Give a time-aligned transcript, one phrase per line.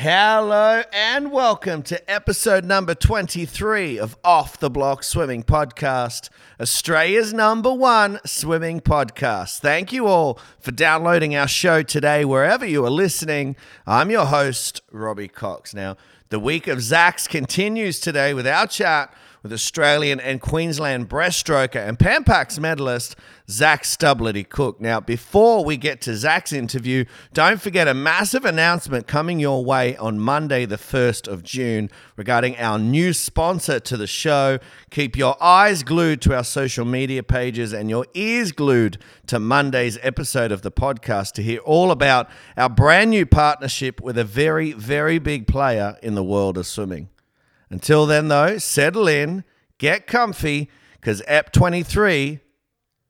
[0.00, 6.28] Hello and welcome to episode number 23 of Off the Block Swimming Podcast,
[6.60, 9.58] Australia's number one swimming podcast.
[9.58, 13.56] Thank you all for downloading our show today, wherever you are listening.
[13.88, 15.74] I'm your host, Robbie Cox.
[15.74, 15.96] Now,
[16.28, 19.12] the week of Zach's continues today with our chat
[19.42, 23.16] with Australian and Queensland breaststroker and Pan Pacs medalist
[23.50, 24.80] Zac Stubblety Cook.
[24.80, 29.96] Now, before we get to Zach's interview, don't forget a massive announcement coming your way
[29.96, 34.58] on Monday, the 1st of June, regarding our new sponsor to the show.
[34.90, 39.98] Keep your eyes glued to our social media pages and your ears glued to Monday's
[40.02, 44.72] episode of the podcast to hear all about our brand new partnership with a very,
[44.72, 47.08] very big player in the world of swimming.
[47.70, 49.44] Until then, though, settle in,
[49.78, 52.40] get comfy, because EP 23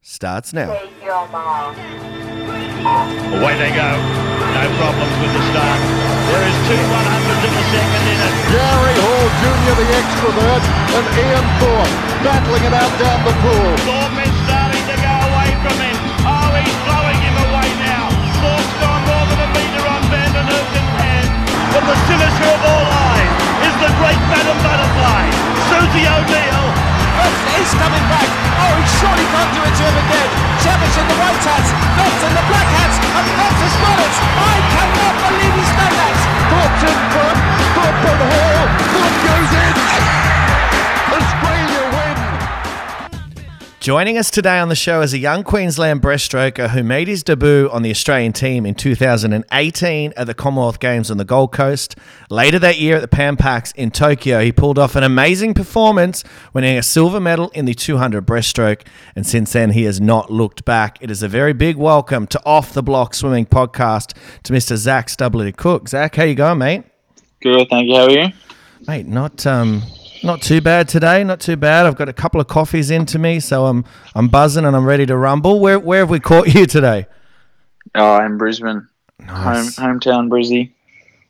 [0.03, 0.73] starts now.
[3.39, 3.91] Away they go.
[4.49, 5.81] No problems with the start.
[6.29, 8.35] There is two 100s in the second in it.
[8.51, 10.65] Gary Hall Jr., the extrovert,
[10.97, 13.71] and Ian Thorpe battling it out down the pool.
[13.87, 15.97] Thorpe is starting to go away from him.
[16.27, 18.09] Oh, he's blowing him away now.
[18.41, 21.29] Thorpe's gone more than a metre on Van den Hoogenband.
[21.73, 23.18] But the sinister of all eyes is
[23.79, 25.23] the great Madam Butterfly,
[25.71, 26.67] Susie O'Neill.
[27.55, 28.27] He's coming back.
[28.59, 30.31] Oh, he surely can't do it to him again.
[30.63, 34.15] Cavic in the white hats, Phelps in the black hats, and Phelps has got it.
[34.35, 36.17] I cannot believe he's done that.
[36.51, 37.39] Thorpe's in front.
[37.75, 38.63] Thorpe Hall.
[38.95, 40.08] Thorpe goes in.
[43.81, 47.71] Joining us today on the show is a young Queensland breaststroker who made his debut
[47.71, 51.95] on the Australian team in 2018 at the Commonwealth Games on the Gold Coast.
[52.29, 53.39] Later that year at the Pan
[53.77, 58.27] in Tokyo, he pulled off an amazing performance, winning a silver medal in the 200
[58.27, 58.85] breaststroke,
[59.15, 60.99] and since then he has not looked back.
[61.01, 64.77] It is a very big welcome to Off the Block Swimming Podcast to Mr.
[64.77, 65.89] Zac Stubblety Cook.
[65.89, 66.83] Zach, how you going, mate?
[67.41, 67.95] Good, thank you.
[67.95, 68.33] How are you?
[68.89, 69.83] Mate, not um,
[70.23, 71.25] not too bad today.
[71.25, 71.87] Not too bad.
[71.87, 75.07] I've got a couple of coffees into me, so I'm I'm buzzing and I'm ready
[75.07, 75.61] to rumble.
[75.61, 77.07] Where where have we caught you today?
[77.95, 78.89] Oh, I'm in Brisbane.
[79.21, 79.77] Nice.
[79.77, 80.73] Home, hometown Brizzy.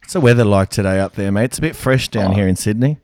[0.01, 1.45] What's the weather like today up there, mate?
[1.45, 2.35] It's a bit fresh down Oh.
[2.35, 2.99] here in Sydney.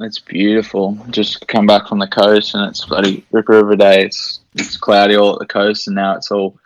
[0.00, 0.98] It's beautiful.
[1.10, 4.04] Just come back from the coast and it's bloody Ripper River Day.
[4.06, 6.58] It's, it's cloudy all at the coast and now it's all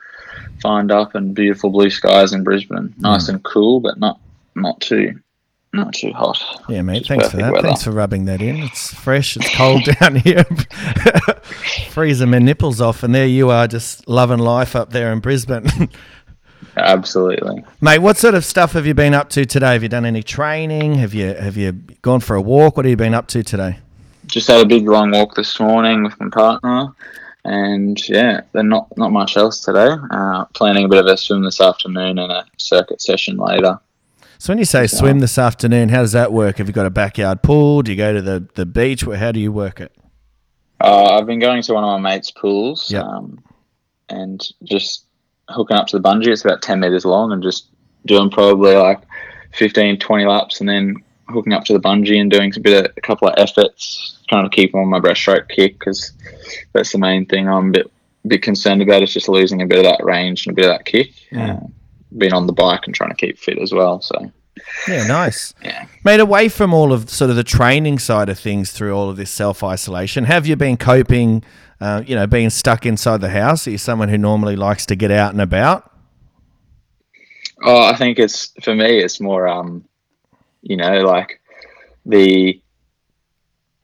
[0.62, 2.94] fined up and beautiful blue skies in Brisbane.
[2.98, 3.30] Nice mm.
[3.30, 4.20] and cool, but not
[4.54, 5.20] not too
[5.74, 6.38] not too hot.
[6.68, 6.98] Yeah, mate.
[7.00, 7.52] Just Thanks for that.
[7.52, 7.68] weather.
[7.68, 8.56] Thanks for rubbing that in.
[8.56, 9.36] It's fresh.
[9.36, 10.44] It's cold down here.
[11.90, 15.66] Freezing my nipples off, and there you are, just loving life up there in Brisbane.
[16.76, 17.64] Absolutely.
[17.80, 19.74] mate, what sort of stuff have you been up to today?
[19.74, 20.96] Have you done any training?
[20.96, 22.76] Have you have you gone for a walk?
[22.76, 23.78] What have you been up to today?
[24.26, 26.88] Just had a big long walk this morning with my partner.
[27.44, 29.94] And yeah, then not not much else today.
[30.10, 33.78] Uh, planning a bit of a swim this afternoon and a circuit session later.
[34.44, 36.58] So when you say swim this afternoon, how does that work?
[36.58, 37.80] Have you got a backyard pool?
[37.80, 39.00] Do you go to the, the beach?
[39.00, 39.90] How do you work it?
[40.82, 43.04] Uh, I've been going to one of my mates' pools Yep.
[43.04, 43.42] um,
[44.10, 45.06] and just
[45.48, 46.26] hooking up to the bungee.
[46.26, 47.68] It's about 10 meters long and just
[48.04, 49.00] doing probably like
[49.54, 50.96] 15, 20 laps and then
[51.30, 54.44] hooking up to the bungee and doing a bit of, a couple of efforts, trying
[54.44, 56.12] to keep on my breaststroke kick because
[56.74, 57.92] that's the main thing I'm a bit,
[58.26, 60.76] bit concerned about is just losing a bit of that range and a bit of
[60.76, 61.12] that kick.
[61.32, 61.54] Yeah.
[61.54, 61.66] Uh,
[62.18, 64.00] being on the bike and trying to keep fit as well.
[64.00, 64.30] So,
[64.88, 65.52] Yeah, nice.
[65.62, 65.86] yeah.
[66.04, 69.16] Mate, away from all of sort of the training side of things through all of
[69.16, 71.42] this self isolation, have you been coping,
[71.80, 73.66] uh, you know, being stuck inside the house?
[73.66, 75.90] Are you someone who normally likes to get out and about?
[77.64, 78.98] Oh, I think it's for me.
[78.98, 79.84] It's more, um,
[80.62, 81.40] you know, like
[82.04, 82.60] the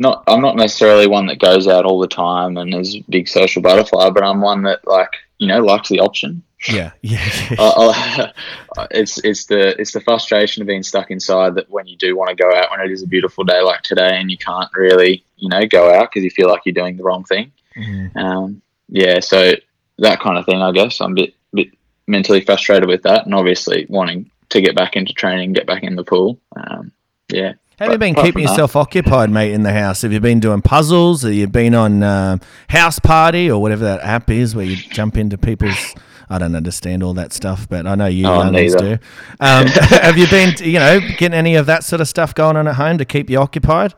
[0.01, 0.25] not.
[0.27, 3.63] I'm not necessarily one that goes out all the time and is a big social
[3.63, 6.43] butterfly, but I'm one that like you know likes the option.
[6.69, 7.21] Yeah, yeah.
[7.59, 8.33] I,
[8.77, 12.17] I, it's it's the it's the frustration of being stuck inside that when you do
[12.17, 14.71] want to go out when it is a beautiful day like today and you can't
[14.75, 17.53] really you know go out because you feel like you're doing the wrong thing.
[17.77, 18.17] Mhm.
[18.17, 19.53] Um, yeah, so
[19.99, 20.63] that kind of thing.
[20.63, 21.69] I guess I'm a bit bit
[22.07, 25.97] mentally frustrated with that, and obviously wanting to get back into training, get back in
[25.97, 26.39] the pool.
[26.57, 26.93] Um,
[27.29, 27.55] yeah.
[27.81, 30.03] Have you been keeping that- yourself occupied, mate, in the house?
[30.03, 31.23] Have you been doing puzzles?
[31.23, 32.37] Have you been on uh,
[32.69, 35.95] House Party or whatever that app is where you jump into people's.
[36.33, 38.93] I don't understand all that stuff, but I know you Oh, youngins do.
[39.41, 39.67] Um,
[40.01, 42.77] have you been, you know, getting any of that sort of stuff going on at
[42.77, 43.95] home to keep you occupied?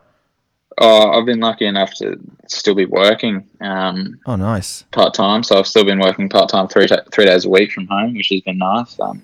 [0.79, 2.19] Oh, I've been lucky enough to
[2.49, 4.85] still be working um, Oh, nice.
[4.93, 7.71] part time, so I've still been working part time three ta- three days a week
[7.73, 8.99] from home, which has been nice.
[8.99, 9.21] Um,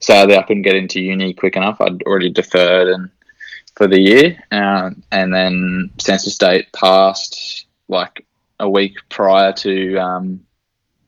[0.00, 1.80] sadly, I couldn't get into uni quick enough.
[1.80, 3.08] I'd already deferred and
[3.78, 8.26] for the year, um, and then census date passed like
[8.58, 10.40] a week prior to um,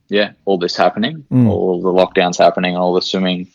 [0.08, 1.48] yeah all this happening, Mm.
[1.48, 3.48] all the lockdowns happening, and all the swimming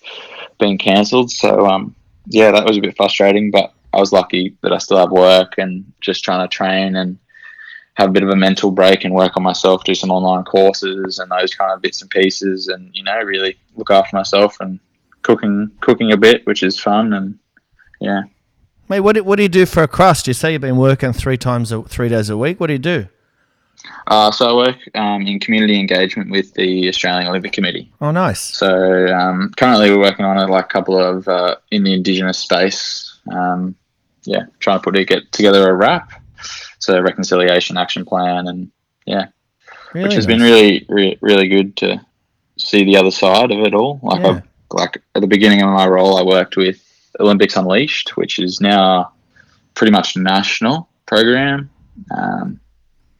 [0.59, 1.31] being cancelled.
[1.31, 1.95] So um,
[2.27, 5.53] yeah, that was a bit frustrating, but I was lucky that I still have work
[5.57, 7.17] and just trying to train and
[7.93, 11.19] have a bit of a mental break and work on myself, do some online courses
[11.19, 14.77] and those kind of bits and pieces, and you know, really look after myself and
[15.21, 17.39] cooking cooking a bit, which is fun and
[18.01, 18.23] yeah.
[18.87, 20.27] Mate, what do, what do you do for a crust?
[20.27, 22.59] You say you've been working three times, a, three days a week.
[22.59, 23.07] What do you do?
[24.07, 27.91] Uh, so I work um, in community engagement with the Australian Olympic Committee.
[28.01, 28.39] Oh, nice.
[28.41, 33.19] So um, currently we're working on a like couple of uh, in the Indigenous space.
[33.31, 33.75] Um,
[34.23, 36.11] yeah, trying to put it, get together a RAP,
[36.79, 38.71] so reconciliation action plan, and
[39.05, 39.27] yeah,
[39.93, 40.35] Really which has nice.
[40.35, 42.03] been really, really, really good to
[42.57, 43.99] see the other side of it all.
[44.01, 44.27] Like, Yeah.
[44.29, 44.41] I,
[44.71, 46.83] like at the beginning of my role, I worked with
[47.19, 49.13] Olympics Unleashed, which is now
[49.73, 51.69] pretty much national program,
[52.15, 52.59] um,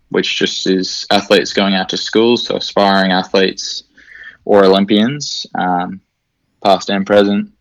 [0.10, 3.84] which just is athletes going out to schools, so aspiring athletes
[4.46, 6.02] or Olympians, um,
[6.64, 7.52] past and present,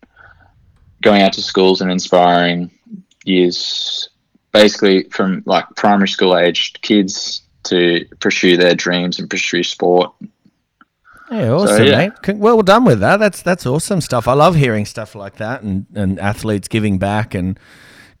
[1.01, 2.71] going out to schools and inspiring
[3.25, 4.09] years,
[4.51, 10.13] basically from like primary school aged kids to pursue their dreams and pursue sport.
[11.37, 12.09] Yeah, awesome, yeah.
[12.25, 12.37] mate.
[12.37, 13.17] Well done with that.
[13.17, 14.27] That's that's awesome stuff.
[14.27, 17.59] I love hearing stuff like that and, and athletes giving back and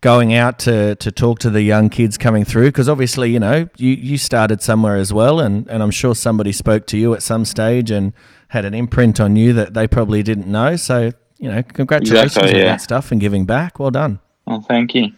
[0.05, 3.67] going out to, to talk to the young kids coming through because obviously, you know,
[3.77, 7.23] you, you started somewhere as well and, and I'm sure somebody spoke to you at
[7.23, 8.13] some stage and
[8.49, 10.75] had an imprint on you that they probably didn't know.
[10.75, 12.65] So, you know, congratulations Exactly, yeah.
[12.65, 13.79] that stuff and giving back.
[13.79, 14.19] Well done.
[14.45, 15.11] Well, thank you.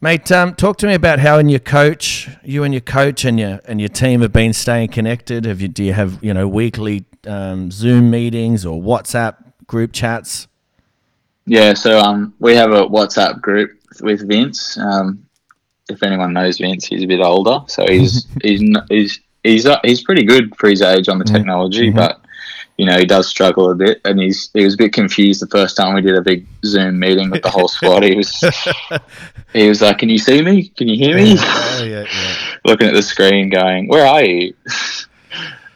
[0.00, 3.40] Mate, um, talk to me about how and your coach, you and your coach and
[3.40, 5.44] your and your team have been staying connected.
[5.44, 9.36] Have you do you have you know weekly um, Zoom meetings or WhatsApp
[9.66, 10.48] group chats?
[11.46, 14.76] Yeah, so um, we have a WhatsApp group with Vince.
[14.78, 15.26] Um,
[15.88, 20.02] if anyone knows Vince, he's a bit older, so he's he's he's he's uh, he's
[20.02, 22.20] pretty good for his age on the technology, but
[22.76, 25.46] you know he does struggle a bit, and he's he was a bit confused the
[25.46, 28.02] first time we did a big Zoom meeting with the whole squad.
[28.02, 28.30] He was
[29.52, 30.68] he was like, "Can you see me?
[30.68, 32.34] Can you hear me?" Oh yeah, yeah.
[32.64, 34.54] looking at the screen, going, "Where are you?"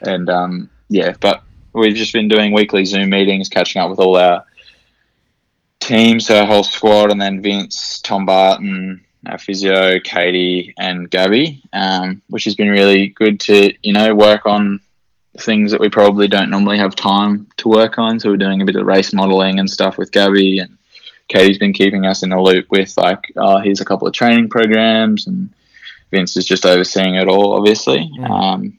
[0.03, 1.43] and um, yeah, but
[1.73, 4.45] we've just been doing weekly Zoom meetings, catching up with all our
[5.81, 12.21] teams, our whole squad, and then Vince, Tom Barton, our physio, Katie, and Gabby, um,
[12.29, 14.81] which has been really good to you know work on
[15.39, 18.21] things that we probably don't normally have time to work on.
[18.21, 20.79] So we're doing a bit of race modeling and stuff with Gabby and.
[21.29, 24.51] Katie's been keeping us in the loop with like, oh, here's a couple of training
[24.51, 25.49] programs, and
[26.11, 28.11] Vince is just overseeing it all, obviously.
[28.29, 28.79] Um,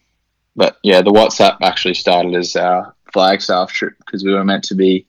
[0.55, 4.75] but yeah, the WhatsApp actually started as our Flagstaff trip because we were meant to
[4.75, 5.05] be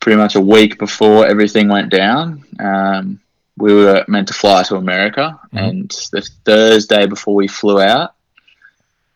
[0.00, 2.44] pretty much a week before everything went down.
[2.58, 3.20] Um,
[3.56, 8.14] we were meant to fly to America, and the Thursday before we flew out,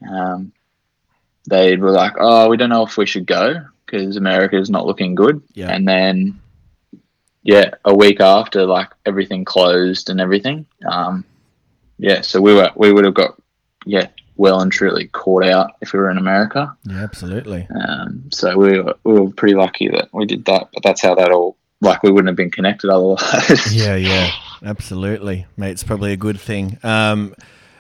[0.08, 0.52] um,
[1.48, 4.86] they were like, "Oh, we don't know if we should go because America is not
[4.86, 5.70] looking good." Yeah.
[5.70, 6.40] And then,
[7.42, 10.66] yeah, a week after, like everything closed and everything.
[10.86, 11.25] Um,
[11.98, 13.40] yeah, so we were we would have got
[13.86, 16.76] yeah well and truly caught out if we were in America.
[16.84, 17.69] Yeah, absolutely.
[17.70, 20.69] Um, so we were, we were pretty lucky that we did that.
[20.72, 23.75] But that's how that all like we wouldn't have been connected otherwise.
[23.75, 24.31] Yeah, yeah,
[24.64, 25.72] absolutely, mate.
[25.72, 26.78] It's probably a good thing.
[26.82, 27.34] Um,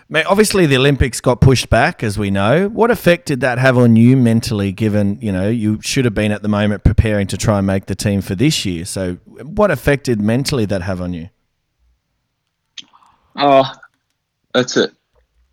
[0.08, 2.68] mate, obviously the Olympics got pushed back, as we know.
[2.68, 4.72] What effect did that have on you mentally?
[4.72, 7.86] Given you know you should have been at the moment preparing to try and make
[7.86, 8.84] the team for this year.
[8.84, 11.30] So, what effect did mentally that have on you?
[13.36, 13.64] Oh,
[14.52, 14.92] that's it.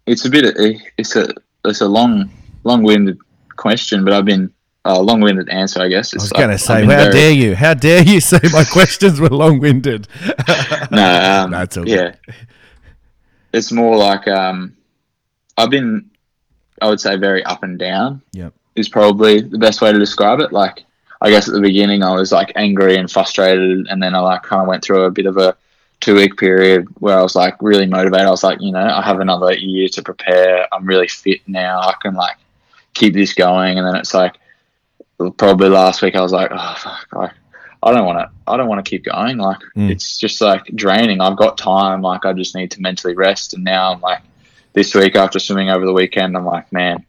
[0.05, 0.55] It's a bit.
[0.97, 1.29] It's a.
[1.63, 2.31] It's a long,
[2.63, 3.19] long-winded
[3.55, 4.51] question, but I've been
[4.85, 6.13] a long-winded answer, I guess.
[6.13, 7.55] It's I was going to say, how very, dare you?
[7.55, 10.07] How dare you say my questions were long-winded?
[10.91, 12.15] No, um, No, it's yeah.
[13.53, 14.75] It's more like um,
[15.57, 16.09] I've been.
[16.81, 18.23] I would say very up and down.
[18.31, 18.53] Yep.
[18.75, 20.51] is probably the best way to describe it.
[20.51, 20.83] Like,
[21.21, 24.41] I guess at the beginning I was like angry and frustrated, and then I like
[24.41, 25.55] kind of went through a bit of a
[26.01, 28.27] two week period where I was like really motivated.
[28.27, 30.67] I was like, you know, I have another year to prepare.
[30.73, 31.79] I'm really fit now.
[31.79, 32.35] I can like
[32.93, 33.77] keep this going.
[33.77, 34.35] And then it's like
[35.37, 37.31] probably last week I was like, oh fuck, like
[37.83, 38.29] I don't want to.
[38.47, 39.37] I don't want to keep going.
[39.37, 39.89] Like Mm.
[39.91, 41.21] it's just like draining.
[41.21, 42.01] I've got time.
[42.01, 43.53] Like I just need to mentally rest.
[43.53, 44.21] And now I'm like
[44.73, 47.05] this week after swimming over the weekend, I'm like, man,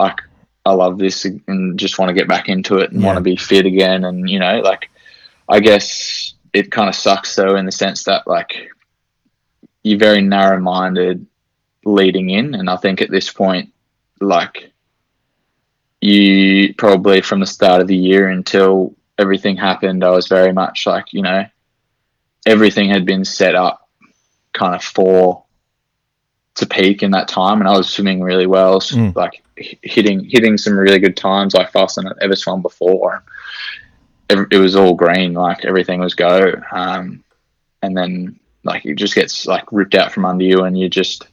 [0.00, 0.18] like
[0.64, 3.06] I love this and just want to get back into it and Yeah.
[3.06, 4.04] want to be fit again.
[4.04, 4.90] And you know, like
[5.48, 8.70] I guess it kind of sucks though in the sense that like
[9.82, 11.26] you're very narrow minded
[11.84, 13.72] leading in, and I think at this point,
[14.20, 14.70] like
[16.00, 20.86] you probably from the start of the year until everything happened, I was very much
[20.86, 21.44] like you know
[22.46, 23.88] everything had been set up
[24.52, 25.44] kind of for
[26.56, 29.14] to peak in that time, and I was swimming really well, s- Mm.
[29.16, 31.54] like h- hitting hitting some really good times.
[31.54, 33.22] I fastened ever swum before.
[34.28, 36.54] It was all green, like everything was go.
[36.70, 37.22] Um,
[37.82, 41.26] and then like it just gets like ripped out from under you, and you're just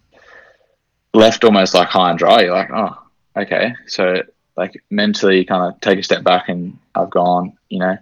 [1.14, 2.42] left almost like high and dry.
[2.42, 2.98] You're like, oh,
[3.36, 3.74] okay.
[3.88, 4.24] So
[4.58, 7.98] like mentally, you kind of take a step back, and I've gone, you know,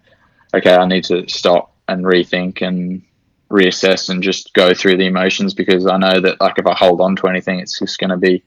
[0.53, 3.01] okay, I need to stop and rethink and
[3.49, 6.99] reassess and just go through the emotions because I know that like if I hold
[7.01, 8.43] on to anything, it's just going to be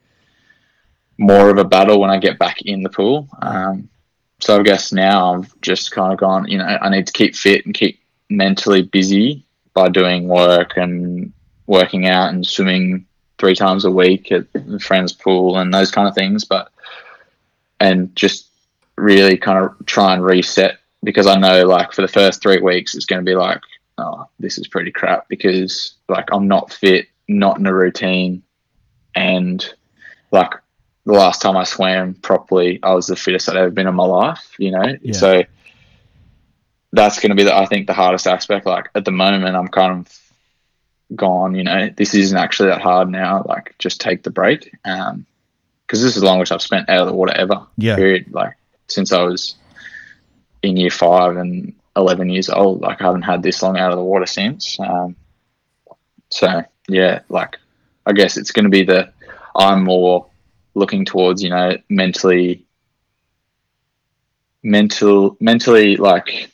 [1.17, 3.29] more of a battle when I get back in the pool.
[3.41, 3.89] Um,
[4.41, 7.35] so I guess now I've just kind of gone, you know, I need to keep
[7.35, 9.45] fit and keep mentally busy
[9.75, 11.33] by doing work and
[11.67, 13.07] working out and swimming
[13.39, 16.45] three times a week at the friend's pool and those kind of things.
[16.45, 16.71] But
[17.81, 18.49] and just
[18.97, 22.95] really kind of try and reset because I know like for the first three weeks
[22.95, 23.63] it's going to be like,
[23.99, 28.43] oh, this is pretty crap because like I'm not fit, not in a routine,
[29.15, 29.65] and
[30.31, 30.53] like
[31.07, 34.05] the last time I swam properly, I was the fittest I'd ever been in my
[34.05, 34.55] life.
[34.59, 35.13] You know, Yeah.
[35.13, 35.43] so
[36.93, 38.67] that's going to be the I think the hardest aspect.
[38.67, 40.19] Like at the moment, I'm kind of
[41.17, 41.55] gone.
[41.55, 43.45] You know, this isn't actually that hard now.
[43.47, 44.75] Like just take the break.
[44.85, 45.27] Um,
[45.87, 47.67] because this is the longest I've spent out of the water ever.
[47.77, 47.97] Yeah.
[47.97, 48.27] Period.
[48.33, 48.55] Like
[48.87, 49.57] since I was
[50.63, 52.81] in year five and 11 years old.
[52.81, 54.79] Like I haven't had this long out of the water since.
[54.79, 55.17] Um,
[56.31, 57.57] so yeah, like
[58.07, 59.13] I guess it's going to be the
[59.57, 60.27] I'm more
[60.75, 62.65] looking towards you know mentally,
[64.63, 66.51] mental, mentally like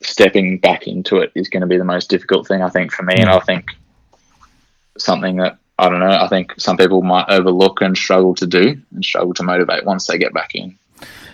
[0.00, 3.02] stepping back into it is going to be the most difficult thing I think for
[3.02, 3.70] me, and I think
[4.96, 6.10] something that I don't know.
[6.10, 10.06] I think some people might overlook and struggle to do and struggle to motivate once
[10.06, 10.76] they get back in.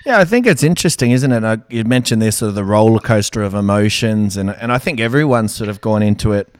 [0.04, 1.42] Yeah, I think it's interesting, isn't it?
[1.44, 5.00] Uh, You mentioned this sort of the roller coaster of emotions, and and I think
[5.00, 6.54] everyone's sort of gone into it,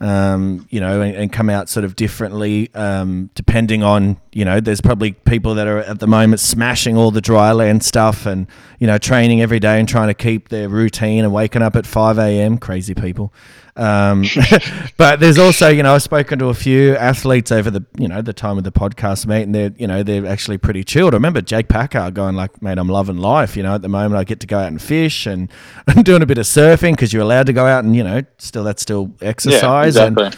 [0.00, 4.60] um, you know, and, and come out sort of differently, um, depending on you know.
[4.60, 8.46] There's probably people that are at the moment smashing all the dry land stuff, and
[8.78, 11.86] you know, training every day and trying to keep their routine and waking up at
[11.86, 12.58] five a.m.
[12.58, 13.32] Crazy people.
[13.76, 14.24] Um,
[14.96, 18.22] but there's also, you know, I've spoken to a few athletes over the, you know,
[18.22, 21.14] the time of the podcast, mate, and they're, you know, they're actually pretty chilled.
[21.14, 23.56] I remember Jake Packard going like, mate, I'm loving life.
[23.56, 25.50] You know, at the moment I get to go out and fish and
[25.86, 28.22] I'm doing a bit of surfing because you're allowed to go out and, you know,
[28.38, 29.96] still that's still exercise.
[29.96, 30.24] exactly.
[30.24, 30.36] And,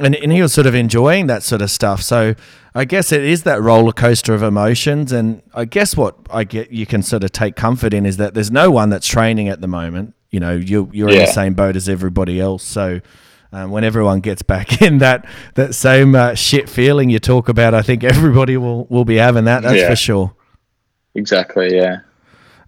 [0.00, 2.02] and, and he was sort of enjoying that sort of stuff.
[2.02, 2.34] So
[2.74, 5.12] I guess it is that roller coaster of emotions.
[5.12, 8.34] And I guess what I get you can sort of take comfort in is that
[8.34, 10.14] there's no one that's training at the moment.
[10.34, 12.64] You know, you're you're in the same boat as everybody else.
[12.64, 13.00] So
[13.52, 15.24] um, when everyone gets back in that
[15.54, 19.44] that same uh, shit feeling you talk about, I think everybody will will be having
[19.44, 19.62] that.
[19.62, 19.88] That's Yeah.
[19.90, 20.34] for sure.
[21.14, 21.76] Exactly.
[21.76, 21.98] Yeah.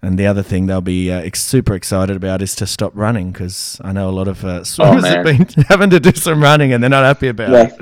[0.01, 3.31] And the other thing they'll be uh, ex- super excited about is to stop running
[3.31, 6.71] because I know a lot of uh, swimmers have been having to do some running
[6.71, 7.73] and they're not happy about it.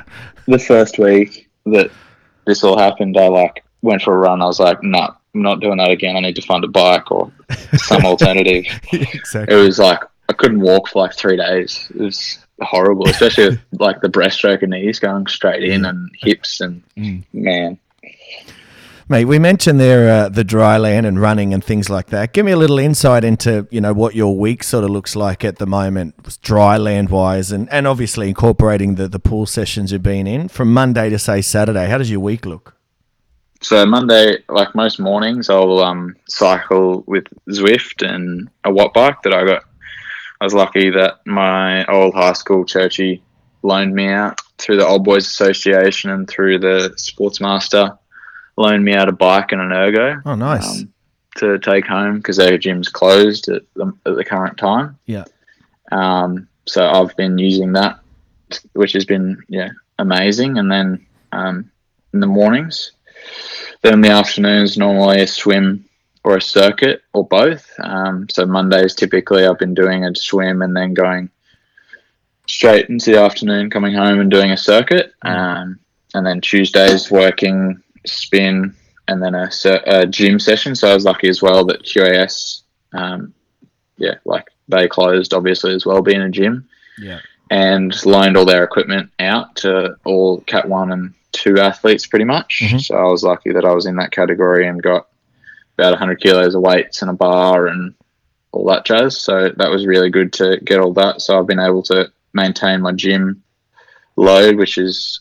[0.47, 1.91] the first week that
[2.47, 4.41] this all happened, I like went for a run.
[4.41, 6.15] I was like, no, I'm not doing that again.
[6.15, 7.31] I need to find a bike or
[7.75, 8.65] some alternative.
[8.91, 9.99] It was like
[10.29, 11.91] I couldn't walk for like three days.
[11.93, 16.61] It was horrible, especially with like the breaststroke and knees going straight in and hips
[16.61, 16.81] and
[17.33, 17.77] man.
[19.07, 22.33] Mate, we mentioned there uh, the dry land and running and things like that.
[22.33, 25.43] Give me a little insight into you know what your week sort of looks like
[25.43, 30.01] at the moment, dry land wise, and, and obviously incorporating the, the pool sessions you've
[30.01, 31.87] been in from Monday to say Saturday.
[31.87, 32.74] How does your week look?
[33.61, 39.33] So Monday, like most mornings, I'll um, cycle with Zwift and a watt bike that
[39.33, 39.63] I got.
[40.39, 43.21] I was lucky that my old high school Churchie
[43.63, 47.97] loaned me out through the Old Boys Association and through the Sportsmaster,
[48.57, 50.81] loaned me out a bike and an ergo Oh, nice.
[50.81, 50.93] um,
[51.37, 54.97] to take home because their gym's closed at the, at the current time.
[55.05, 55.23] yeah.
[55.91, 57.99] Um, so I've been using that,
[58.73, 59.69] which has been yeah
[59.99, 60.57] amazing.
[60.57, 61.69] And then um,
[62.13, 62.91] in the mornings,
[63.81, 65.85] then in the afternoons, normally a swim
[66.23, 67.71] or a circuit or both.
[67.83, 71.29] Um, so Mondays typically I've been doing a swim and then going
[72.47, 75.13] straight into the afternoon, coming home and doing a circuit.
[75.21, 75.79] Um,
[76.13, 78.73] and then Tuesdays working spin
[79.07, 79.49] and then a,
[79.85, 80.75] a gym session.
[80.75, 82.61] So I was lucky as well that QAS,
[82.93, 83.33] um,
[83.97, 86.67] yeah, like they closed obviously as well, being a gym
[86.97, 87.19] Yeah.
[87.51, 92.61] and loaned all their equipment out to all Cat 1 and 2 athletes pretty much.
[92.63, 92.81] Mhm.
[92.81, 95.07] So I was lucky that I was in that category and got
[95.77, 97.93] about 100 kilos of weights and a bar and
[98.51, 99.17] all that jazz.
[99.19, 101.21] So that was really good to get all that.
[101.21, 103.43] So I've been able to maintain my gym
[104.15, 105.19] load, which is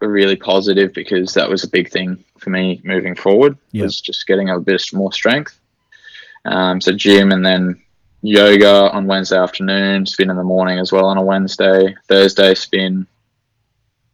[0.00, 3.84] really positive because that was a big thing for me moving forward Yeah.
[3.84, 5.58] was just getting a bit more strength.
[6.44, 7.80] Um, so gym and then
[8.20, 13.06] yoga on Wednesday afternoon, spin in the morning as well on a Wednesday, Thursday spin,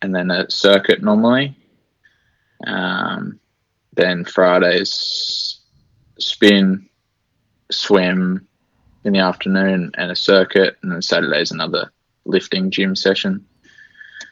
[0.02, 1.56] and then a circuit normally.
[2.66, 3.40] Um,
[3.94, 5.58] then Fridays
[6.18, 6.88] spin,
[7.70, 8.46] swim,
[9.04, 11.90] in the afternoon and a circuit, and then Saturday's another
[12.26, 13.44] lifting gym session.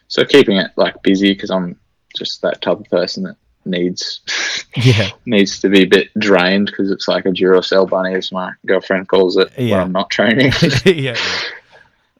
[0.08, 1.78] So keeping it like busy because I'm
[2.16, 4.20] just that type of person that needs
[4.76, 5.10] Yeah.
[5.26, 9.08] needs to be a bit drained because it's like a Duracell bunny, as my girlfriend
[9.08, 9.76] calls it Yeah.
[9.76, 10.52] when I'm not training.
[10.84, 11.16] yeah, yeah.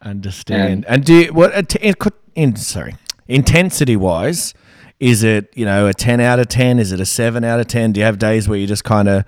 [0.00, 0.84] Understand.
[0.86, 1.52] And do you, what
[1.82, 1.94] in,
[2.34, 2.96] in sorry
[3.28, 4.54] intensity wise,
[4.99, 6.78] is it you know a ten out of ten?
[6.78, 7.92] Is it a seven out of ten?
[7.92, 9.25] Do you have days where you just kind of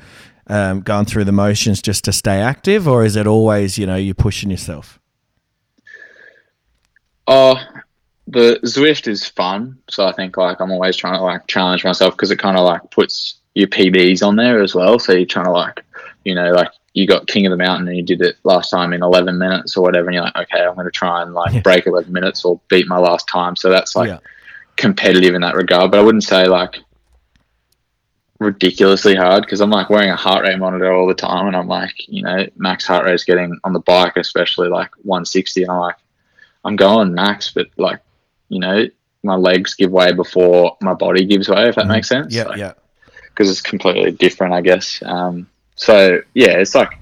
[0.49, 3.97] um, going through the motions just to stay active, or is it always you know
[3.97, 4.99] you're pushing yourself?
[7.27, 7.57] Oh,
[8.27, 12.15] the Zwift is fun, so I think like I'm always trying to like challenge myself
[12.15, 14.99] because it kind of like puts your PBs on there as well.
[14.99, 15.85] So you're trying to like,
[16.25, 18.93] you know, like you got King of the Mountain and you did it last time
[18.93, 21.53] in 11 minutes or whatever, and you're like, okay, I'm going to try and like
[21.55, 21.61] Yeah.
[21.63, 23.57] break 11 minutes or beat my last time.
[23.57, 24.19] So that's like yeah,
[24.77, 26.77] competitive in that regard, but I wouldn't say like
[28.39, 31.69] ridiculously hard because I'm like wearing a heart rate monitor all the time, and I'm
[31.69, 35.71] like, you know, max heart rate is getting on the bike, especially like 160, and
[35.73, 35.97] I'm like,
[36.65, 38.01] I'm going max, but like,
[38.49, 38.87] you know,
[39.23, 42.35] my legs give way before my body gives way, if that makes sense.
[42.35, 42.73] yeah, Like, yeah.
[43.27, 45.03] because it's completely different, I guess.
[45.05, 45.47] Um,
[45.81, 46.99] so yeah, it's like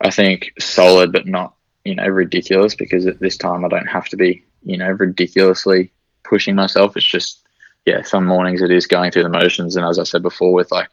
[0.00, 1.54] I think solid, but not
[1.84, 5.92] you know ridiculous because at this time I don't have to be you know ridiculously
[6.24, 6.96] pushing myself.
[6.96, 7.46] It's just
[7.86, 10.72] yeah, some mornings it is going through the motions, and as I said before, with
[10.72, 10.88] like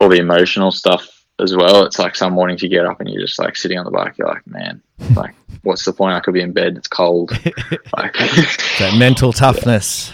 [0.00, 3.22] all the emotional stuff as well, it's like some mornings you get up and you're
[3.22, 4.80] just like sitting on the bike, you're like, man,
[5.16, 6.14] like what's the point?
[6.14, 6.76] I could be in bed.
[6.76, 7.30] It's cold.
[7.96, 8.12] like,
[8.78, 10.12] That mental toughness.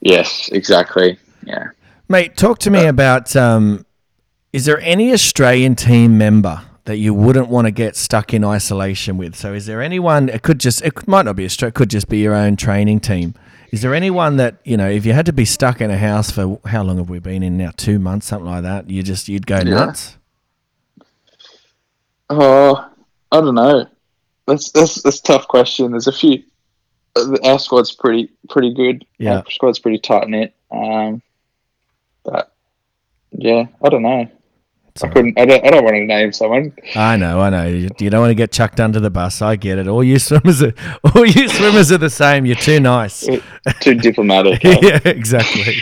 [0.00, 1.18] yes, exactly.
[1.44, 1.68] Yeah.
[2.08, 3.86] Mate, talk to me about um,
[4.52, 9.16] is there any Australian team member that you wouldn't want to get stuck in isolation
[9.16, 9.36] with?
[9.36, 12.08] So is there anyone it could just it might not be Australia, it could just
[12.08, 13.34] be your own training team.
[13.70, 16.32] Is there anyone that, you know, if you had to be stuck in a house
[16.32, 17.70] for how long have we been in now?
[17.76, 18.90] 2 months something like that.
[18.90, 20.16] You just you'd go nuts.
[22.28, 22.90] Oh,
[23.30, 23.86] I don't know.
[24.46, 25.92] That's that's that's a tough question.
[25.92, 26.42] There's a few.
[27.16, 29.04] uh, Our squad's pretty pretty good.
[29.18, 29.38] Yeah.
[29.38, 30.54] Our squad's pretty tight knit.
[30.72, 31.22] Um,
[32.24, 32.52] but
[33.30, 34.28] yeah, I don't know.
[35.02, 35.38] I couldn't.
[35.38, 35.64] I don't.
[35.64, 36.72] I don't want to name someone.
[36.94, 37.66] I know, I know.
[37.66, 39.40] You, you don't want to get chucked under the bus.
[39.40, 39.86] I get it.
[39.88, 40.72] All you swimmers are
[41.14, 42.44] all you swimmers are the same.
[42.46, 43.26] You're too nice.
[43.80, 44.62] Too diplomatic.
[44.64, 45.76] yeah, exactly.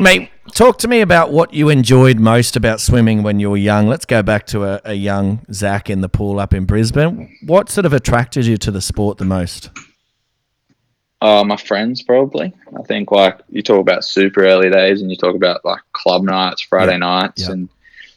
[0.00, 3.88] Mate, talk to me about what you enjoyed most about swimming when you were young.
[3.88, 7.36] Let's go back to a, a young Zach in the pool up in Brisbane.
[7.44, 9.70] What sort of attracted you to the sport the most?
[11.20, 12.52] Uh, my friends probably.
[12.78, 16.22] I think like you talk about super early days, and you talk about like club
[16.22, 16.98] nights, Friday Yeah.
[16.98, 17.52] nights, Yeah.
[17.52, 17.68] and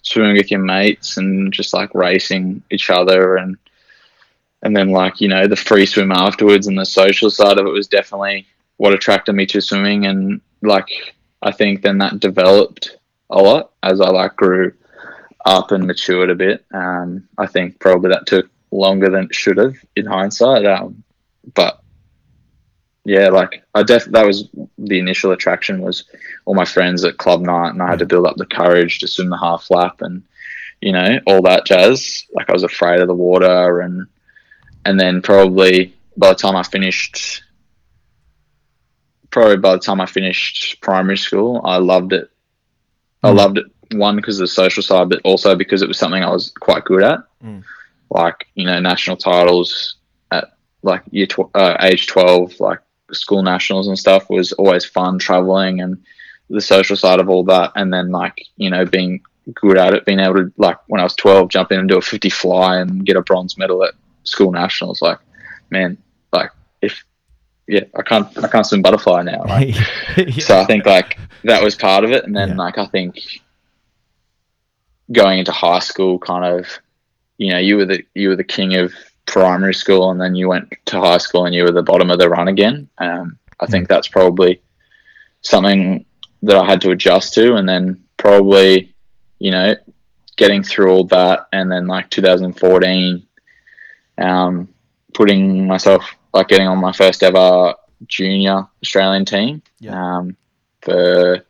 [0.08, 3.58] swimming with your mates, and just like racing each other, and
[4.64, 7.72] and then like you know the free swim afterwards, and the social side of it
[7.72, 8.46] was definitely
[8.78, 10.90] what attracted me to swimming, and like
[11.42, 12.98] I think then that developed
[13.30, 14.74] a lot as I like grew
[15.46, 16.66] up and matured a bit.
[16.74, 21.04] Um, I think probably that took longer than it should have in hindsight, um,
[21.54, 21.82] but
[23.08, 26.04] yeah, like I def that was the initial attraction was
[26.48, 29.08] all my friends at club night, and I had to build up the courage to
[29.08, 30.24] swim the half lap and
[30.80, 32.24] you know all that jazz.
[32.34, 34.08] Like I was afraid of the water, and
[34.86, 37.44] and then probably by the time I finished,
[39.30, 42.30] probably by the time I finished primary school, I loved it.
[43.24, 43.36] I Mm.
[43.36, 46.30] loved it one because of the social side, but also because it was something I
[46.32, 47.20] was quite good at.
[47.44, 47.64] Mm.
[48.10, 49.96] Like you know, national titles
[50.32, 50.46] at
[50.82, 52.80] like year tw- uh, age twelve, like
[53.12, 55.98] school nationals and stuff was always fun traveling and
[56.50, 59.22] the social side of all that and then like you know being
[59.54, 61.98] good at it being able to like when i was 12 jump in and do
[61.98, 65.20] a 50 fly and get a bronze medal at school nationals like
[65.70, 65.98] man
[66.32, 67.04] like if
[67.68, 69.76] yeah i can't i can't swim butterfly now like,
[70.40, 72.56] so i think like that was part of it and then Yeah.
[72.56, 73.20] like i think
[75.12, 76.68] going into high school kind of
[77.38, 78.94] you know you were the you were the king of
[79.26, 82.20] primary school and then you went to high school and you were the bottom of
[82.20, 84.62] the run again um, i think that's probably
[85.42, 86.06] something
[86.48, 88.94] that i had to adjust to and then probably
[89.40, 89.76] you know
[90.36, 93.26] getting through all that and then like 2014
[94.20, 94.68] um,
[95.14, 97.74] putting myself like getting on my first ever
[98.08, 100.18] junior australian team Yeah.
[100.18, 100.36] um,
[100.82, 101.46] for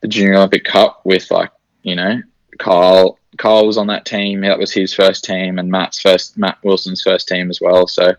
[0.00, 1.50] the junior olympic cup with like
[1.82, 2.20] you know
[2.58, 4.40] kyle Kyle was on that team.
[4.40, 7.86] That was his first team, and Matt's first, Matt Wilson's first team as well.
[7.86, 8.14] So,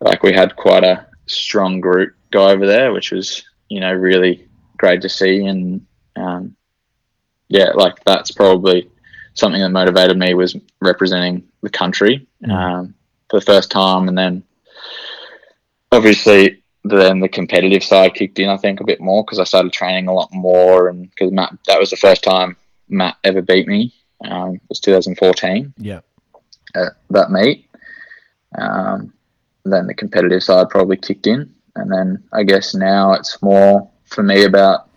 [0.00, 4.46] like, we had quite a strong group go over there, which was, you know, really
[4.78, 5.44] great to see.
[5.44, 5.86] And
[6.16, 6.56] um,
[7.48, 8.90] yeah, like that's probably
[9.34, 12.94] something that motivated me was representing the country um,
[13.28, 14.42] for the first time, and then
[15.92, 18.48] obviously then the competitive side kicked in.
[18.48, 21.56] I think a bit more because I started training a lot more, and because Matt,
[21.66, 22.56] that was the first time
[22.88, 23.92] Matt ever beat me
[24.24, 25.74] um, it was 2014.
[25.78, 26.00] yeah.
[26.74, 27.66] at that meet.
[28.56, 29.12] Um,
[29.64, 34.22] then the competitive side probably kicked in, and then I guess now it's more for
[34.22, 34.88] me about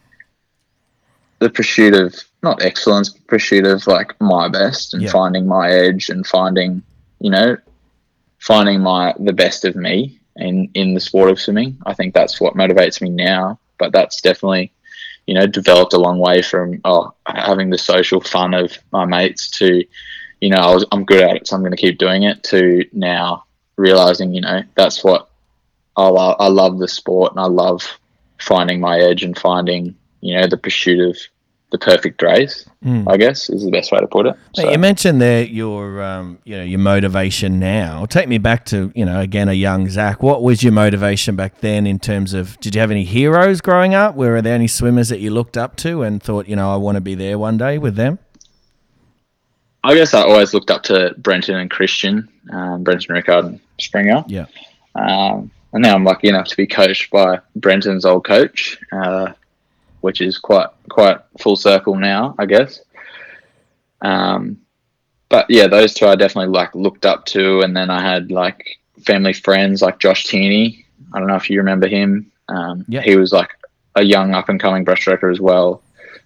[1.40, 5.12] the pursuit of not excellence, but pursuit of like my best and Yeah.
[5.12, 6.82] finding my edge and finding,
[7.20, 7.58] you know,
[8.40, 11.78] finding my the best of me in in the sport of swimming.
[11.86, 13.60] I think that's what motivates me now.
[13.78, 14.72] But that's definitely,
[15.26, 19.50] you know, developed a long way from oh having the social fun of my mates
[19.60, 19.84] to,
[20.40, 22.44] you know, I was I'm good at it, so I'm going to keep doing it.
[22.46, 23.46] To now
[23.78, 25.30] realizing, you know, that's what
[25.98, 26.36] I love.
[26.40, 28.00] I love the sport and I love
[28.42, 31.18] finding my edge and finding, you know, the pursuit of
[31.72, 32.66] the perfect race.
[33.08, 34.36] I guess is the best way to put it.
[34.56, 38.06] So- you mentioned there your um, you know your motivation now.
[38.06, 40.22] Take me back to you know again a young Zach.
[40.22, 42.60] What was your motivation back then in terms of?
[42.60, 44.16] Did you have any heroes growing up?
[44.16, 46.96] Were there any swimmers that you looked up to and thought you know I want
[46.96, 48.20] to be there one day with them?
[49.84, 54.24] I guess I always looked up to Brenton and Christian, um, Brenton Rickard and Sprenger.
[54.28, 54.46] Yeah.
[54.96, 59.34] Um, and now I'm lucky enough to be coached by Brenton's old coach, uh,
[60.02, 62.82] which is quite quite full circle now, I guess.
[64.02, 64.58] Um,
[65.30, 68.80] but yeah, those two I definitely like looked up to, and then I had like
[69.06, 70.86] family friends like Josh Tierney.
[71.14, 72.32] I don't know if you remember him.
[72.50, 73.02] Um, Yeah.
[73.02, 73.52] He was like
[73.96, 75.84] a young up and coming breaststroker as well,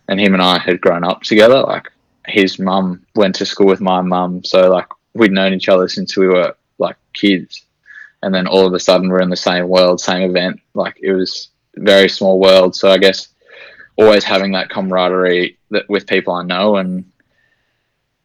[0.07, 1.61] and him and I had grown up together.
[1.61, 1.91] Like
[2.27, 6.17] his mum went to school with my mum, so like we'd known each other since
[6.17, 7.64] we were like kids
[8.25, 10.59] and then all of a sudden we're in the same world, same event.
[10.73, 12.75] Like it was a very small world.
[12.75, 13.27] So I guess
[13.97, 17.05] always having that camaraderie that with people I know, and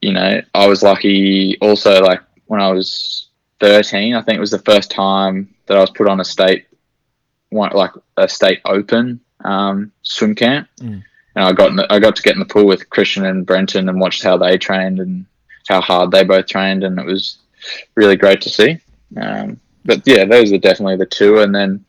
[0.01, 1.59] you know, I was lucky.
[1.61, 3.29] Also, like when I was
[3.61, 6.67] thirteen, I think it was the first time that I was put on a state
[7.51, 10.67] one like a state open um, swim camp,
[11.35, 13.45] and I got in the, I got to get in the pool with Christian and
[13.45, 15.27] Brenton and watched how they trained and
[15.69, 17.37] how hard they both trained, and it was
[17.97, 18.79] really great to see.
[19.21, 21.39] Um, but yeah, those are definitely the two.
[21.41, 21.85] And then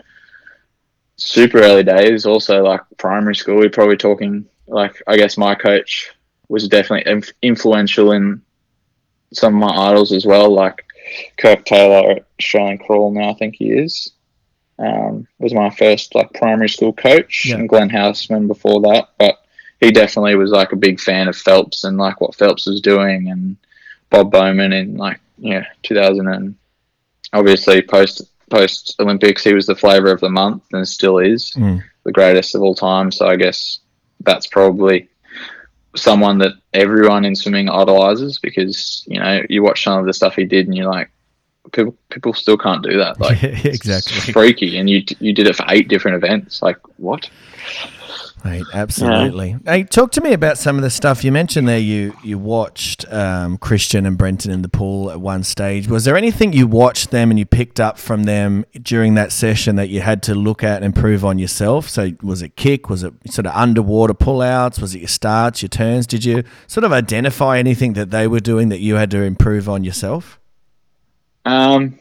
[1.17, 6.11] super early days, also like primary school, we're probably talking like I guess my coach
[6.49, 8.41] was definitely inf- influential in
[9.33, 10.85] some of my idols as well, like
[11.37, 14.11] Kirk Taylor at Australian Crawl now, I think he is.
[14.79, 17.55] Um, was my first like primary school coach, Yeah.
[17.55, 19.09] and Glen Housman before that.
[19.19, 19.37] But
[19.79, 23.29] he definitely was like a big fan of Phelps and like what Phelps was doing,
[23.29, 23.57] and
[24.09, 26.55] Bob Bowman in like yeah 2000 and
[27.33, 31.81] obviously post post Olympics he was the flavor of the month and still is Mm.
[32.03, 33.11] the greatest of all time.
[33.11, 33.79] So I guess
[34.21, 35.07] that's probably
[35.95, 40.35] someone that everyone in swimming idolizes because you know you watch some of the stuff
[40.35, 41.09] he did and you're like
[41.71, 44.33] people people still can't do that like Yeah, exactly.
[44.33, 47.29] freaky and you you did it for eight different events like what
[48.43, 49.57] Right, absolutely.
[49.65, 51.77] Hey, talk to me about some of the stuff you mentioned there.
[51.77, 55.87] You you watched um, Christian and Brenton in the pool at one stage.
[55.87, 59.75] Was there anything you watched them and you picked up from them during that session
[59.75, 61.87] that you had to look at and improve on yourself?
[61.87, 62.89] So was it kick?
[62.89, 64.81] Was it sort of underwater pullouts?
[64.81, 66.07] Was it your starts, your turns?
[66.07, 69.69] Did you sort of identify anything that they were doing that you had to improve
[69.69, 70.39] on yourself?
[71.45, 71.97] Um,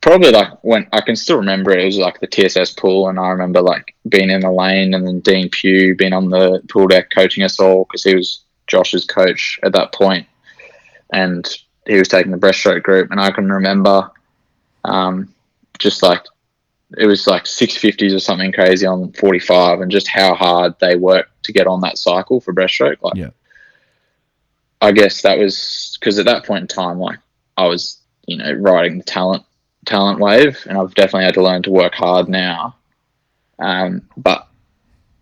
[0.00, 3.18] probably like when I can still remember it, it was like the TSS pool, and
[3.18, 6.86] I remember like being in the lane, and then Dean Pugh being on the pool
[6.86, 10.26] deck coaching us all because he was Josh's coach at that point,
[11.12, 11.46] and
[11.86, 14.10] he was taking the breaststroke group, and I can remember,
[14.84, 15.34] um,
[15.78, 16.24] just like
[16.96, 20.74] it was like six fifties or something crazy on forty five, and just how hard
[20.80, 23.16] they worked to get on that cycle for breaststroke, like.
[23.16, 23.30] Yeah.
[24.80, 27.18] I guess that was because at that point in time, like
[27.56, 29.44] I was, you know, riding the talent
[29.84, 32.76] talent wave, and I've definitely had to learn to work hard now.
[33.58, 34.48] Um, but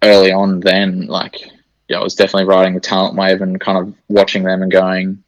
[0.02, 1.50] early on, then, like,
[1.88, 5.22] yeah, I was definitely riding the talent wave and kind of watching them and going,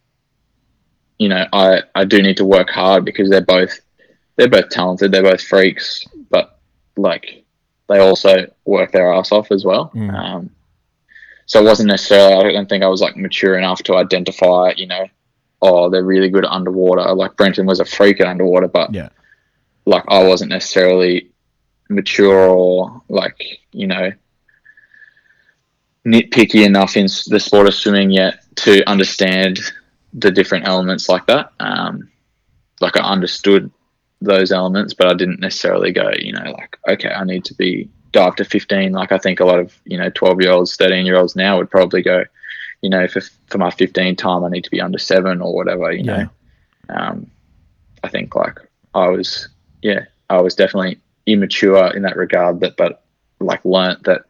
[1.19, 3.81] you know, I I do need to work hard because they're both
[4.37, 6.59] they're both talented, they're both freaks, but
[6.97, 7.45] like
[7.89, 9.91] they also work their ass off as well.
[9.95, 10.13] Mm.
[10.13, 10.51] Um,
[11.47, 12.35] so it wasn't necessarily.
[12.35, 15.07] I don't think I was like mature enough to identify, you know,
[15.67, 17.03] oh, they're really good at underwater.
[17.15, 19.09] Like Brenton was a freak at underwater, but Yeah.
[19.85, 21.31] like I wasn't necessarily
[21.89, 23.39] mature or like
[23.73, 24.11] you know
[26.07, 29.61] nitpicky enough in the sport of swimming yet to understand
[30.15, 31.53] the different elements like that.
[31.61, 32.09] Um,
[32.81, 33.71] like I understood
[34.21, 37.89] those elements, but I didn't necessarily go, you know, like okay, I need to be
[38.13, 38.93] dive to 15.
[38.93, 41.59] Like I think a lot of you know 12 year olds, 13 year olds now
[41.59, 42.25] would probably go,
[42.87, 45.91] you know, for for my 15 time, I need to be under seven or whatever,
[45.91, 46.17] you Yeah.
[46.17, 46.29] know.
[46.89, 47.31] Um,
[48.05, 48.61] I think like
[48.95, 49.49] I was,
[49.83, 52.61] yeah, I was definitely immature in that regard.
[52.61, 53.03] That, but
[53.41, 54.23] like learnt that,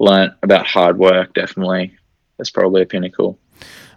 [0.00, 1.32] learnt about hard work.
[1.32, 1.96] Definitely,
[2.36, 3.38] that's probably a pinnacle.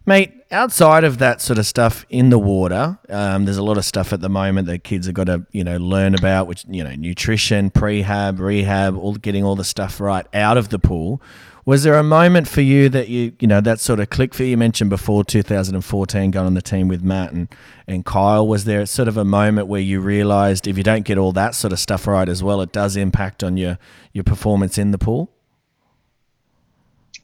[0.05, 3.85] Mate, outside of that sort of stuff in the water, um, there's a lot of
[3.85, 6.83] stuff at the moment that kids have got to you know learn about, which you
[6.83, 11.21] know nutrition, prehab, rehab, all getting all the stuff right out of the pool.
[11.63, 14.43] Was there a moment for you that you you know that sort of click for
[14.43, 14.57] you?
[14.57, 17.47] Mentioned before 2014 going on the team with Matt and
[17.87, 18.47] and Kyle.
[18.47, 21.53] Was there sort of a moment where you realised if you don't get all that
[21.53, 23.77] sort of stuff right as well, it does impact on your
[24.13, 25.31] your performance in the pool?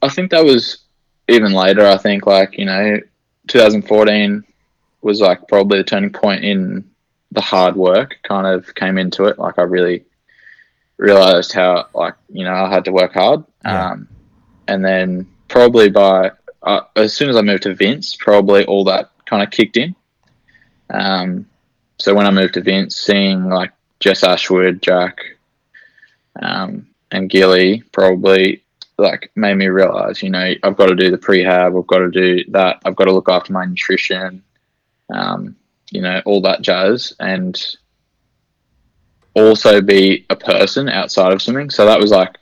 [0.00, 0.78] I think that was
[1.28, 1.86] even later.
[1.86, 3.00] I think like you know
[3.48, 4.44] 2014
[5.02, 6.88] was like probably the turning point in
[7.32, 9.38] the hard work kind of came into it.
[9.38, 10.04] Like I really
[10.96, 13.44] realized how like you know I had to work hard.
[13.64, 13.92] Yeah.
[13.92, 14.08] Um,
[14.66, 19.10] and then probably by uh, as soon as I moved to Vince, probably all that
[19.26, 19.94] kind of kicked in.
[20.90, 21.46] Um,
[21.98, 25.18] so when I moved to Vince, seeing like Jess Ashwood, Jack,
[26.40, 28.62] um, and Gilly probably
[28.98, 32.10] like made me realize, you know, I've got to do the prehab, I've got to
[32.10, 34.42] do that, I've got to look after my nutrition,
[35.14, 35.56] um,
[35.90, 37.56] you know, all that jazz, and
[39.34, 41.70] also be a person outside of swimming.
[41.70, 42.36] So that was like,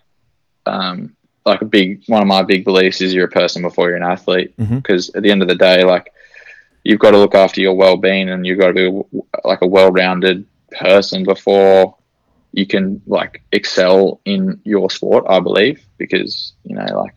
[0.64, 1.14] um,
[1.44, 4.02] like a big one of my big beliefs is you're a person before you're an
[4.02, 6.12] athlete because at the end of the day, like
[6.82, 10.44] you've got to look after your well-being and you've got to be like a well-rounded
[10.72, 11.96] person before
[12.56, 17.14] you can like excel in your sport i believe because you know like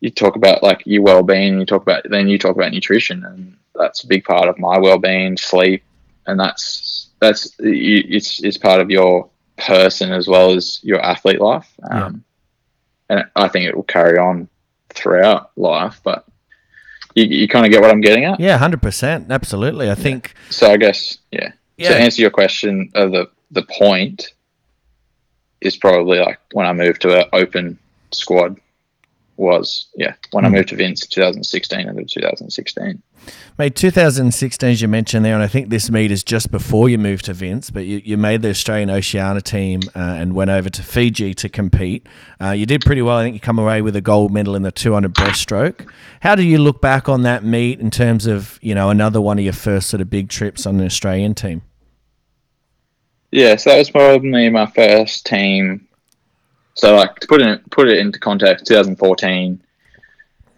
[0.00, 3.56] you talk about like your well-being you talk about then you talk about nutrition and
[3.74, 5.82] that's a big part of my well-being sleep
[6.26, 11.40] and that's that's you- it's it's part of your person as well as your athlete
[11.40, 12.06] life Yeah.
[12.06, 12.24] um,
[13.08, 14.48] and i think it will carry on
[14.90, 16.26] throughout life but
[17.14, 19.90] you, you kind of get what i'm getting at Yeah, hundred percent, absolutely.
[19.90, 21.52] I think so I guess yeah.
[21.78, 21.88] Yeah.
[21.90, 24.32] To answer your question, uh, the the point
[25.66, 27.78] is probably like when I moved to an open
[28.12, 28.58] squad
[29.38, 30.54] was yeah when I Hmm.
[30.56, 33.02] moved to Vince 2016 into 2016.
[33.56, 36.98] Mate, 2016, as you mentioned there, and I think this meet is just before you
[36.98, 40.68] moved to Vince, but you, you made the Australian Oceania team uh, and went over
[40.68, 42.06] to Fiji to compete.
[42.40, 43.18] Uh, you did pretty well.
[43.18, 45.88] I think you come away with a gold medal in the 200 breaststroke.
[46.20, 49.38] How do you look back on that meet in terms of, you know, another one
[49.38, 51.62] of your first sort of big trips on an Australian team?
[53.32, 55.88] Yeah, so that was probably my first team.
[56.74, 59.60] So like to put it put it into context, 2014.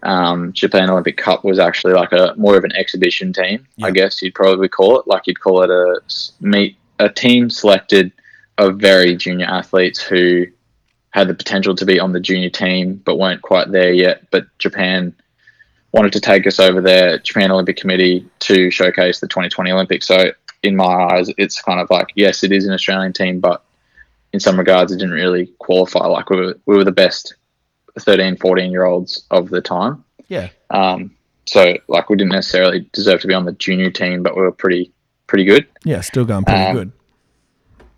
[0.03, 4.21] Um, Japan Olympic Cup was actually like a more of an exhibition team, I guess
[4.21, 5.07] you'd probably call it.
[5.07, 5.99] Like you'd call it a
[6.41, 8.11] meet a team selected
[8.57, 10.45] of very junior athletes who
[11.09, 14.29] had the potential to be on the junior team but weren't quite there yet.
[14.31, 15.15] But Japan
[15.91, 20.05] wanted to take us over there, Japan Olympic Committee, to showcase the 2020 Olympics.
[20.05, 20.31] So
[20.65, 23.63] in my eyes, it's kind of like yes, it is an Australian team, but
[24.33, 26.05] in some regards, it didn't really qualify.
[26.07, 27.35] Like we were, we were the best
[27.99, 30.03] 13, 14 year olds of the time.
[30.27, 30.49] Yeah.
[30.69, 34.41] Um, so like we didn't necessarily deserve to be on the junior team, but we
[34.41, 34.91] were pretty
[35.27, 35.67] pretty good.
[35.83, 36.91] Yeah, still going pretty Um, good.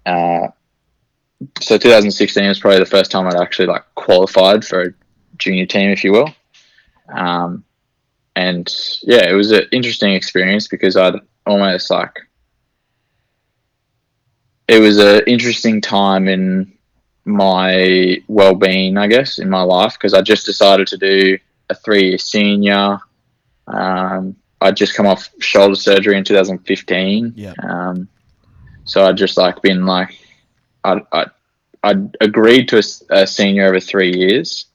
[0.06, 0.48] Uh,
[1.62, 4.94] so 2016 was probably the first time I'd actually like qualified for a
[5.38, 6.30] junior team, if you will.
[7.16, 7.64] Um,
[8.36, 12.27] and yeah, it was an interesting experience because I'd almost like
[14.68, 16.74] it was an interesting time in
[17.26, 21.38] my well-being, I guess, in my life because I just decided to do
[21.70, 23.00] a three-year senior.
[23.68, 27.34] Um, I'd just come off shoulder surgery in 2015.
[27.36, 27.54] Yeah.
[27.62, 28.08] Um,
[28.86, 30.18] so I'd just like been like,
[30.84, 31.26] I I
[31.84, 34.66] I'd agreed to a senior over three years,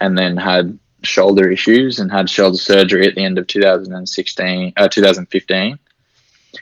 [0.00, 4.88] and then had shoulder issues and had shoulder surgery at the end of 2016, uh,
[4.88, 5.78] 2015,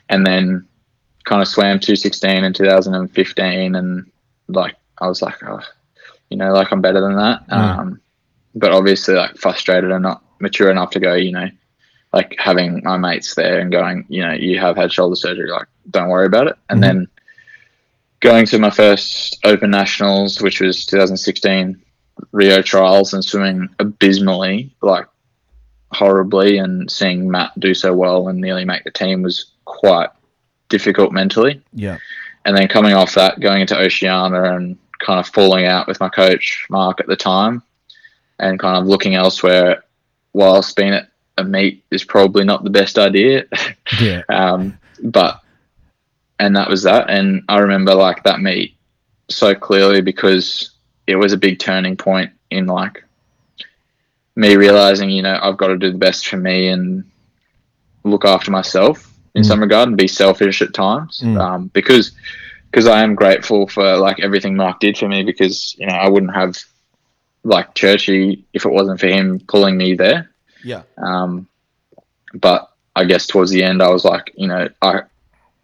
[0.08, 0.67] and then
[1.28, 4.10] kind of swam 216 in 2015, and
[4.48, 5.60] like I was like, oh,
[6.30, 7.46] you know, like I'm better than that.
[7.48, 7.52] Mm.
[7.78, 8.00] Um,
[8.54, 11.48] but obviously, like frustrated and not mature enough to go, you know,
[12.12, 15.68] like having my mates there and going, you know, you have had shoulder surgery, like
[15.90, 16.56] don't worry about it.
[16.70, 16.82] And Mhm.
[16.82, 17.08] then
[18.20, 21.80] going to my first Open Nationals, which was 2016
[22.32, 25.06] Rio trials, and swimming abysmally, like
[25.92, 30.08] horribly, and seeing Matt do so well and nearly make the team was quite
[30.68, 31.60] difficult mentally.
[31.72, 31.98] Yeah.
[32.44, 36.08] And then coming off that, going into Oceania and kind of falling out with my
[36.08, 37.62] coach Mark at the time,
[38.38, 39.84] and kind of looking elsewhere,
[40.32, 43.44] whilst being at a meet is probably not the best idea.
[44.02, 44.22] Yeah.
[44.28, 45.40] um, but
[46.38, 47.08] and that was that.
[47.08, 48.76] And I remember like that meet
[49.30, 50.72] so clearly because
[51.06, 53.02] it was a big turning point in like
[54.36, 57.10] me realizing, you know, I've got to do the best for me and
[58.04, 59.46] look after myself in Mm.
[59.46, 61.20] some regard and be selfish at times.
[61.22, 61.40] Mm.
[61.40, 62.12] Um, because
[62.70, 66.08] because I am grateful for like everything Mark did for me because, you know, I
[66.08, 66.58] wouldn't have
[67.42, 70.28] like Churchie if it wasn't for him pulling me there.
[70.62, 70.82] Yeah.
[70.98, 71.48] Um,
[72.34, 75.00] but I guess towards the end, I was like, you know, I,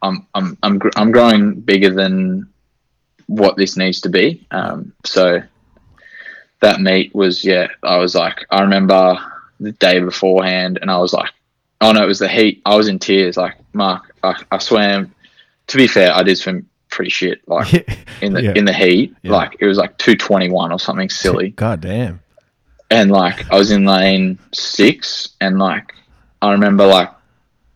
[0.00, 2.48] I'm, I'm, I'm, gr- I'm growing bigger than
[3.27, 4.46] what this needs to be.
[4.50, 5.42] Um, so
[6.61, 9.18] that meet was, yeah, I was like, I remember
[9.61, 11.34] the day beforehand, and I was like,
[11.85, 12.62] oh no, it was the heat.
[12.64, 13.37] I was in tears.
[13.37, 15.14] Like, Mark, I, I swam.
[15.68, 17.47] To be fair, I did swim pretty shit.
[17.49, 17.73] Like
[18.23, 18.53] in the Yeah.
[18.55, 19.33] in the heat, Yeah.
[19.33, 22.20] like it was like two twenty one or something silly God damn.
[22.90, 25.92] and like I was in lane six, and like
[26.40, 27.11] I remember like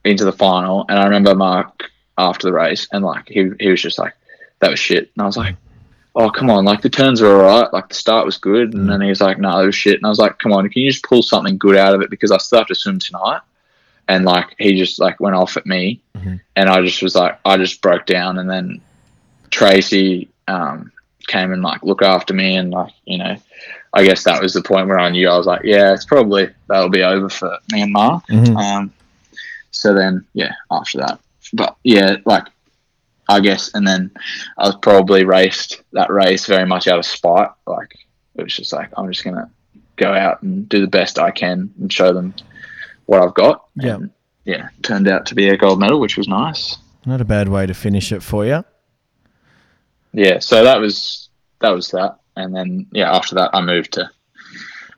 [0.05, 3.83] into the final, and I remember Mark after the race, and like he he was
[3.83, 4.15] just like
[4.61, 5.57] that was shit, and I was like,
[6.15, 8.89] oh come on, like the turns are alright, like the start was good, and mm.
[8.89, 10.83] then he was like, no, it was shit, and I was like, come on, can
[10.83, 13.41] you just pull something good out of it because I still have to swim tonight,
[14.09, 16.01] and like he just like went off at me,
[16.57, 18.81] and I just was like, I just broke down, and then
[19.51, 20.91] Tracy um,
[21.27, 23.37] came and like looked after me, and like you know.
[23.95, 26.51] I guess that was the point where I knew I was like, yeah, it's probably
[26.69, 28.23] that'll be over for me and Mark.
[28.27, 28.55] Mhm.
[28.55, 28.93] Um,
[29.71, 31.19] so then, yeah, after that,
[31.55, 32.45] but yeah, like
[33.31, 34.11] I guess, and then
[34.59, 37.49] I was probably raced that race very much out of spite.
[37.67, 37.95] Like
[38.37, 39.51] it was just like I'm just gonna
[39.97, 42.35] go out and do the best I can and show them
[43.09, 43.65] what I've got.
[43.75, 43.95] Yeah.
[43.95, 44.11] And,
[44.45, 46.77] yeah, turned out to be a gold medal, which was nice.
[47.07, 48.65] Not a bad way to finish it for you.
[50.13, 51.29] yeah, so that was
[51.61, 54.11] that was that, and then yeah, after that I moved to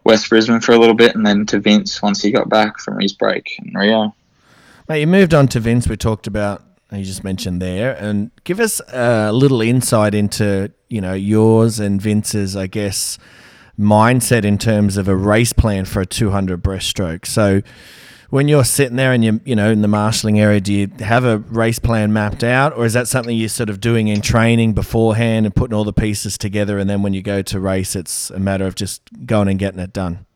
[0.04, 2.98] West Brisbane for a little bit, and then to Vince once he got back from
[3.00, 4.14] his break in Rio.
[4.88, 5.88] Mate, you moved on to Vince.
[5.88, 11.00] We talked about you just mentioned there, and give us a little insight into you
[11.00, 13.18] know yours and Vince's, I guess,
[13.80, 17.26] mindset in terms of a race plan for a 200 breaststroke.
[17.26, 17.62] So
[18.30, 21.24] when you're sitting there and you you know in the marshalling area, do you have
[21.24, 24.72] a race plan mapped out, or is that something you're sort of doing in training
[24.72, 28.30] beforehand and putting all the pieces together, and then when you go to race, it's
[28.30, 30.26] a matter of just going and getting it done?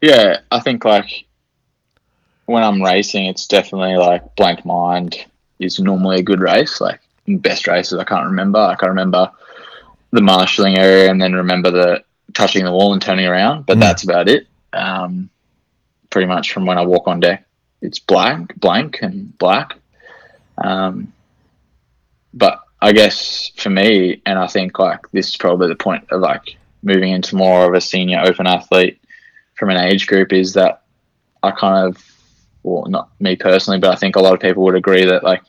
[0.00, 1.26] Yeah, I think like
[2.46, 5.24] when I'm racing, it's definitely like blank mind
[5.58, 6.80] is normally a good race.
[6.80, 8.58] Like best races, I can't remember.
[8.58, 9.30] I remember
[10.10, 13.80] the marshalling area, and then remember the touching the wall and turning around, but Mm.
[13.80, 14.46] that's about it.
[14.72, 15.30] Um,
[16.10, 17.44] pretty much from when I walk on deck,
[17.82, 19.76] it's blank, blank, and black.
[20.62, 21.12] Um,
[22.34, 26.20] but I guess for me, and I think like this is probably the point of
[26.20, 29.00] like moving into more of a senior open athlete
[29.54, 30.82] from an age group is that
[31.42, 32.04] I kind of,
[32.62, 35.42] well, not me personally, but I think a lot of people would agree that like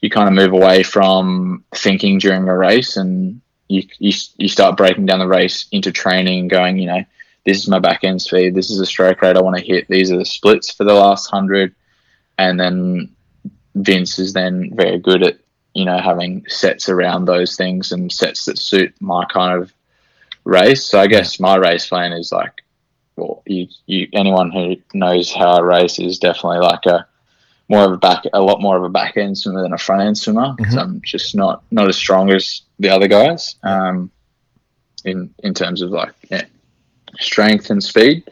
[0.00, 4.76] you kind of move away from thinking during a race and you, you, you start
[4.76, 7.04] breaking down the race into training and going, you know,
[7.44, 9.88] this is my back end speed, this is the stroke rate I want to hit,
[9.88, 11.74] these are the splits for the last hundred.
[12.36, 13.14] And then
[13.74, 15.38] Vince is then very good at,
[15.74, 19.72] you know, having sets around those things and sets that suit my kind of
[20.44, 20.84] race.
[20.84, 22.62] So I guess my race plan is like,
[23.16, 27.06] well, you, you anyone who knows how I race is definitely like a
[27.68, 30.02] more of a back, a lot more of a back end swimmer than a front
[30.02, 30.94] end swimmer because mm-hmm.
[30.94, 34.10] I'm just not not as strong as the other guys um,
[35.04, 36.44] in in terms of like yeah,
[37.18, 38.28] strength and speed.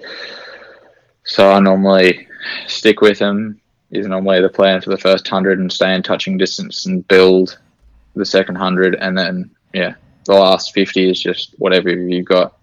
[1.25, 2.29] So I normally
[2.67, 3.61] stick with them.
[3.91, 7.59] Is normally the plan for the first hundred and stay in touching distance and build
[8.15, 12.57] the second hundred, and then yeah, the last fifty is just whatever you've got.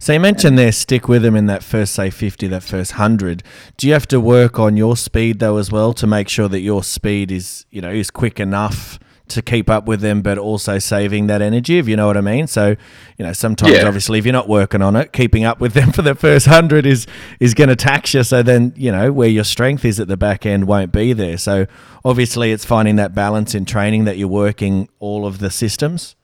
[0.00, 3.42] So you mentioned there stick with them in that first say 50 that first 100.
[3.78, 6.60] Do you have to work on your speed though as well to make sure that
[6.60, 10.78] your speed is, you know, is quick enough to keep up with them but also
[10.78, 12.46] saving that energy if you know what I mean?
[12.46, 12.76] So,
[13.16, 13.86] you know, sometimes Yeah.
[13.86, 16.84] obviously if you're not working on it, keeping up with them for the first 100
[16.84, 17.06] is
[17.40, 20.16] is going to tax you so then, you know, where your strength is at the
[20.16, 21.38] back end won't be there.
[21.38, 21.66] So,
[22.04, 26.16] obviously it's finding that balance in training that you're working all of the systems.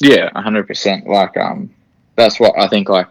[0.00, 1.08] Yeah, hundred percent.
[1.08, 1.70] Like, um,
[2.14, 2.88] that's what I think.
[2.88, 3.08] Like,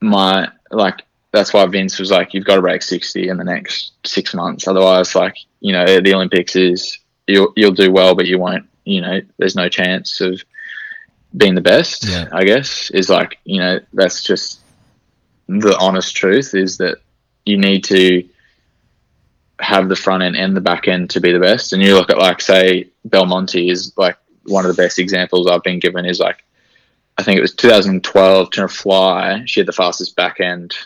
[0.00, 3.92] my like that's why Vince was like, you've got to break sixty in the next
[4.04, 4.66] six months.
[4.66, 8.68] Otherwise, like, you know, the Olympics is you'll you'll do well, but you won't.
[8.84, 10.42] You know, there's no chance of
[11.36, 12.04] being the best.
[12.08, 12.28] Yeah.
[12.32, 14.60] I guess is like, you know, that's just
[15.48, 16.98] the honest truth is that
[17.44, 18.28] you need to
[19.60, 21.72] have the front end and the back end to be the best.
[21.72, 25.62] And you look at like say Belmonte is like one of the best examples I've
[25.62, 26.44] been given is like
[27.18, 29.42] I think it was 2012 to fly.
[29.46, 30.76] She had the fastest back end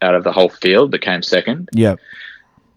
[0.00, 1.68] out of the whole field, but came second.
[1.72, 1.96] Yeah.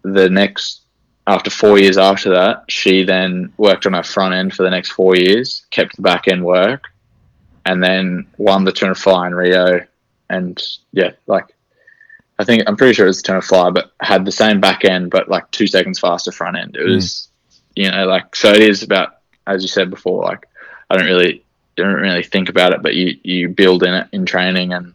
[0.02, 0.81] The next
[1.26, 4.90] after four years after that, she then worked on her front end for the next
[4.90, 6.92] four years, kept the back end work,
[7.64, 9.86] and then won the turn of fly in Rio.
[10.28, 10.60] And
[10.92, 11.54] yeah, like
[12.38, 14.60] I think I'm pretty sure it was the turn of fly, but had the same
[14.60, 16.76] back end, but like two seconds faster front end.
[16.76, 16.94] It hmm.
[16.94, 17.28] was,
[17.76, 18.50] you know, like so.
[18.50, 20.24] It is about as you said before.
[20.24, 20.48] Like
[20.90, 21.44] I don't really
[21.76, 24.92] don't really think about it, but you you build in it in training, and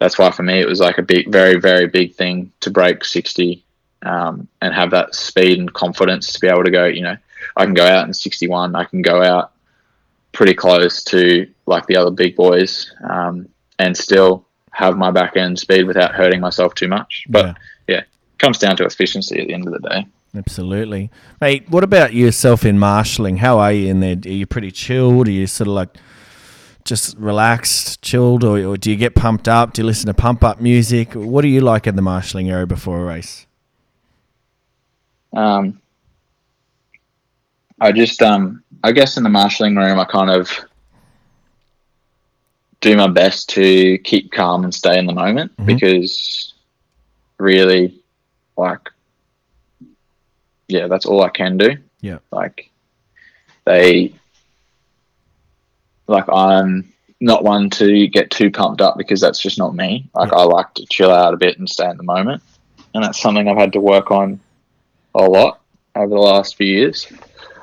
[0.00, 3.04] that's why for me it was like a big, very, very big thing to break
[3.04, 3.64] 60
[4.02, 7.16] um, and have that speed and confidence to be able to go, you know,
[7.56, 9.52] I can go out in 61, I can go out
[10.32, 15.58] pretty close to like the other big boys um, and still have my back end
[15.58, 17.24] speed without hurting myself too much.
[17.28, 17.54] But Yeah.
[17.88, 18.02] yeah,
[18.38, 20.06] comes down to efficiency at the end of the day.
[20.36, 21.10] Absolutely.
[21.40, 23.38] Mate, what about yourself in marshalling?
[23.38, 24.16] How are you in there?
[24.24, 25.26] Are you pretty chilled?
[25.26, 25.96] Are you sort of like
[26.84, 29.72] just relaxed, chilled, or, or do you get pumped up?
[29.72, 31.14] Do you listen to pump up music?
[31.14, 33.46] What do you like in the marshalling area before a race?
[35.32, 35.80] Um,
[37.80, 40.50] I just, um, I guess in the marshalling room, I kind of
[42.80, 46.54] do my best to keep calm and stay in the moment because
[47.38, 48.00] really,
[48.56, 48.88] like,
[50.68, 51.76] yeah, that's all I can do.
[52.00, 52.18] Yeah.
[52.30, 52.70] Like,
[53.64, 54.12] they,
[56.06, 60.08] like, I'm not one to get too pumped up because that's just not me.
[60.14, 62.42] Like, I like to chill out a bit and stay in the moment.
[62.94, 64.40] And that's something I've had to work on
[65.18, 65.60] a lot
[65.94, 67.06] over the last few years.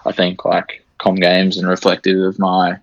[0.06, 2.80] I think like com games and reflective of my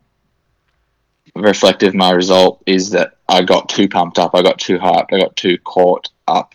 [1.34, 5.12] reflective of my result is that I got too pumped up, I got too hyped,
[5.12, 6.54] I got too caught up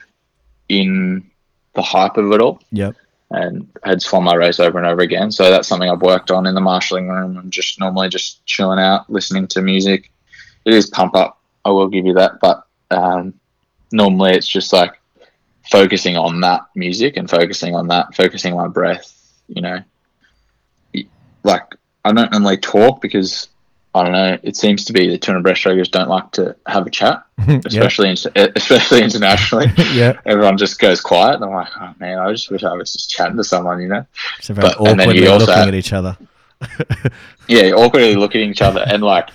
[0.70, 1.30] in
[1.74, 2.96] the hype of it all Yep.
[3.32, 5.32] and had swum my race over and over again.
[5.32, 8.80] So that's something I've worked on in the marshalling room and just normally just chilling
[8.80, 10.12] out, listening to music.
[10.66, 13.34] It is pump up, I will give you that, but um,
[13.92, 15.00] normally it's just like
[15.72, 19.14] focusing on that music and focusing on that, focusing on my breath.
[19.48, 19.80] You know,
[21.44, 21.64] like
[22.04, 23.50] I don't normally talk because
[23.96, 24.38] I don't know.
[24.44, 27.24] It seems to be the tuna breaststrokers don't like to have a chat,
[27.66, 29.68] especially in, eh, especially internationally.
[29.94, 30.20] yeah.
[30.26, 31.36] Everyone just goes quiet.
[31.36, 33.88] And I'm like, oh man, I just wish I was just chatting to someone, you
[33.88, 34.06] know?
[34.42, 36.18] So very But- and then you also looking at each other.
[37.48, 39.30] Yeah, awkwardly looking at each other and like,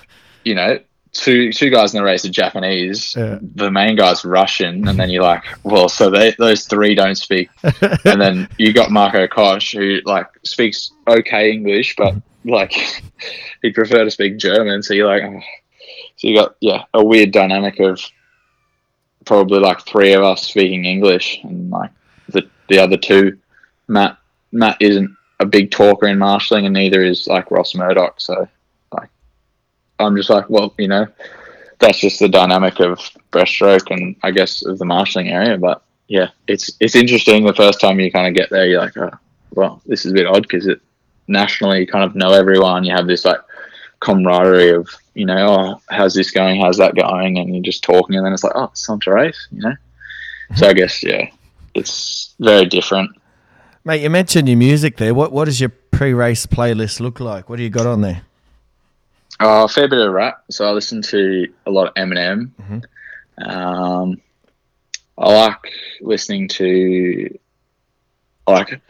[0.44, 0.78] you know,
[1.12, 3.38] two two guys in the race are Japanese, Yeah.
[3.40, 7.50] the main guy's Russian, and then you're like, well, so they those three don't speak,
[7.62, 12.72] and then you got Marco Koch who like speaks okay English, but like
[13.62, 14.82] he'd prefer to speak German.
[14.82, 15.40] So you're like, oh.
[16.16, 18.00] so you got yeah a weird dynamic of
[19.24, 21.90] probably like three of us speaking English, and like
[22.28, 23.38] the the other two,
[23.86, 24.16] Matt
[24.50, 28.20] Matt isn't a big talker in marshalling, and neither is like Ross Murdoch.
[28.20, 28.48] So
[29.98, 31.06] I'm just like, well, you know,
[31.78, 32.98] that's just the dynamic of
[33.30, 35.58] breaststroke and I guess of the marshalling area.
[35.58, 37.44] But yeah, it's it's interesting.
[37.44, 39.10] The first time you kind of get there, you're like, oh,
[39.50, 40.80] well, this is a bit odd because it
[41.28, 42.84] nationally you kind of know everyone.
[42.84, 43.40] You have this like
[44.00, 46.60] camaraderie of you know, oh, how's this going?
[46.60, 47.38] How's that going?
[47.38, 49.70] And you're just talking, and then it's like, oh, it's time to race, you know.
[49.70, 50.54] Mm-hmm.
[50.56, 51.30] So I guess yeah,
[51.74, 53.10] it's very different.
[53.84, 55.14] Mate, you mentioned your music there.
[55.14, 57.48] What what does your pre-race playlist look like?
[57.48, 58.22] What do you got on there?
[59.42, 60.44] Uh, a fair bit of rap.
[60.50, 62.50] So I listen to a lot of Eminem.
[63.44, 64.20] Um,
[65.18, 67.38] I like listening to
[68.46, 68.80] like.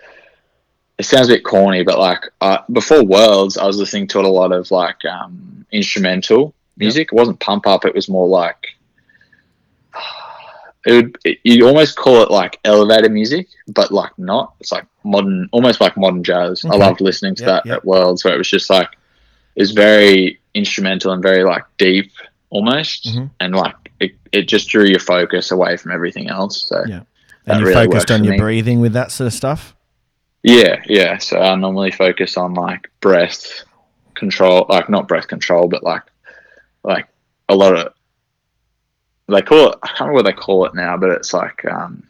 [0.99, 4.23] It sounds a bit corny, but like uh, before Worlds, I was listening to a
[4.29, 7.09] lot of like um, instrumental music.
[7.13, 7.85] It wasn't pump up.
[7.85, 8.67] It was more like
[10.87, 11.19] it would.
[11.25, 14.55] It, you'd almost call it like elevator music, but like not.
[14.61, 16.65] It's like modern, almost like modern jazz.
[16.65, 17.75] I loved listening to Yeah, that yeah.
[17.77, 18.91] at Worlds, where it was just like
[19.57, 22.11] is very instrumental and very like deep
[22.51, 23.31] almost Mhm.
[23.41, 27.03] and like it, it just drew your focus away from everything else so Yeah.
[27.47, 28.39] And you really focused on your me.
[28.39, 29.75] breathing with that sort of stuff?
[30.45, 33.63] yeah yeah so i normally focus on like breath
[34.15, 36.03] control like not breath control but like
[36.83, 37.07] like
[37.49, 37.93] a lot of
[39.29, 42.03] they call it i can't remember what they call it now but it's like um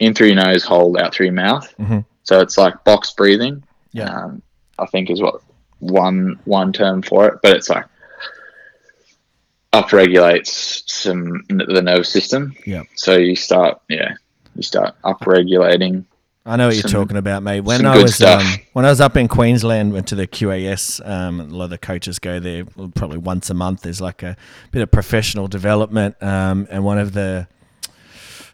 [0.00, 2.04] in through your nose hold out through your mouth Mhm.
[2.24, 4.10] so it's like box breathing Yeah.
[4.24, 4.42] um,
[4.78, 5.40] I think is what
[5.82, 7.84] one one term for it, but it's like
[9.72, 12.54] upregulates some the nervous system.
[12.64, 12.84] Yeah.
[12.94, 14.14] So you start, yeah,
[14.54, 16.04] you start upregulating.
[16.44, 17.60] I know what you're talking about, mate.
[17.60, 21.04] When some I was um, when I was up in Queensland, went to the QAS.
[21.08, 22.64] Um, a lot of the coaches go there
[22.94, 23.82] probably once a month.
[23.82, 24.36] There's like a
[24.72, 27.46] bit of professional development, um, and one of the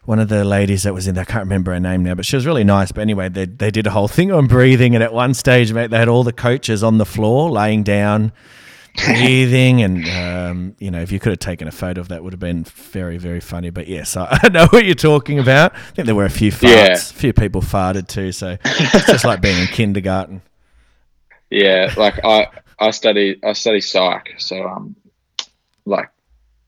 [0.09, 2.25] one of the ladies that was in there, I can't remember her name now, but
[2.25, 2.91] she was really nice.
[2.91, 5.91] But anyway, they they did a whole thing on breathing, and at one stage, mate,
[5.91, 8.31] they had all the coaches on the floor laying down.
[9.05, 12.33] breathing and um, you know if you could have taken a photo of that would
[12.33, 15.91] have been very very funny but yes I, I know what you're talking about I
[15.91, 16.93] think there were a few farts Yeah.
[16.93, 20.41] a few people farted too so it's just like being in kindergarten
[21.51, 22.47] Yeah, like I
[22.79, 24.95] I study I study psych, so um,
[25.85, 26.09] like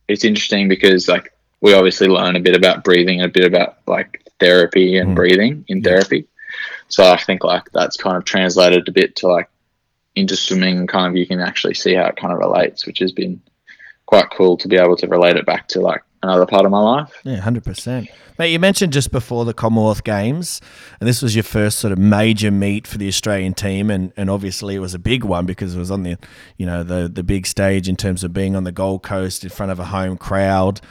[0.08, 3.78] it's interesting because like we obviously learn a bit about breathing and a bit about
[3.88, 5.16] like therapy and Mm.
[5.16, 6.28] breathing in therapy.
[6.88, 9.48] So I think like that's kind of translated a bit to like
[10.16, 13.12] into swimming kind of you can actually see how it kind of relates, which has
[13.14, 13.40] been
[14.08, 16.82] quite cool to be able to relate it back to like another part of my
[16.82, 17.14] life.
[17.24, 18.10] Yeah, hundred percent.
[18.38, 20.62] Mate, you mentioned just before the Commonwealth Games,
[21.00, 24.30] and this was your first sort of major meet for the Australian team, and, and
[24.30, 26.18] obviously it was a big one because it was on the,
[26.58, 29.50] you know, the the big stage in terms of being on the Gold Coast in
[29.50, 30.82] front of a home crowd.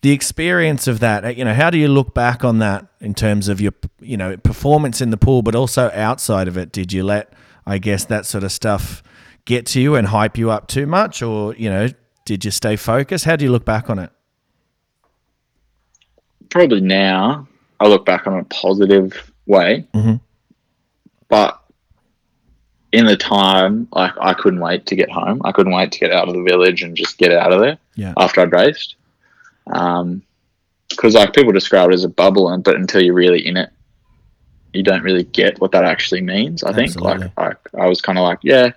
[0.00, 3.48] The experience of that, you know, how do you look back on that in terms
[3.48, 6.70] of your, you know, performance in the pool, but also outside of it?
[6.70, 7.32] Did you let,
[7.66, 9.02] I guess, that sort of stuff
[9.44, 11.88] get to you and hype you up too much, or you know,
[12.24, 13.24] did you stay focused?
[13.24, 14.10] How do you look back on it?
[16.50, 17.48] Probably now
[17.80, 20.20] I look back on a positive way, Mhm.
[21.28, 21.60] but
[22.92, 25.40] in the time, like I couldn't wait to get home.
[25.44, 27.78] I couldn't wait to get out of the village and just get out of there
[27.96, 28.14] Yeah.
[28.16, 28.94] after I'd raced.
[29.72, 30.22] Um,
[30.88, 33.70] because like people describe it as a bubble, and but until you're really in it,
[34.72, 36.64] you don't really get what that actually means.
[36.64, 37.32] I think Absolutely.
[37.36, 38.72] like, like I was kind of like, yeah,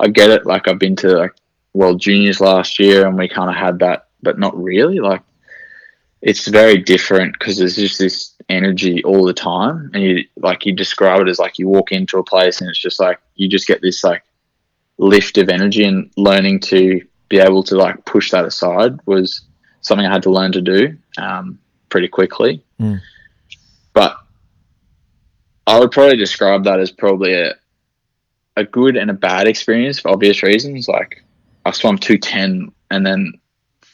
[0.00, 0.46] I get it.
[0.46, 1.32] Like I've been to like
[1.72, 4.98] World Juniors last year, and we kind of had that, but not really.
[4.98, 5.22] Like
[6.20, 10.72] it's very different because there's just this energy all the time, and you like you
[10.72, 13.66] describe it as like you walk into a place, and it's just like you just
[13.66, 14.22] get this like
[14.98, 19.42] lift of energy, and learning to be able to like push that aside was
[19.82, 21.58] something I had to learn to do um,
[21.90, 22.64] pretty quickly.
[22.80, 23.00] Mm.
[23.92, 24.16] But
[25.66, 27.54] I would probably describe that as probably a
[28.56, 30.88] a good and a bad experience for obvious reasons.
[30.88, 31.22] Like
[31.64, 33.34] I swam two ten, and then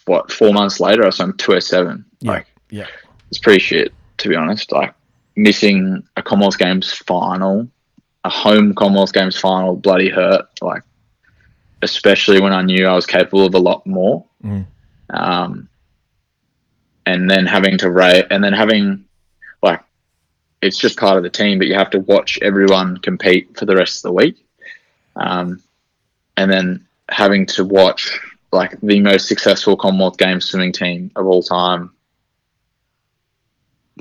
[0.07, 0.31] what?
[0.33, 2.05] Four months later, I swam two oh seven.
[2.21, 2.31] Yeah.
[2.31, 2.87] Like Yeah.
[3.31, 4.73] it's pretty shit to be honest.
[4.73, 4.95] Like
[5.37, 7.69] missing a Commonwealth Games final,
[8.25, 10.47] a home Commonwealth Games final, bloody hurt.
[10.61, 10.83] Like
[11.83, 14.25] especially when I knew I was capable of a lot more.
[14.45, 14.67] Mm.
[15.11, 15.69] Um,
[17.09, 19.07] and then having to rate, and then having
[19.63, 19.81] like
[20.61, 23.75] it's just part of the team, but you have to watch everyone compete for the
[23.75, 24.45] rest of the week.
[25.17, 25.63] Um,
[26.37, 28.21] and then having to watch
[28.53, 31.93] like the most successful Commonwealth Games swimming team of all time,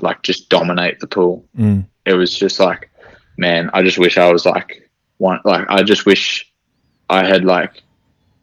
[0.00, 1.46] like just dominate the pool.
[1.58, 1.86] Mm.
[2.04, 2.90] It was just like,
[3.38, 5.40] man, I just wish I was like one.
[5.46, 6.52] Like I just wish
[7.08, 7.82] I had like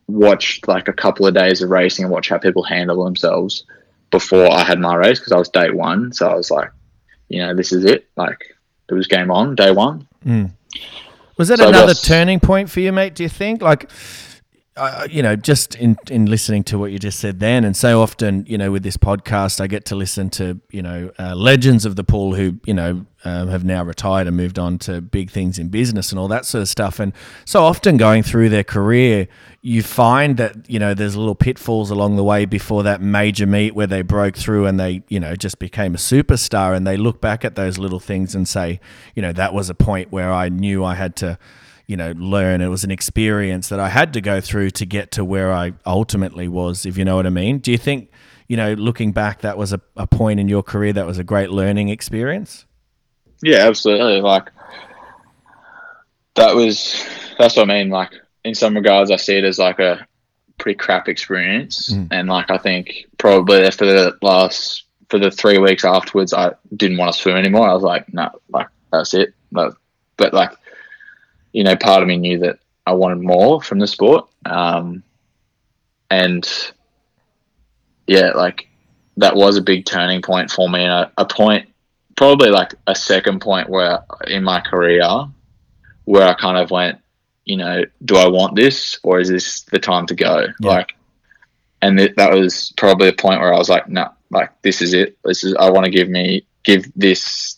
[0.07, 3.63] watched like a couple of days of racing and watch how people handle themselves
[4.11, 6.13] before I had my race because I was day one.
[6.13, 6.71] So I was like,
[7.29, 8.07] you know, this is it.
[8.15, 8.37] Like
[8.89, 10.07] it was game on day one.
[11.37, 13.15] Was that So another guess- turning point for you, mate?
[13.15, 13.61] Do you think?
[13.61, 13.89] Like,
[14.77, 18.01] uh, you know, just in in listening to what you just said then, and so
[18.01, 21.85] often, you know, with this podcast, I get to listen to you know uh, legends
[21.85, 25.29] of the pool who you know um, have now retired and moved on to big
[25.31, 26.99] things in business and all that sort of stuff.
[26.99, 27.13] And
[27.45, 29.27] so often, going through their career,
[29.65, 33.73] you find that you know there's little pitfalls along the way before that major meet
[33.73, 36.75] where they broke through and they you know just became a superstar.
[36.75, 38.79] And they look back at those little things and say,
[39.15, 41.39] you know, that was a point where I knew I had to
[41.87, 42.61] you know, learn.
[42.61, 45.73] It was an experience that I had to go through to get to where I
[45.85, 47.59] ultimately was, if you know what I mean.
[47.59, 48.09] Do you think,
[48.47, 51.23] you know, looking back, that was a, a point in your career that was a
[51.23, 52.65] great learning experience?
[53.43, 54.19] Yeah, absolutely.
[54.21, 54.49] Like
[56.33, 57.05] that was
[57.37, 57.91] that's what I mean.
[57.91, 58.13] Like
[58.45, 60.07] in some regards, I see it as like a
[60.57, 65.83] pretty crap experience, and like I think probably for the last for the three weeks
[65.83, 67.67] afterwards, I didn't want to swim anymore.
[67.67, 69.33] I was like, no, like that's it.
[69.51, 69.75] But,
[70.17, 70.51] but like,
[71.53, 75.03] you know, part of me knew that I wanted more from the sport, um,
[76.09, 76.47] and
[78.07, 78.67] yeah, like
[79.17, 81.69] that was a big turning point for me, and a, a point
[82.15, 85.03] probably like a second point where in my career
[86.05, 86.99] where I kind of went,
[87.45, 90.47] you know, do I want this or is this the time to go?
[90.59, 90.69] Yeah.
[90.69, 90.95] Like,
[91.81, 94.93] and th- that was probably a point where I was like, no, like this is
[94.93, 95.17] it.
[95.23, 97.57] This is I want to give me give this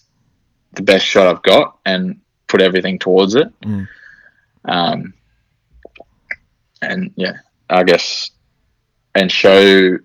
[0.74, 3.48] the best shot I've got and put everything towards it.
[3.62, 3.88] Mm.
[4.66, 5.14] Um,
[6.82, 7.38] and yeah,
[7.70, 8.32] I guess
[9.16, 9.98] and show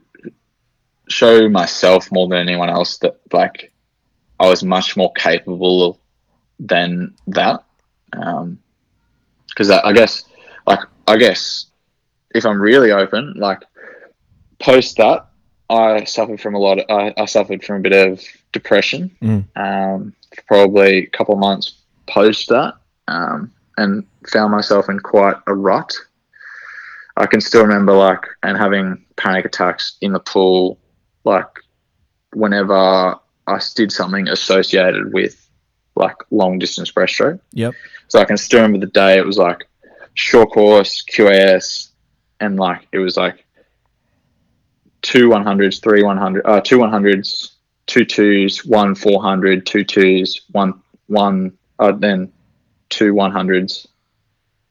[1.09, 3.73] show myself more than anyone else that like
[4.41, 6.01] I was much more capable
[6.59, 7.65] than that.
[9.55, 10.25] Because I, guess,
[10.67, 11.67] like, I guess
[12.35, 13.63] if I'm really open, like,
[14.59, 15.27] post that,
[15.69, 16.79] I suffered from a lot.
[16.79, 18.23] Of, I, I suffered from a bit of
[18.53, 19.11] depression.
[19.23, 19.45] Mm.
[19.57, 20.15] Um,
[20.47, 21.75] probably a couple of months
[22.07, 22.75] post that,
[23.09, 25.93] um, and found myself in quite a rut.
[27.17, 30.79] I can still remember like and having panic attacks in the pool,
[31.25, 31.49] like
[32.33, 35.42] whenever I did something associated with
[35.95, 37.41] like long distance breaststroke.
[37.53, 37.75] Yep.
[38.09, 39.19] So I can still remember the day.
[39.19, 39.69] It was like
[40.15, 41.89] short course, QAS,
[42.41, 43.45] and like it was like
[45.03, 49.67] two one hundreds, three one hundred, uh, two one hundreds, two twos, one four hundred,
[49.67, 52.33] two twos, one one, uh, then
[52.89, 53.89] two one hundreds,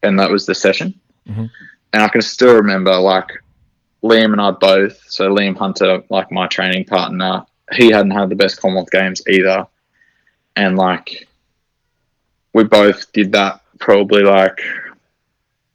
[0.03, 0.99] and that was the session.
[1.27, 1.49] Mhm.
[1.93, 3.29] And I can still remember like
[4.03, 4.99] Liam and I both.
[5.07, 9.67] So Liam Hunter, like my training partner, he hadn't had the best Commonwealth Games either,
[10.55, 11.27] and like
[12.53, 14.59] we both did that probably like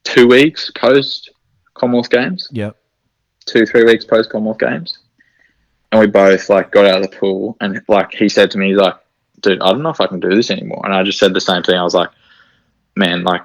[0.05, 1.31] two weeks post
[1.75, 2.77] Commonwealth Games, Yep.
[3.47, 4.99] two three weeks post Commonwealth Games,
[5.93, 8.69] and we both like got out of the pool and like he said to me,
[8.69, 8.95] he's like,
[9.41, 11.41] "Dude, I don't know if I can do this anymore," and I just said the
[11.41, 11.77] same thing.
[11.77, 12.11] I was like,
[12.95, 13.43] "Man, like."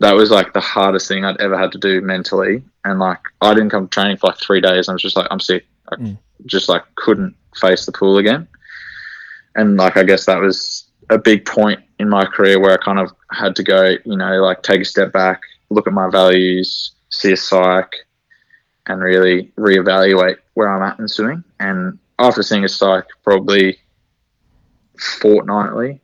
[0.00, 3.54] That was like the hardest thing I'd ever had to do mentally, and like I
[3.54, 4.88] didn't come to training for like three days.
[4.88, 5.64] I was just like, I'm sick.
[5.92, 6.18] I Mm.
[6.46, 8.48] just like couldn't face the pool again,
[9.56, 12.98] and like I guess that was a big point in my career where I kind
[12.98, 16.92] of had to go, you know, like take a step back, look at my values,
[17.10, 17.94] see a psych,
[18.86, 21.44] and really reevaluate where I'm at in swimming.
[21.60, 23.78] And after seeing a psych probably
[24.98, 26.00] fortnightly,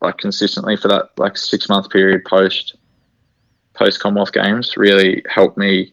[0.00, 2.76] like consistently for that like six month period post
[3.74, 5.92] post Commonwealth Games, really helped me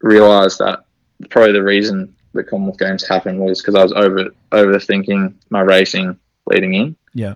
[0.00, 0.84] realize that
[1.28, 6.18] probably the reason the Commonwealth Games happened was because I was over overthinking my racing
[6.46, 7.34] leading in Yeah.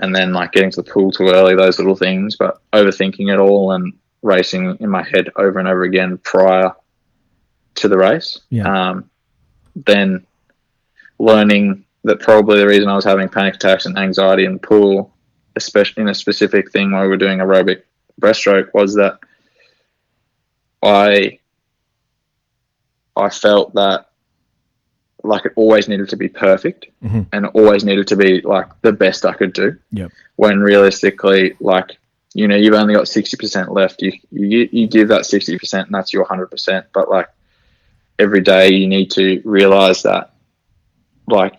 [0.00, 3.38] and then like getting to the pool too early, those little things, but overthinking it
[3.38, 3.92] all and
[4.22, 6.72] racing in my head over and over again prior
[7.76, 8.40] to the race.
[8.50, 8.90] Yeah.
[8.90, 9.10] Um,
[9.74, 10.26] then
[11.18, 15.12] learning that probably the reason I was having panic attacks and anxiety in the pool,
[15.56, 17.82] especially in a specific thing where we were doing aerobic
[18.20, 19.18] breaststroke, was that
[20.82, 21.40] I
[23.16, 24.06] I felt that
[25.26, 27.26] like it always needed to be perfect Mhm.
[27.32, 29.76] and always needed to be like the best I could do.
[29.92, 30.12] Yep.
[30.36, 31.96] When realistically, like
[32.34, 34.02] you know, you've only got sixty percent left.
[34.02, 36.86] You you you give that sixty percent, and that's your hundred percent.
[36.92, 37.28] But like
[38.18, 40.32] every day, you need to realize that
[41.28, 41.54] like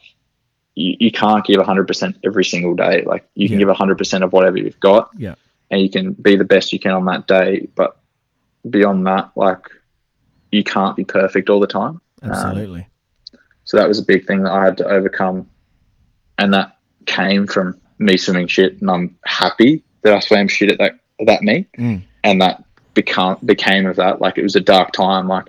[0.75, 3.03] you, you can't give hundred percent every single day.
[3.05, 3.65] Like you can Yeah.
[3.65, 5.35] give hundred percent of whatever you've got, Yeah.
[5.71, 7.67] and you can be the best you can on that day.
[7.75, 7.97] But
[8.69, 9.63] beyond that, like
[10.51, 11.99] you can't be perfect all the time.
[12.21, 12.87] Um, Absolutely.
[13.67, 15.49] So that was a big thing that I had to overcome.
[16.37, 18.79] And that came from me swimming shit.
[18.79, 21.69] And I'm happy that I swam shit at that, that meet.
[21.73, 22.03] Mm.
[22.23, 22.63] And that
[22.93, 24.21] become, became of that.
[24.21, 25.27] Like it was a dark time.
[25.27, 25.47] Like,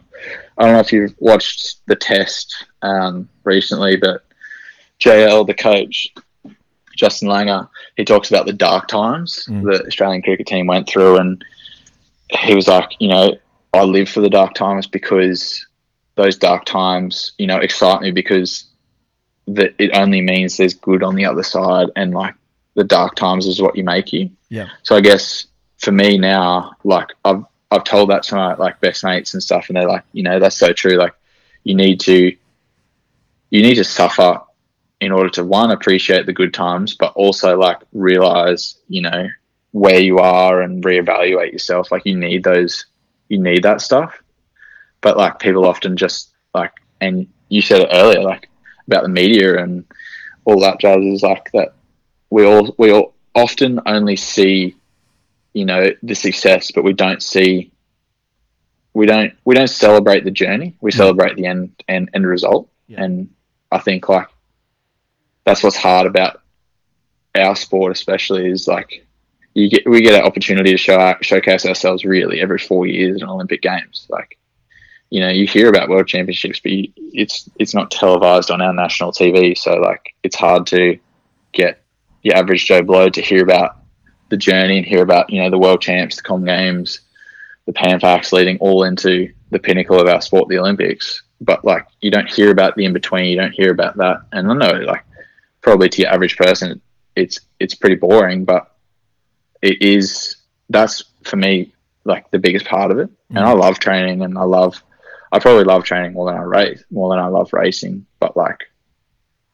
[0.58, 4.24] I don't know if you've watched the test um, recently, but
[4.98, 6.12] JL, the coach,
[6.96, 9.62] Justin Langer, he talks about the dark times Mm.
[9.62, 11.18] the Australian cricket team went through.
[11.18, 11.44] And
[12.30, 13.36] he was like, you know,
[13.72, 15.64] I live for the dark times because
[16.18, 18.64] those dark times, you know, excite me because
[19.46, 22.34] that it only means there's good on the other side, and like
[22.74, 24.30] the dark times is what you make you.
[24.50, 24.68] Yeah.
[24.82, 25.46] So I guess
[25.78, 29.68] for me now, like I've I've told that to my like best mates and stuff,
[29.68, 30.96] and they're like, you know, that's so true.
[30.96, 31.14] Like
[31.64, 32.36] you need to
[33.50, 34.40] you need to suffer
[35.00, 39.28] in order to one appreciate the good times, but also like realize, you know,
[39.70, 41.92] where you are and reevaluate yourself.
[41.92, 42.86] Like you need those,
[43.28, 44.20] you need that stuff.
[45.00, 48.48] But like people often just like, and you said it earlier, like
[48.86, 49.84] about the media and
[50.44, 51.74] all that jazz is like that.
[52.30, 54.76] We all we all often only see,
[55.52, 57.70] you know, the success, but we don't see.
[58.94, 60.74] We don't we don't celebrate the journey.
[60.80, 60.96] We mm.
[60.96, 63.04] celebrate the end end end result, Yeah.
[63.04, 63.30] and
[63.70, 64.28] I think like
[65.44, 66.40] that's what's hard about
[67.34, 69.06] our sport, especially is like
[69.54, 73.28] you get we get an opportunity to show showcase ourselves really every four years in
[73.28, 74.06] Olympic Games.
[74.08, 74.38] Like,
[75.10, 78.72] you know, you hear about World Championships, but you, it's it's not televised on our
[78.72, 80.98] national TV, so like it's hard to
[81.52, 81.82] get
[82.22, 83.76] your average Joe Blow to hear about
[84.28, 87.00] the journey and hear about you know the World Champs, the Com Games,
[87.66, 91.22] the Pan Pacs leading all into the pinnacle of our sport, the Olympics.
[91.40, 94.50] But like you don't hear about the in between, you don't hear about that, and
[94.50, 95.04] I know like
[95.62, 96.80] probably to your average person,
[97.16, 98.74] it's it's pretty boring, but
[99.62, 100.36] it is
[100.68, 101.72] that's for me
[102.04, 103.10] like the biggest part of it.
[103.30, 103.60] And I mm.
[103.60, 104.82] love training and I love
[105.30, 108.06] I probably love training more than I race more than I love racing.
[108.20, 108.70] But like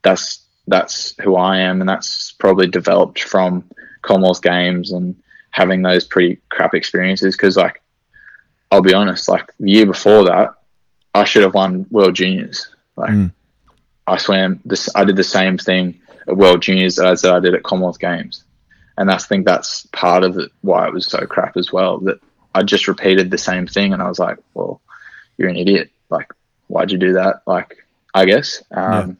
[0.02, 3.64] that's that's who I am and that's probably developed from
[4.02, 5.16] Commonwealth Games and
[5.50, 7.82] having those pretty crap experiences because like
[8.70, 10.54] I'll be honest, like the year before that,
[11.14, 12.74] I should have won World Juniors.
[12.96, 13.32] Like Mm.
[14.06, 17.62] I swam this I did the same thing at World Juniors as I did at
[17.62, 18.44] Commonwealth Games
[18.96, 21.98] and I think that's part of it, why it was so crap as well.
[22.00, 22.20] That
[22.54, 24.80] I just repeated the same thing, and I was like, "Well,
[25.38, 25.90] you're an idiot.
[26.10, 26.32] Like,
[26.68, 27.76] why'd you do that?" Like,
[28.14, 28.62] I guess.
[28.70, 29.18] Um,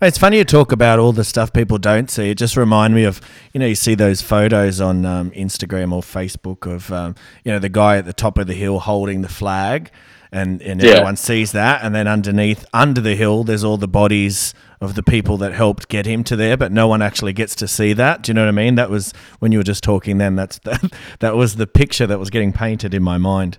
[0.00, 2.30] Mate, It's funny you talk about all the stuff people don't see.
[2.30, 3.20] It just remind me of,
[3.54, 7.14] you know, you see those photos on um, Instagram or Facebook of, um,
[7.44, 9.90] you know, the guy at the top of the hill holding the flag,
[10.32, 10.90] and and Yeah.
[10.92, 15.02] everyone sees that, and then underneath, under the hill, there's all the bodies of the
[15.02, 18.22] people that helped get him to there, but no one actually gets to see that.
[18.22, 18.74] Do you know what I mean?
[18.74, 20.18] That was when you were just talking.
[20.18, 23.58] Then that's that, that was the picture that was getting painted in my mind.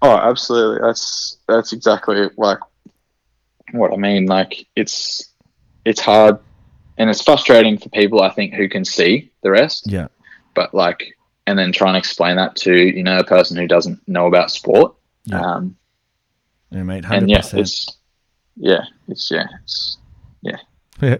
[0.00, 0.86] Oh, absolutely.
[0.86, 2.58] That's that's exactly like
[3.72, 4.26] what I mean.
[4.26, 5.32] Like it's
[5.84, 6.38] it's hard
[6.98, 9.90] and it's frustrating for people I think who can see the rest.
[9.90, 10.08] Yeah.
[10.54, 14.06] But like and then try and explain that to, you know, a person who doesn't
[14.06, 14.94] know about sport.
[15.24, 15.40] Yeah.
[15.40, 15.76] Um
[16.70, 17.04] Yeah, mate.
[17.04, 17.18] and 100%.
[17.18, 17.96] And yeah, it's
[18.56, 19.98] yeah, it's yeah, it's
[20.42, 21.16] yeah.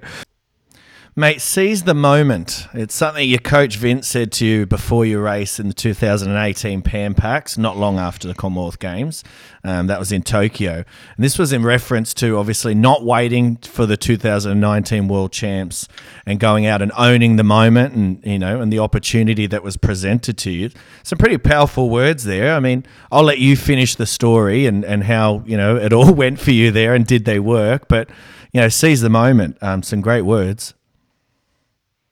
[1.18, 2.68] Mate, seize the moment.
[2.72, 7.16] It's something your coach Vince said to you before your race in the 2018 Pan
[7.56, 9.24] not long after the Commonwealth Games.
[9.64, 10.74] Um, that was in Tokyo.
[11.16, 15.88] And this was in reference to obviously not waiting for the 2019 World Champs
[16.24, 19.76] and going out and owning the moment and, you know, and the opportunity that was
[19.76, 20.70] presented to you.
[21.02, 22.54] Some pretty powerful words there.
[22.54, 26.14] I mean, I'll let you finish the story and, and how, you know, it all
[26.14, 27.88] went for you there and did they work.
[27.88, 28.08] But,
[28.52, 29.58] you know, seize the moment.
[29.60, 30.74] Um, some great words.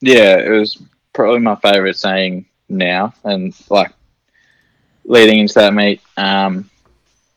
[0.01, 0.81] Yeah, it was
[1.13, 3.91] probably my favourite saying now, and like
[5.05, 6.01] leading into that meet.
[6.17, 6.69] Um,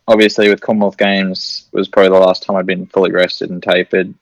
[0.07, 4.15] obviously, with Commonwealth Games was probably the last time I'd been fully rested and tapered.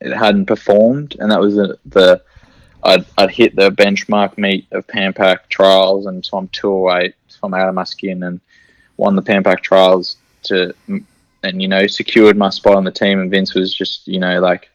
[0.00, 2.22] It hadn't performed, and that was the, the
[2.82, 7.14] I'd, I'd hit the benchmark meet of Pan Pacs trials, and so I'm two away,
[7.28, 8.40] so I'm out of my skin, and
[8.96, 10.74] won the Pan Pacs trials to,
[11.42, 13.20] and you know, secured my spot on the team.
[13.20, 14.70] And Vince was just, you know, like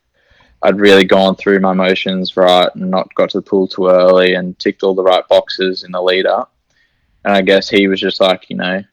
[0.63, 4.35] I'd really gone through my motions right and not got to the pool too early
[4.35, 6.53] and ticked all the right boxes in the lead up.
[7.25, 8.83] And I guess he was just like, you know,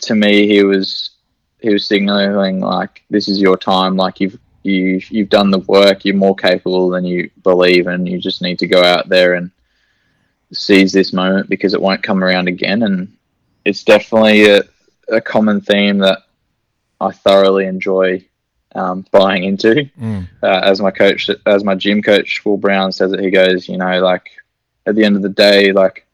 [0.00, 1.10] to me, he was
[1.60, 3.96] he was signaling like, this is your time.
[3.96, 6.04] Like you've you've you've done the work.
[6.04, 9.50] You're more capable than you believe, and you just need to go out there and
[10.52, 12.82] seize this moment because it won't come around again.
[12.82, 13.16] And
[13.64, 14.62] it's definitely a,
[15.08, 16.20] a common theme that
[17.00, 18.24] I thoroughly enjoy
[18.74, 19.88] um, buying into.
[20.00, 20.28] Mm.
[20.42, 23.76] Uh, as my coach, as my gym coach, Will Brown says it, he goes, you
[23.76, 24.30] know, like
[24.86, 26.06] at the end of the day, like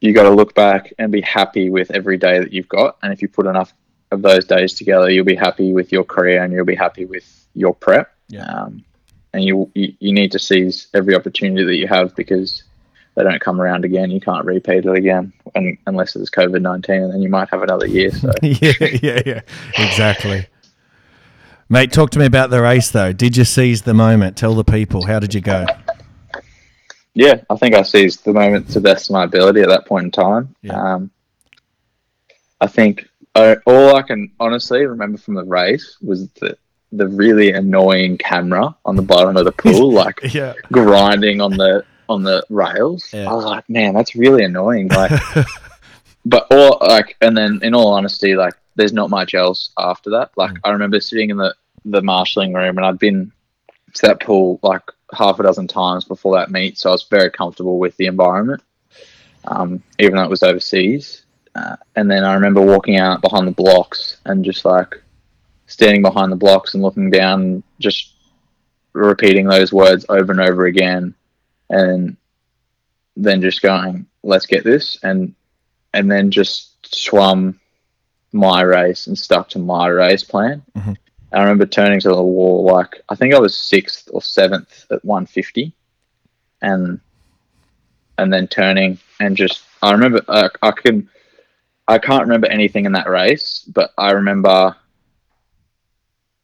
[0.00, 2.98] you got to look back and be happy with every day that you've got.
[3.02, 3.72] And if you put enough
[4.10, 7.46] of those days together, you'll be happy with your career and you'll be happy with
[7.54, 8.12] your prep.
[8.28, 8.44] Yeah.
[8.44, 8.84] Um,
[9.32, 12.62] and you, you you need to seize every opportunity that you have because
[13.16, 14.10] they don't come around again.
[14.10, 17.62] You can't repeat it again, and, unless it's COVID nineteen, and then you might have
[17.62, 18.10] another year.
[18.10, 18.72] So yeah,
[19.02, 19.40] yeah, yeah.
[19.76, 20.46] Exactly.
[21.68, 23.12] Mate, talk to me about the race though.
[23.12, 24.36] Did you seize the moment?
[24.36, 25.04] Tell the people.
[25.04, 25.66] How did you go?
[27.14, 29.86] yeah, I think I seized the moment to the best of my ability at that
[29.86, 30.54] point in time.
[30.62, 30.80] Yeah.
[30.94, 31.10] Um,
[32.60, 36.56] I think uh, all I can honestly remember from the race was the
[36.92, 40.54] the really annoying camera on the bottom of the pool, like Yeah.
[40.70, 43.10] grinding on the on the rails.
[43.12, 43.28] Yeah.
[43.28, 44.86] I was like, man, that's really annoying.
[44.88, 45.10] Like,
[46.24, 50.30] but all like, and then in all honesty, like, there's not much else after that.
[50.36, 51.54] Like, I remember sitting in the
[51.84, 53.32] the marshalling room, and I'd been
[53.94, 57.30] to that pool like half a dozen times before that meet, so I was very
[57.30, 58.62] comfortable with the environment,
[59.44, 61.24] um, even though it was overseas.
[61.54, 64.94] Uh, and then I remember walking out behind the blocks and just like
[65.66, 68.14] standing behind the blocks and looking down, just
[68.92, 71.14] repeating those words over and over again,
[71.70, 72.16] and
[73.16, 75.34] then just going, "Let's get this," and
[75.94, 77.58] and then just swum
[78.36, 80.62] my race and stuck to my race plan.
[80.76, 80.96] Mhm.
[81.32, 85.04] I remember turning to the wall like I think I was sixth or seventh at
[85.04, 85.72] 150,
[86.62, 87.00] and
[88.18, 91.08] and then turning and just I remember uh, I can
[91.88, 94.76] I can't remember anything in that race, but I remember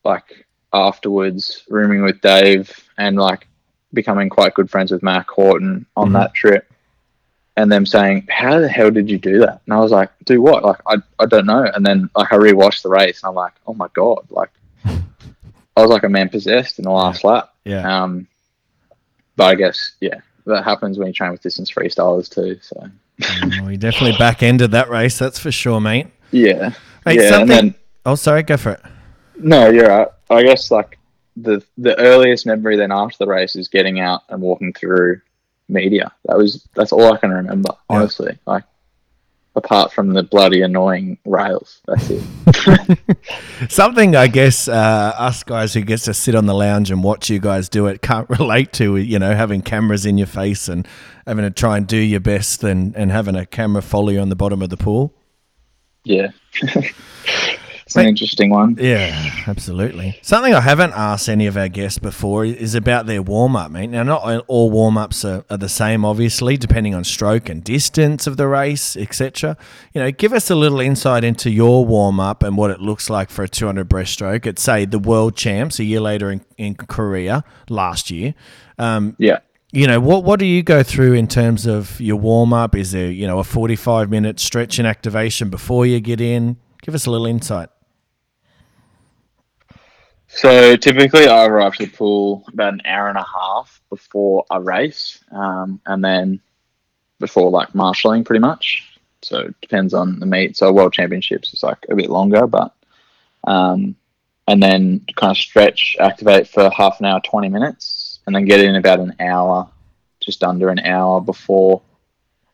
[0.04, 3.46] like afterwards rooming with Dave and like
[3.92, 6.12] becoming quite good friends with Mack Horton on Mhm.
[6.14, 6.71] that trip.
[7.56, 10.40] And them saying, "How the hell did you do that?" And I was like, "Do
[10.40, 11.64] what?" Like, I, I don't know.
[11.74, 14.50] And then like I rewatched the race, and I'm like, "Oh my god!" Like,
[14.86, 17.52] I was like a man possessed in the last lap.
[17.64, 18.02] Yeah.
[18.04, 18.26] Um,
[19.36, 22.58] but I guess yeah, that happens when you train with distance freestylers too.
[22.62, 22.88] So
[23.42, 26.06] Well, we definitely back ended that race, that's for sure, mate.
[26.30, 26.72] yeah,
[27.04, 27.28] Mate, yeah.
[27.30, 27.40] something.
[27.58, 27.74] And then
[28.06, 28.80] oh, sorry, go for it.
[29.38, 30.08] no, you're right.
[30.30, 30.98] I guess like
[31.36, 35.20] the the earliest memory then after the race is getting out and walking through
[35.68, 36.12] media.
[36.26, 37.70] That was that's all I can remember.
[37.72, 37.96] Yeah.
[37.96, 38.64] Honestly, like
[39.54, 42.98] apart from the bloody annoying rails, that's it.
[43.70, 47.28] Something I guess uh, us guys who gets to sit on the lounge and watch
[47.28, 50.86] you guys do it can't relate to, you know, having cameras in your face and
[51.26, 54.28] having to try and do your best and, and having a camera follow you on
[54.28, 55.14] the bottom of the pool.
[56.04, 56.28] yeah,
[57.92, 58.76] it's an interesting one.
[58.80, 60.18] Yeah, absolutely.
[60.22, 63.90] Something I haven't asked any of our guests before is about their warm up, mate.
[63.90, 68.26] Now, not all warm ups are, are the same, obviously, depending on stroke and distance
[68.26, 69.56] of the race, etc.
[69.92, 73.08] You know, give us a little insight into your warm up and what it looks
[73.10, 76.74] like for a 200 breaststroke at, say, the world champs a year later in, in
[76.74, 78.34] Korea last year.
[78.78, 79.38] Um, Yeah.
[79.70, 82.74] you know, what what do you go through in terms of your warm up?
[82.74, 86.56] Is there you know a forty five minute stretch and activation before you get in?
[86.82, 87.68] Give us a little insight.
[90.34, 94.60] So typically, I arrive to the pool about an hour and a half before a
[94.60, 96.40] race, um, and then
[97.20, 98.98] before like marshalling, pretty much.
[99.20, 100.56] So it depends on the meet.
[100.56, 102.74] So World Championships is like a bit longer, but
[103.44, 103.94] um,
[104.48, 108.60] and then kind of stretch, activate for half an hour, twenty minutes, and then get
[108.60, 109.68] in about an hour,
[110.20, 111.82] just under an hour before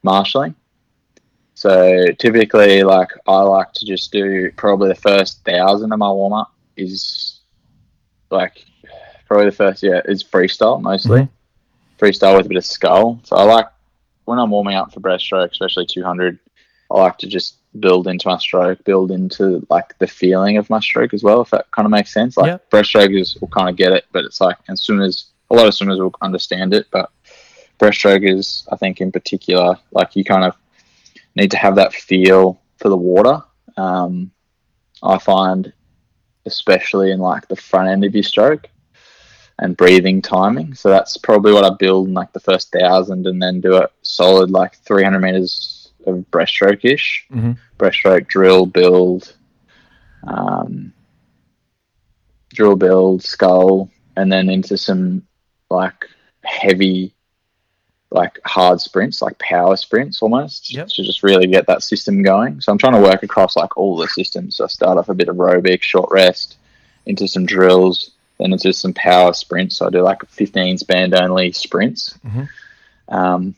[0.02, 0.56] marshalling.
[1.54, 6.32] So typically, like I like to just do probably the first thousand of my warm
[6.32, 7.37] up is
[8.30, 8.64] like
[9.26, 11.28] probably the first yeah is freestyle mostly
[11.98, 13.20] freestyle with a bit of scull.
[13.24, 13.66] So I like
[14.24, 16.38] when I'm warming up for breaststroke, especially 200.
[16.90, 20.80] I like to just build into my stroke, build into like the feeling of my
[20.80, 22.36] stroke as well, if that kind of makes sense.
[22.36, 22.58] Like Yeah.
[22.70, 25.74] breaststrokers will kind of get it, but it's like as soon as a lot of
[25.74, 27.10] swimmers will understand it, but
[27.78, 30.54] breaststrokers, I think in particular, like you kind of
[31.34, 33.42] need to have that feel for the water.
[33.76, 34.30] Um,
[35.02, 35.72] I find,
[36.48, 38.66] especially in like the front end of your stroke
[39.60, 40.74] and breathing timing.
[40.74, 43.88] So that's probably what I build in like the first thousand, and then do a
[44.02, 47.58] solid like 300 meters of breaststroke ish, Mhm.
[47.78, 49.34] breaststroke drill build,
[50.26, 50.92] um,
[52.54, 55.22] drill build scull, and then into some
[55.70, 56.06] like
[56.44, 57.14] heavy,
[58.10, 60.88] like hard sprints, like power sprints almost, Yep.
[60.88, 62.60] to just really get that system going.
[62.60, 64.56] So I'm trying to work across like all the systems.
[64.56, 66.56] So I start off a bit of aerobic, short rest,
[67.06, 69.76] into some drills, then into some power sprints.
[69.76, 72.48] So I do like 15 band only sprints, Mhm.
[73.08, 73.54] um,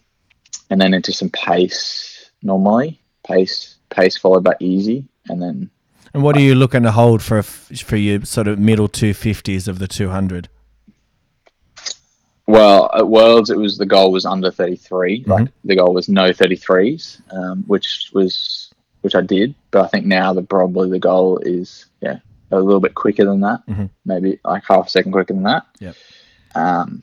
[0.69, 5.71] and then into some pace normally, pace, pace followed by easy, and then
[6.13, 8.89] And what are you looking to hold for a f- for your sort of middle
[8.89, 10.49] two fifties of the two hundred?
[12.51, 15.25] Well, at Worlds, it was the goal was under 33.
[15.27, 18.73] Like the goal was no 33s, um, which was
[19.03, 19.55] which I did.
[19.71, 22.19] But I think now the probably the goal is yeah
[22.51, 23.91] a little bit quicker than that, Mhm.
[24.05, 25.67] maybe like half a second quicker than that.
[25.79, 25.95] Yep.
[26.57, 27.03] Um,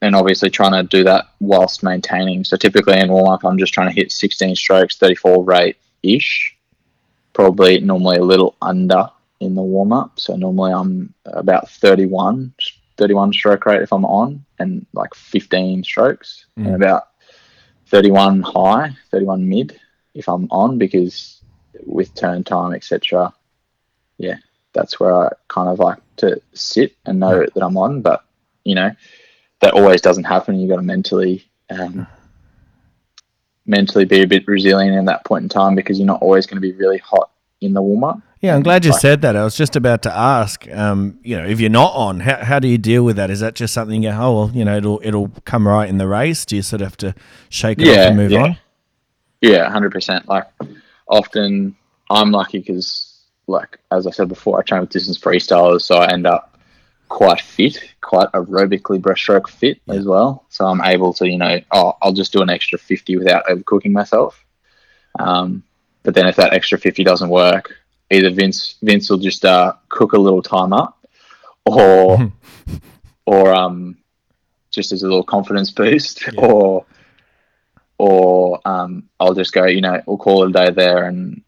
[0.00, 2.44] and obviously trying to do that whilst maintaining.
[2.44, 6.56] So typically in warm up, I'm just trying to hit 16 strokes, 34 rate ish.
[7.34, 10.18] Probably normally a little under in the warm up.
[10.18, 12.54] So normally I'm about 31,
[12.98, 17.08] 31 stroke rate if I'm on, and like 15 strokes, and about
[17.86, 19.80] 31 high, 31 mid
[20.14, 21.40] if I'm on, because
[21.86, 23.32] with turn time, etc.
[24.18, 24.36] Yeah,
[24.72, 28.02] that's where I kind of like to sit and know that I'm on.
[28.02, 28.24] But
[28.64, 28.90] you know,
[29.60, 30.58] that always doesn't happen.
[30.58, 31.44] You got to mentally.
[31.70, 32.06] Um,
[33.68, 36.56] mentally be a bit resilient in that point in time because you're not always going
[36.56, 37.30] to be really hot
[37.60, 38.20] in the warm up.
[38.40, 39.00] Yeah, I'm glad you Right.
[39.00, 39.34] said that.
[39.34, 40.68] I was just about to ask.
[40.72, 43.30] Um, you know, if you're not on, how, how do you deal with that?
[43.30, 45.98] Is that just something you go, oh well, you know, it'll it'll come right in
[45.98, 46.44] the race?
[46.44, 47.14] Do you sort of have to
[47.48, 48.42] shake it off and move yeah.
[48.42, 48.58] on?
[49.40, 50.28] Yeah, hundred percent.
[50.28, 50.46] Like
[51.08, 51.76] often,
[52.10, 53.18] I'm lucky because,
[53.48, 56.58] like as I said before, I train with distance freestylers, so I end up
[57.08, 60.44] quite fit, quite aerobically breaststroke fit as well.
[60.50, 63.92] So I'm able to, you know, oh, I'll just do an extra fifty without overcooking
[63.92, 64.44] myself.
[65.18, 65.64] Um,
[66.04, 67.74] but then if that extra fifty doesn't work,
[68.10, 71.06] either Vince Vince will just uh, cook a little time up,
[71.64, 72.32] or
[73.26, 73.96] or um,
[74.70, 76.84] just as a little confidence boost, or
[77.98, 81.04] or um, I'll just go, you know, we'll call it a day there.
[81.04, 81.42] And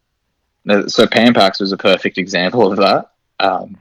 [0.87, 3.11] so Pan Pacs was a perfect example of that.
[3.39, 3.77] Um,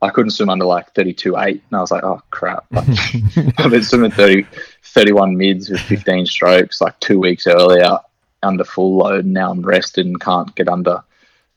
[0.00, 2.64] I couldn't swim under like 32 8, and I was like, oh crap.
[2.70, 2.88] Like,
[3.58, 4.46] I've been swimming 30,
[4.82, 7.98] 31 mids with 15 strokes like two weeks earlier
[8.42, 11.02] under full load, and now I'm rested and can't get under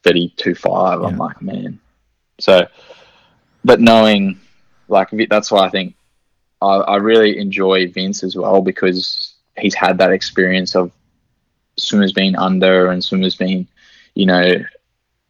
[0.05, 1.01] 32 5.
[1.01, 1.79] I'm like, man.
[2.39, 2.67] So,
[3.63, 4.39] but knowing,
[4.87, 5.95] like, that's why I think
[6.61, 10.91] I, I really enjoy Vince as well because he's had that experience of
[11.77, 13.67] swimmers being under and swimmers being,
[14.13, 14.53] you know,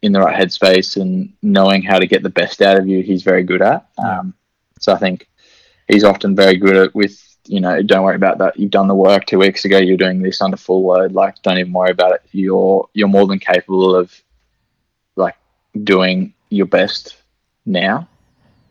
[0.02, 3.02] in the right headspace and knowing how to get the best out of you.
[3.02, 3.88] He's very good at.
[3.98, 4.34] Um,
[4.78, 5.28] so I think
[5.88, 8.58] he's often very good at with you know don't worry about that.
[8.58, 9.78] You've done the work two weeks ago.
[9.78, 11.12] You're doing this under full load.
[11.12, 12.22] Like don't even worry about it.
[12.32, 14.12] You're you're more than capable of
[15.84, 17.16] doing your best
[17.64, 18.08] now.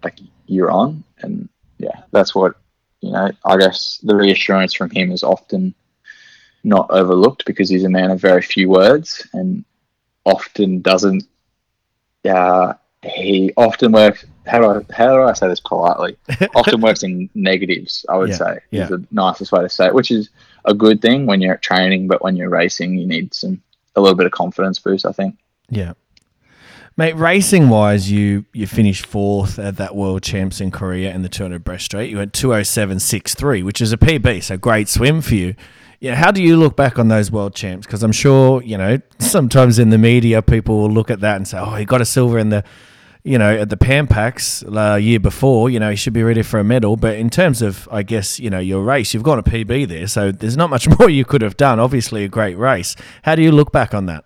[0.04, 1.50] Like you're on, and
[1.80, 2.56] yeah, that's what
[3.02, 3.32] you know.
[3.44, 5.74] I guess the reassurance from him is often
[6.64, 9.66] not overlooked because he's a man of very few words and
[10.26, 11.24] often doesn't.
[12.28, 14.26] Uh, he often works.
[14.46, 16.18] How do I how do I say this politely?
[16.56, 18.06] often works in negatives.
[18.10, 18.84] I would Yeah, say yeah.
[18.84, 20.30] is the nicest way to say it, which is
[20.66, 23.62] a good thing when you're at training, but when you're racing, you need some
[23.96, 25.06] a little bit of confidence boost.
[25.06, 25.38] I think.
[25.70, 25.94] Yeah.
[26.98, 31.30] Mate, racing wise, you you finished fourth at that World Champs in Korea in the
[31.30, 32.10] 200 breaststroke.
[32.10, 35.56] You went 207.63, which is a PB, so great swim for you.
[36.00, 37.86] Yeah, how do you look back on those World Champs?
[37.86, 41.46] Because I'm sure you know sometimes in the media people will look at that and
[41.46, 42.64] say, "Oh, he got a silver in the."
[43.28, 46.44] You know, at the Pan Pacs uh, year before, you know, he should be ready
[46.44, 46.96] for a medal.
[46.96, 50.06] But in terms of, I guess, you know, your race, you've got a PB there.
[50.06, 51.80] So there's not much more you could have done.
[51.80, 52.96] Obviously, a great race.
[53.24, 54.26] How do you look back on that?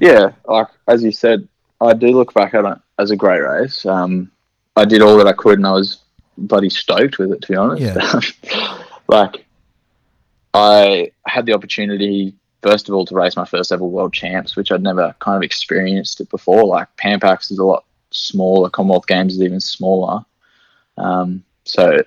[0.00, 1.46] Yeah, like as you said,
[1.80, 3.84] I do look back at it as a great race.
[3.86, 4.30] Um,
[4.76, 5.98] I did all that I could, and I was
[6.36, 7.42] bloody stoked with it.
[7.42, 8.78] To be honest, Yeah.
[9.08, 9.44] like
[10.54, 14.72] I had the opportunity first of all to race my first ever world champs, which
[14.72, 16.64] I'd never kind of experienced it before.
[16.64, 20.24] Like Pan Pacs is a lot smaller, Commonwealth Games is even smaller.
[20.96, 22.02] Um, so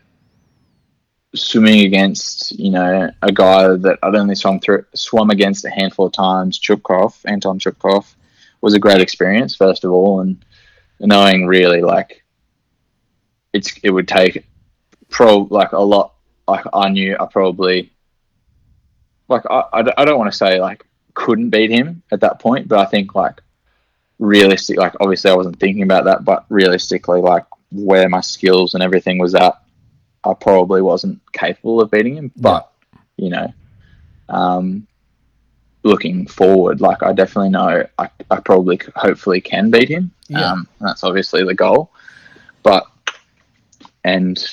[1.33, 6.07] swimming against, you know, a guy that I'd only swum through swum against a handful
[6.07, 8.13] of times, Chupkov, Anton Chupkov,
[8.61, 10.43] was a great experience, first of all, and
[10.99, 12.23] knowing really like
[13.53, 14.45] it's it would take
[15.09, 16.13] pro like a lot
[16.47, 17.91] like I knew I probably
[19.27, 22.67] like I, I, I don't want to say like couldn't beat him at that point,
[22.67, 23.41] but I think like
[24.19, 28.83] realistic like obviously I wasn't thinking about that, but realistically like where my skills and
[28.83, 29.60] everything was at,
[30.23, 32.31] I probably wasn't capable of beating him.
[32.35, 32.71] But
[33.17, 33.53] you know,
[34.29, 34.87] um,
[35.83, 40.11] looking forward, like I definitely know I, I probably hopefully can beat him.
[40.27, 40.51] Yeah.
[40.51, 41.91] Um, and that's obviously the goal.
[42.63, 42.85] But
[44.03, 44.43] and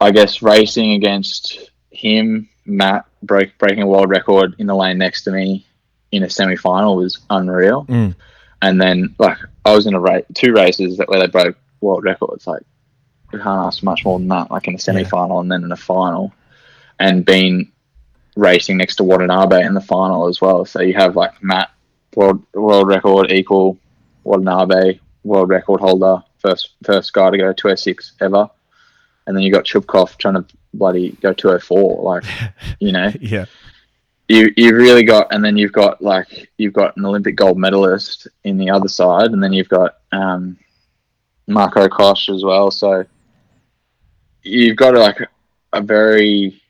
[0.00, 5.24] I guess racing against him, Matt break breaking a world record in the lane next
[5.24, 5.66] to me
[6.12, 7.84] in a semi final was unreal.
[7.86, 8.14] Mm.
[8.62, 12.04] And then like I was in a race, two races that where they broke world
[12.04, 12.46] records.
[12.46, 12.62] Like
[13.32, 14.50] we can't ask much more than that.
[14.50, 16.32] Like in a semi final and then in a final,
[16.98, 17.70] and being
[18.36, 20.64] racing next to Watanabe in the final as well.
[20.64, 21.70] So you have like Matt
[22.14, 23.78] world world record equal
[24.24, 28.48] Watanabe world record holder first first guy to go two oh six ever,
[29.26, 32.02] and then you got Chupkov trying to bloody go two oh four.
[32.02, 32.24] Like
[32.80, 33.46] you know Yeah.
[34.28, 38.28] you you've really got and then you've got like you've got an Olympic gold medalist
[38.44, 40.56] in the other side and then you've got um,
[41.48, 43.04] Marco Koch as well so
[44.42, 45.18] you've got like
[45.72, 46.60] a very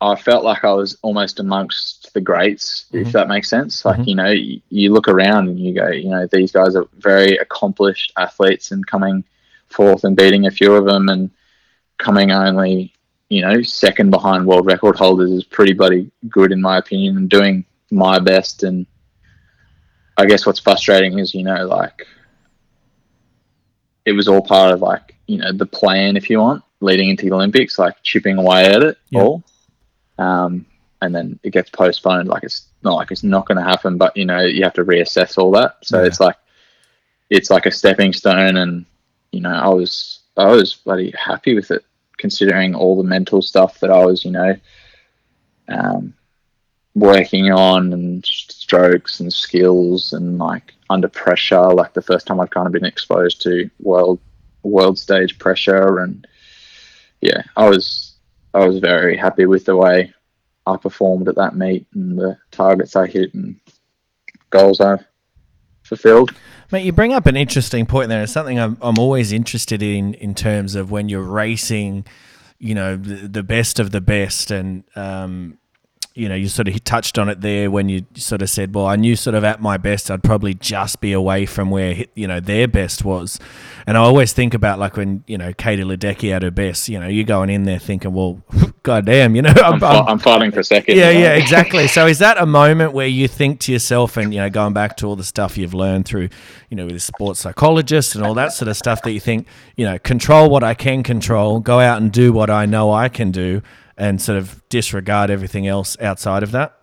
[0.00, 3.10] I felt like I was almost amongst the greats if mm-hmm.
[3.12, 3.84] that makes sense.
[3.84, 4.08] Like mm-hmm.
[4.08, 7.36] you know you, you look around and you go you know these guys are very
[7.38, 9.24] accomplished athletes and coming
[9.68, 11.30] fourth and beating a few of them and
[11.98, 12.92] coming only
[13.28, 17.28] you know, second behind world record holders is pretty bloody good in my opinion and
[17.28, 18.62] doing my best.
[18.62, 18.86] And
[20.16, 22.06] I guess what's frustrating is, you know, like
[24.04, 27.24] it was all part of like, you know, the plan, if you want, leading into
[27.26, 29.22] the Olympics, like chipping away at it Yeah.
[29.22, 29.44] all.
[30.18, 30.66] Um,
[31.02, 32.28] and then it gets postponed.
[32.28, 34.84] Like it's not like it's not going to happen, but you know, you have to
[34.84, 35.76] reassess all that.
[35.82, 36.06] So Yeah.
[36.06, 36.36] it's like,
[37.30, 38.56] it's like a stepping stone.
[38.56, 38.86] And,
[39.32, 41.84] you know, I was, I was bloody happy with it
[42.18, 44.56] considering all the mental stuff that I was, you know,
[45.68, 46.14] um,
[46.94, 51.68] working on and strokes and skills and like under pressure.
[51.74, 54.18] Like the first time I've kind of been exposed to world
[54.62, 56.26] world stage pressure, and
[57.20, 58.16] yeah, I was
[58.54, 60.12] I was very happy with the way
[60.66, 63.60] I performed at that meet and the targets I hit and
[64.50, 64.98] goals I
[65.82, 66.32] fulfilled.
[66.72, 68.22] Mate, you bring up an interesting point there.
[68.22, 72.06] It's something I'm, I'm always interested in in terms of when you're racing,
[72.58, 74.50] you know, the, the best of the best.
[74.50, 75.58] And, um,
[76.16, 78.86] you know, you sort of touched on it there when you sort of said, well,
[78.86, 82.26] I knew sort of at my best, I'd probably just be away from where, you
[82.26, 83.38] know, their best was.
[83.86, 86.98] And I always think about like when, you know, Katie Ledecky at her best, you
[86.98, 88.42] know, you're going in there thinking, well,
[88.82, 90.96] goddamn, you know, I'm, fi- I'm fighting for second.
[90.96, 91.24] yeah, you know?
[91.26, 91.86] yeah, exactly.
[91.86, 94.96] So is that a moment where you think to yourself, and you know, going back
[94.98, 96.30] to all the stuff you've learned through,
[96.70, 99.46] you know, with a sports psychologist and all that sort of stuff, that you think,
[99.76, 103.10] you know, control what I can control, go out and do what I know I
[103.10, 103.60] can do,
[103.96, 106.78] and sort of disregard everything else outside of that?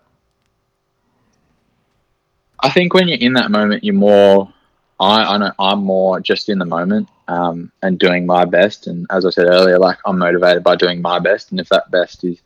[2.60, 4.52] I think when you're in that moment, you're more.
[5.00, 8.86] I I know I'm more just in the moment um, and doing my best.
[8.86, 11.50] And as I said earlier, like I'm motivated by doing my best.
[11.50, 12.40] And if that best is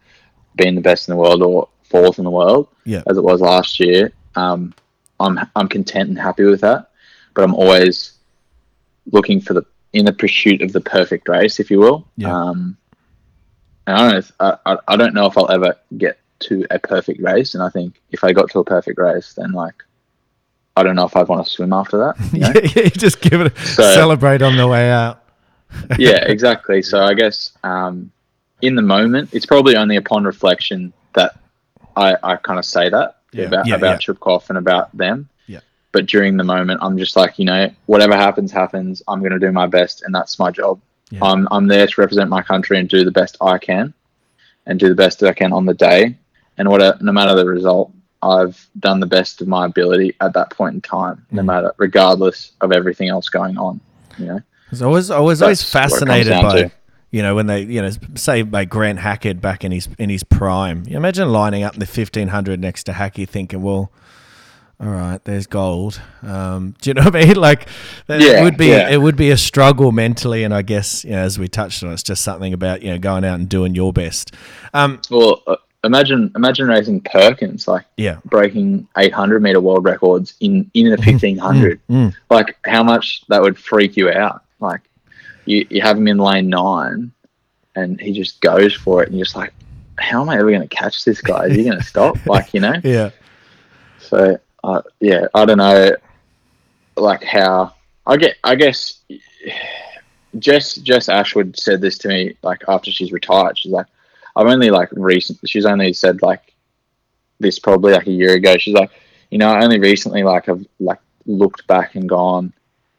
[0.56, 3.02] being the best in the world or fourth in the world, Yeah.
[3.08, 4.74] as it was last year, um,
[5.20, 6.90] I'm I'm content and happy with that.
[7.34, 8.14] But I'm always
[9.12, 9.62] looking for the
[9.92, 12.08] in the pursuit of the perfect race, if you will.
[12.16, 12.34] Yeah.
[12.34, 12.76] Um,
[13.88, 14.18] and I don't know.
[14.18, 17.54] If, I, I I don't know if I'll ever get to a perfect race.
[17.54, 19.74] And I think if I got to a perfect race, then like
[20.76, 22.14] I don't know if I'd want to swim after that.
[22.32, 22.52] You know?
[22.82, 25.24] Yeah, just give it, a So- celebrate on the way out.
[25.98, 26.82] yeah, exactly.
[26.82, 28.12] So I guess um,
[28.62, 31.36] in the moment, it's probably only upon reflection that
[31.96, 33.46] I, I kind of say that Yeah.
[33.46, 34.14] about Yeah, about yeah.
[34.14, 35.28] Chupkov and about them.
[35.46, 35.60] Yeah.
[35.92, 39.02] but during the moment, I'm just like, you know, whatever happens, happens.
[39.08, 40.78] I'm going to do my best, and that's my job.
[41.10, 41.20] Yeah.
[41.22, 43.94] I'm I'm there to represent my country and do the best I can,
[44.66, 46.16] and do the best that I can on the day.
[46.58, 47.92] And what, no matter the result,
[48.22, 51.46] I've done the best of my ability at that point in time, no Mm.
[51.46, 53.80] matter, regardless of everything else going on.
[54.18, 54.40] You know,
[54.82, 56.70] I was I was always That's what it comes fascinated by to.
[57.10, 60.24] you know when they you know say by Grant Hackett back in his in his
[60.24, 60.82] prime.
[60.86, 63.90] You imagine lining up in the fifteen hundred next to Hackey, thinking, well.
[64.80, 66.00] All right, there's gold.
[66.22, 67.34] Um, do you know what I mean?
[67.40, 67.68] Like,
[68.06, 68.88] that Yeah, would be yeah.
[68.90, 71.92] it would be a struggle mentally, and I guess you know, as we touched on,
[71.92, 74.34] it's just something about you know going out and doing your best.
[74.72, 80.70] Um, well, uh, imagine imagine racing Perkins like yeah, breaking 800 meter world records in
[80.74, 81.80] in the 1500.
[81.90, 82.14] mm.
[82.30, 84.44] Like how much that would freak you out.
[84.60, 84.82] Like
[85.44, 87.10] you you have him in lane nine,
[87.74, 89.52] and he just goes for it, and you're just like,
[89.98, 91.46] how am I ever going to catch this guy?
[91.46, 92.16] Is he going to stop?
[92.26, 92.74] Like you know.
[92.84, 93.10] yeah,
[93.98, 95.90] So uh, yeah, I don't know,
[96.96, 97.74] like how
[98.06, 98.36] I get.
[98.44, 99.00] I guess
[100.38, 103.58] Jess Jess Ashwood said this to me like after she's retired.
[103.58, 103.86] She's like,
[104.36, 105.38] I've only like recent.
[105.46, 106.54] She's only said like
[107.40, 108.56] this probably like a year ago.
[108.58, 108.90] She's like,
[109.30, 112.52] you know, I only recently like have like looked back and gone,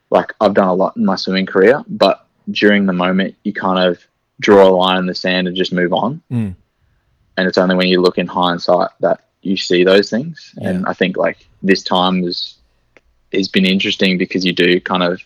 [0.09, 3.87] like I've done a lot in my swimming career, but during the moment you kind
[3.87, 4.03] of
[4.39, 6.21] draw a line in the sand and just move on.
[6.31, 6.55] Mm.
[7.37, 10.53] And it's only when you look in hindsight that you see those things.
[10.61, 12.55] And I think like this time is
[13.33, 15.21] has been interesting because you do kind of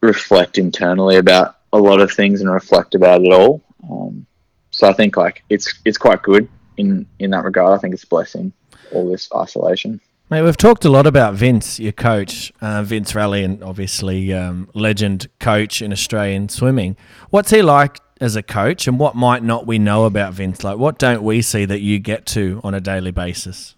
[0.00, 3.62] reflect internally about a lot of things and reflect about it all.
[3.90, 4.26] Um,
[4.70, 7.76] so I think like it's it's quite good in in that regard.
[7.76, 8.52] I think it's a blessing
[8.92, 10.00] all this isolation.
[10.30, 14.68] Mate, we've talked a lot about Vince, your coach, uh, Vince Raleigh, and obviously um,
[14.74, 16.96] legend coach in Australian swimming.
[17.30, 20.62] What's he like as a coach, and what might not we know about Vince?
[20.62, 23.74] Like, what don't we see that you get to on a daily basis?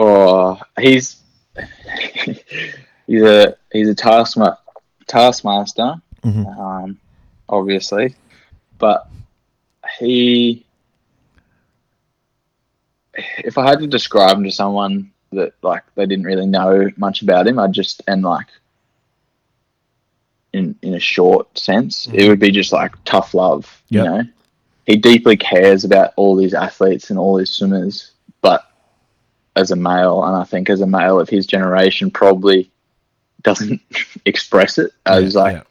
[0.00, 1.16] Oh, he's
[3.08, 4.58] he's a he's a taskma-
[5.08, 6.58] taskmaster, Mhm.
[6.58, 6.98] um,
[7.48, 8.14] obviously,
[8.78, 9.08] but
[9.98, 10.64] he.
[13.38, 17.22] If I had to describe him to someone that like they didn't really know much
[17.22, 18.46] about him, I'd just and like
[20.52, 23.82] in in a short sense, it would be just like tough love.
[23.88, 24.04] Yep.
[24.04, 24.22] You know,
[24.86, 28.67] he deeply cares about all these athletes and all these swimmers, but
[29.58, 32.70] as a male, and I think as a male of his generation, probably
[33.42, 33.80] doesn't
[34.24, 35.62] express it as Yeah, like yeah.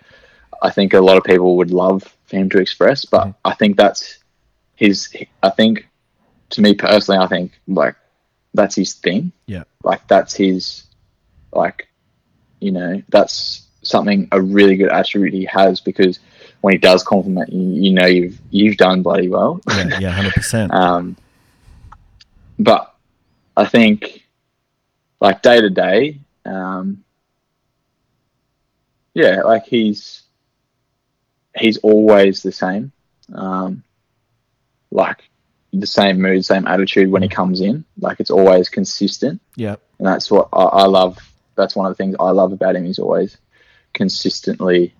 [0.61, 3.05] I think a lot of people would love for him to express.
[3.05, 3.47] But Mm-hmm.
[3.51, 4.19] I think that's
[4.75, 5.13] his.
[5.41, 5.87] I think
[6.51, 7.95] to me personally, I think like
[8.53, 9.31] that's his thing.
[9.45, 9.63] Yeah.
[9.83, 10.83] Like that's his,
[11.53, 11.87] like,
[12.59, 16.19] you know, that's something a really good attribute he has because
[16.61, 19.61] when he does compliment you, you know you've you've done bloody well.
[19.69, 20.71] Yeah, yeah, hundred percent.
[20.83, 21.15] Um,
[22.59, 22.86] but
[23.57, 24.23] I think,
[25.19, 27.03] like day to day, um,
[29.15, 30.21] yeah, like he's
[31.55, 32.91] he's always the same,
[33.33, 33.83] um,
[34.91, 35.23] like
[35.73, 37.83] the same mood, same attitude when he comes in.
[37.99, 41.17] Like it's always consistent, Yeah, and that's what I, I love.
[41.55, 42.85] That's one of the things I love about him.
[42.85, 43.37] He's always
[43.95, 44.93] consistently.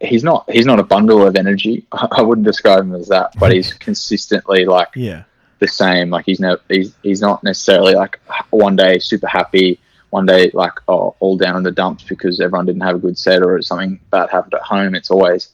[0.00, 0.48] He's not.
[0.48, 1.88] He's not a bundle of energy.
[1.92, 5.24] I wouldn't describe him as that, but he's consistently like yeah,
[5.60, 6.10] the same.
[6.10, 9.78] Like he's no, he's he's not necessarily like one day super happy,
[10.10, 13.16] one day like oh all down in the dumps because everyone didn't have a good
[13.16, 14.94] set or something bad happened at home.
[14.94, 15.50] It's always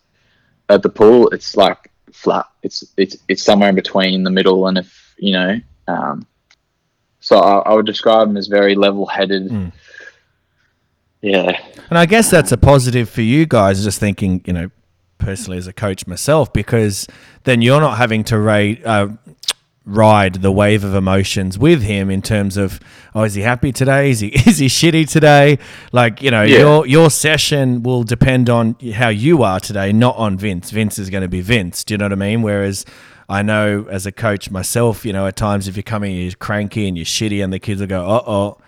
[0.69, 1.29] at the pool.
[1.29, 2.47] It's like flat.
[2.63, 5.61] It's it's it's somewhere in between the middle and if you know.
[5.89, 6.27] Um,
[7.21, 9.51] so I, I would describe him as very level-headed.
[9.51, 9.73] Mm.
[11.23, 11.61] Yeah,
[11.91, 13.83] and I guess that's a positive for you guys.
[13.83, 14.71] Just thinking, you know,
[15.19, 17.09] personally as a coach myself, because
[17.45, 18.85] then you're not having to rate.
[18.85, 19.09] Uh,
[19.89, 22.81] ride the wave of emotions with him in terms of
[23.15, 24.11] oh is he happy today?
[24.11, 25.59] Is he is he shitty today?
[25.93, 26.59] Like you know Yeah.
[26.59, 30.71] your your session will depend on how you are today not on Vince.
[30.73, 32.43] Vince is going to be Vince do you know what I mean?
[32.43, 32.85] Whereas
[33.29, 36.89] I know as a coach myself you know at times if you're coming you're cranky
[36.89, 38.59] and you're shitty and the kids will go uh oh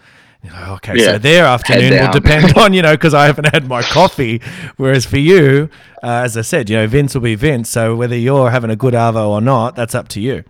[0.75, 4.41] okay so their afternoon will depend on you know because I haven't had my coffee.
[4.77, 5.69] Whereas for you
[6.01, 7.69] uh, as I said you know Vince will be Vince.
[7.69, 10.45] So whether you're having a good arvo or not that's up to you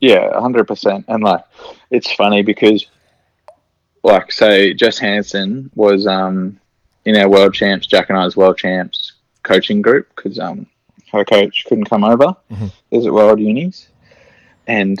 [0.00, 1.04] Yeah, hundred percent.
[1.08, 1.44] And like,
[1.90, 2.86] it's funny because,
[4.02, 6.58] like, so Jess Hansen was um
[7.04, 10.66] in our world champs, Jack and I's world champs coaching group because um
[11.12, 12.36] her coach couldn't come over.
[12.90, 13.88] Is at World Unis,
[14.66, 14.98] and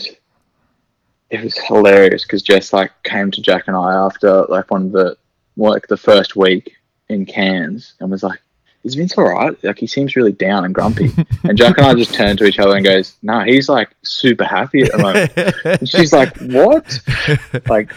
[1.30, 4.92] it was hilarious because Jess like came to Jack and I after like one of
[4.92, 5.16] the
[5.56, 6.76] like the first week
[7.08, 8.40] in Cairns and was like,
[8.84, 9.56] is Vince all right?
[9.64, 11.10] Like he seems really down and grumpy.
[11.44, 14.44] and Jack and I just turn to each other and goes, no, he's like super
[14.44, 15.32] happy at the moment.
[15.80, 17.00] and she's like, what?
[17.68, 17.92] like,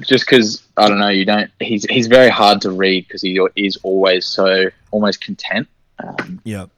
[0.00, 1.50] just because I don't know, you don't.
[1.60, 5.68] He's he's very hard to read because he is always so almost content.
[6.02, 6.70] Um, Yep.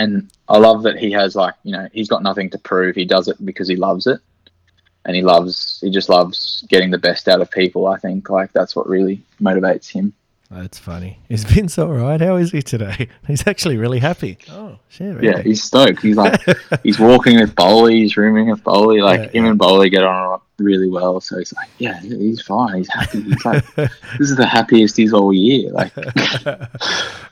[0.00, 2.96] and I love that he has like you know he's got nothing to prove.
[2.96, 4.18] He does it because he loves it,
[5.04, 7.86] and he loves he just loves getting the best out of people.
[7.86, 10.12] I think like that's what really motivates him.
[10.50, 11.18] That's funny.
[11.28, 12.20] Is Vince all right?
[12.20, 13.08] How is he today?
[13.26, 14.38] He's actually really happy.
[14.50, 15.14] Oh, shit.
[15.16, 15.26] Really?
[15.28, 16.02] Yeah, he's stoked.
[16.02, 16.40] He's like
[16.84, 19.00] he's walking with Bowley, he's rooming with Bowley.
[19.00, 21.20] Like Yeah, him and Bowley get on really well.
[21.20, 22.76] So he's like, yeah, he's fine.
[22.76, 23.22] He's happy.
[23.22, 23.90] He's like, this
[24.30, 25.72] is the happiest he's all year.
[25.72, 25.92] Like,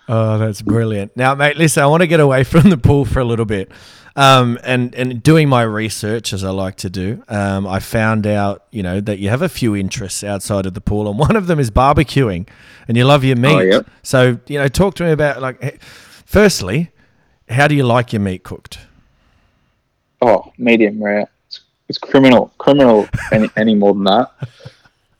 [0.09, 1.16] Oh, that's brilliant.
[1.16, 3.70] Now, mate, listen, I want to get away from the pool for a little bit.
[4.14, 8.64] Um, and, and doing my research, as I like to do, um, I found out,
[8.70, 11.47] you know, that you have a few interests outside of the pool, and one of
[11.47, 12.48] them is barbecuing,
[12.89, 13.55] and you love your meat.
[13.55, 13.86] Oh, yep.
[14.02, 16.90] So, you know, talk to me about, like, firstly,
[17.48, 18.78] how do you like your meat cooked?
[20.22, 21.28] oh, medium rare.
[21.48, 23.06] It's, it's criminal, criminal.
[23.32, 24.30] any, any more than that.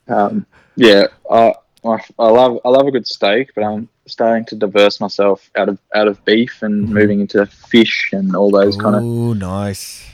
[0.07, 0.45] Um,
[0.75, 1.53] yeah, I,
[1.85, 5.69] I, I love I love a good steak, but I'm starting to diverse myself out
[5.69, 10.05] of out of beef and moving into fish and all those kind of Oh, nice.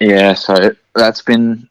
[0.00, 1.68] Yeah, so that's been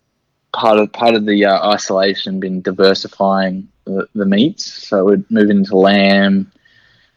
[0.53, 4.65] part of part of the uh, isolation, been diversifying the, the meats.
[4.87, 6.51] So we're moving into lamb,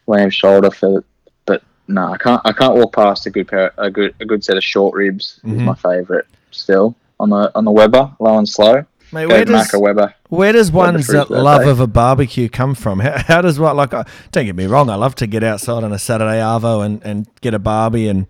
[0.07, 1.05] lamb shoulder for,
[1.45, 4.43] but no, I can't I can't walk past a good pair a good a good
[4.43, 5.65] set of short ribs is Mhm.
[5.65, 8.85] my favourite still on the on the Weber low and slow.
[9.13, 9.73] Mate, where does.
[10.29, 11.71] Where does one's uh, love birthday.
[11.71, 12.99] of a barbecue come from?
[13.01, 13.95] How, how does what like?
[13.95, 14.91] I don't get me wrong.
[14.91, 18.27] I love to get outside on a Saturday arvo and, and get a barbie and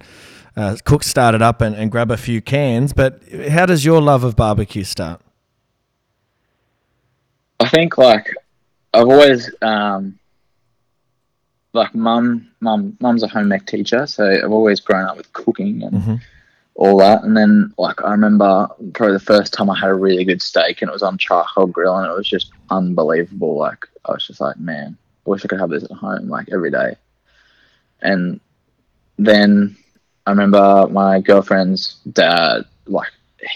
[0.56, 2.92] uh, cook start it up and, and grab a few cans.
[2.92, 5.20] But how does your love of barbecue start?
[7.58, 8.28] I think like
[8.92, 10.18] I've always um
[11.72, 15.82] like mum mum mum's a home ec teacher, so I've always grown up with cooking
[15.82, 16.20] and Mhm.
[16.76, 17.24] All that.
[17.24, 20.82] And then like I remember probably the first time I had a really good steak
[20.82, 23.56] and it was on charcoal grill and it was just unbelievable.
[23.56, 24.96] Like I was just like, man,
[25.26, 26.96] I wish I could have this at home like every day.
[28.02, 28.40] And
[29.18, 29.76] then
[30.26, 33.08] I remember my girlfriend's dad, like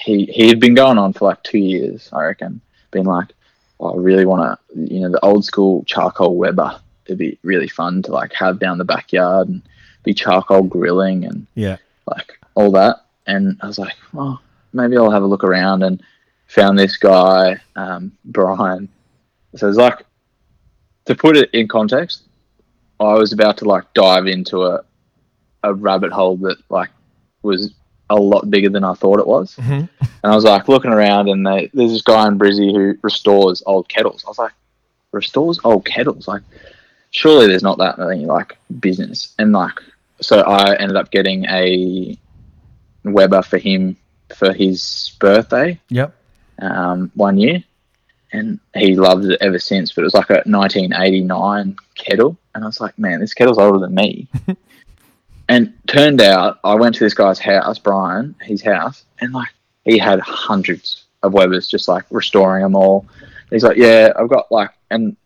[0.02, 2.60] he he had been going on for like two years, I reckon,
[2.90, 3.28] being like,
[3.80, 6.80] oh, I really want to, you know, the old school charcoal Weber.
[7.06, 9.62] It'd be really fun to like have down the backyard and
[10.04, 11.76] be charcoal grilling and Yeah.
[12.06, 13.04] like all that.
[13.26, 14.38] And I was like, oh,
[14.72, 16.02] maybe I'll have a look around and
[16.46, 18.88] found this guy, um, Brian.
[19.56, 20.04] So it's like,
[21.06, 22.22] to put it in context,
[22.98, 24.84] I was about to like dive into a,
[25.62, 26.90] a rabbit hole that like
[27.42, 27.72] was
[28.10, 29.54] a lot bigger than I thought it was.
[29.56, 29.88] Mhm.
[30.00, 33.62] And I was like looking around and they, there's this guy in Brizzy who restores
[33.66, 34.24] old kettles.
[34.26, 34.52] I was like,
[35.12, 36.28] restores old kettles?
[36.28, 36.42] Like,
[37.10, 39.34] surely there's not that many like business.
[39.38, 39.78] And like,
[40.20, 42.18] so I ended up getting a
[43.04, 43.96] Weber for him
[44.34, 46.14] for his birthday Yep.
[46.60, 47.62] um, one year,
[48.32, 49.92] and he loves it ever since.
[49.92, 53.78] But it was like a 1989 kettle, and I was like, man, this kettle's older
[53.78, 54.28] than me.
[55.48, 59.50] and turned out, I went to this guy's house, Brian, his house, and like
[59.84, 63.06] he had hundreds of Webers, just like restoring them all.
[63.50, 65.16] He's like, yeah, I've got like, and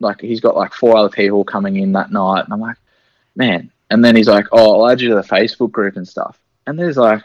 [0.00, 2.76] like he's got like four other people coming in that night, and I'm like,
[3.34, 3.70] man.
[3.88, 6.40] And then he's like, oh, I'll add you to the Facebook group and stuff.
[6.66, 7.22] And there's like,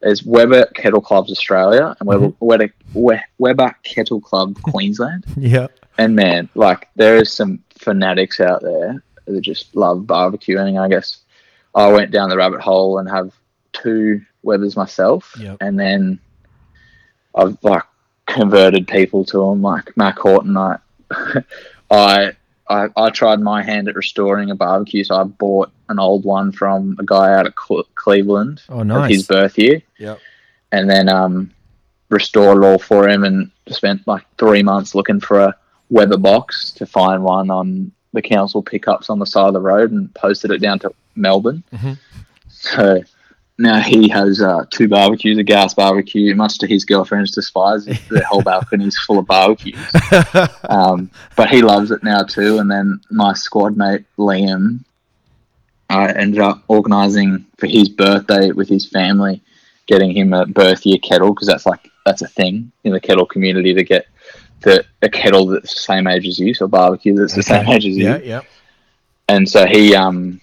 [0.00, 2.44] there's Weber Kettle Clubs Australia and Weber, mm-hmm.
[2.44, 5.24] Weber, We- Weber Kettle Club Queensland.
[5.36, 5.72] Yep.
[5.98, 10.80] And man, like there is some fanatics out there that just love barbecuing.
[10.80, 11.20] I guess
[11.74, 13.32] I went down the rabbit hole and have
[13.72, 15.56] two Webers myself, Yep.
[15.62, 16.18] and then
[17.34, 17.84] I've like
[18.26, 19.62] converted people to them.
[19.62, 20.78] Like Mack Horton, I,
[21.90, 22.32] I,
[22.68, 26.50] I, I tried my hand at restoring a barbecue, so I bought an old one
[26.52, 29.10] from a guy out of Cle- Cleveland Oh, nice.
[29.10, 30.18] his birth year Yep.
[30.72, 31.50] and then um,
[32.08, 35.54] restored it all for him and spent like three months looking for a
[35.90, 39.92] Weber box to find one on the council pickups on the side of the road
[39.92, 41.62] and posted it down to Melbourne.
[41.74, 41.98] Mhm.
[42.48, 43.02] So
[43.56, 47.84] now he has uh, two barbecues, a gas barbecue, much to his girlfriend's despise.
[47.84, 49.78] the whole balcony's full of barbecues.
[50.68, 52.58] um, but he loves it now too.
[52.58, 54.80] And then my squad mate Liam,
[55.88, 59.40] I ended up organising for his birthday with his family,
[59.86, 63.26] getting him a birth year kettle because that's like that's a thing in the kettle
[63.26, 64.06] community to get
[64.62, 67.68] the a kettle that's the same age as you, so a barbecue that's the same
[67.68, 68.04] age as you.
[68.04, 68.16] Yeah.
[68.18, 68.44] Yep.
[69.28, 70.40] And so he um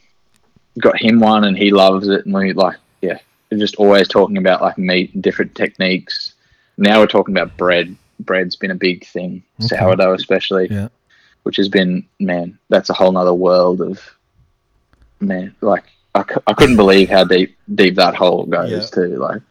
[0.79, 3.19] got him one and he loves it and we like yeah,
[3.51, 6.33] we're just always talking about like meat and different techniques.
[6.77, 7.95] Now we're talking about bread.
[8.19, 10.89] Bread's been a big thing, sourdough especially Yeah.
[11.43, 13.99] which has been man, that's a whole nother world of
[15.19, 18.79] man, like I, I couldn't believe how deep deep that hole goes Yeah.
[18.81, 19.15] too.
[19.17, 19.41] Like,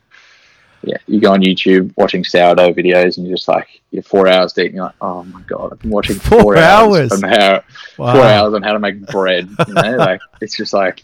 [0.83, 4.53] yeah, you go on YouTube watching sourdough videos, and you're just like you're four hours
[4.53, 7.13] deep, and you're like, oh my god, I've been watching Four four, hours?
[7.13, 7.63] on how
[7.99, 8.13] Wow.
[8.15, 9.49] four hours on how to make bread.
[9.67, 11.03] You know, like it's just like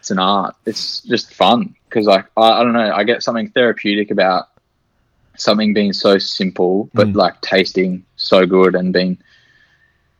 [0.00, 0.56] it's an art.
[0.66, 4.48] It's just fun because like I, I don't know, I get something therapeutic about
[5.36, 7.14] something being so simple but Mm.
[7.16, 9.16] like tasting so good and being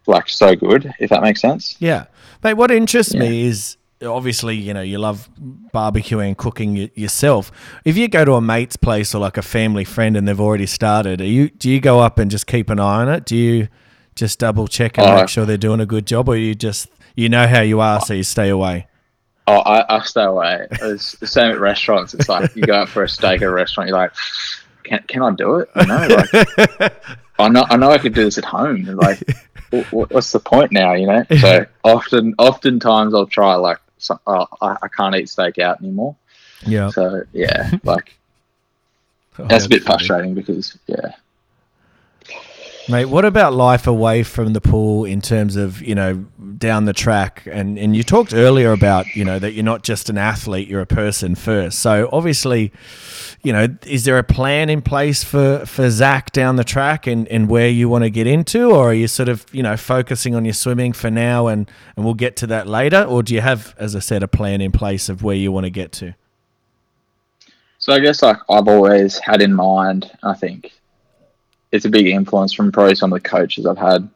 [0.07, 0.93] like so good.
[1.01, 1.77] If that makes sense.
[1.79, 2.05] Yeah.
[2.43, 5.29] Mate, what interests me is obviously, you know, you love
[5.75, 7.53] barbecuing and cooking y- yourself.
[7.85, 10.67] If you go to a mate's place or like a family friend and they've already
[10.67, 13.27] started, are you do you go up and just keep an eye on it?
[13.27, 13.69] Do you
[14.15, 15.17] just double check and Oh.
[15.17, 18.01] make sure they're doing a good job or you just you know how you are
[18.01, 18.87] so you stay away?
[19.51, 20.67] Oh, I, I stay away.
[20.71, 22.15] It's the same at restaurants.
[22.15, 23.89] It's like you go out for a steak at a restaurant.
[23.89, 24.13] You're like,
[24.85, 25.69] can, can I do it?
[25.77, 26.93] You know, like
[27.39, 28.87] I know I know I could do this at home.
[28.89, 29.19] And like,
[29.73, 30.93] wh- wh- what's the point now?
[30.95, 31.25] You know.
[31.39, 36.17] So often, oftentimes I'll try like, some, oh, I, I can't eat steak out anymore.
[36.67, 36.91] Yeah.
[36.91, 38.17] So yeah, like
[39.39, 39.99] Oh, that's a bit funny.
[39.99, 41.15] frustrating because yeah.
[42.91, 46.27] Mate, what about life away from the pool in terms of, you know,
[46.59, 47.47] down the track?
[47.47, 50.81] And, and you talked earlier about, you know, that you're not just an athlete, you're
[50.81, 51.79] a person first.
[51.79, 52.73] So obviously,
[53.45, 57.29] you know, is there a plan in place for, for Zac down the track and,
[57.29, 58.73] and where you want to get into?
[58.73, 62.05] Or are you sort of, you know, focusing on your swimming for now and, and
[62.05, 63.05] we'll get to that later?
[63.05, 65.65] Or do you have, as I said, a plan in place of where you want
[65.65, 66.17] to get to?
[67.79, 70.73] So I guess like I've always had in mind, I think
[71.73, 74.09] it's a big influence from probably some of the coaches I've had,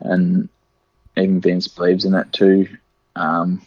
[0.00, 0.48] and
[1.16, 2.68] even Vince believes in that too.
[3.16, 3.62] Um,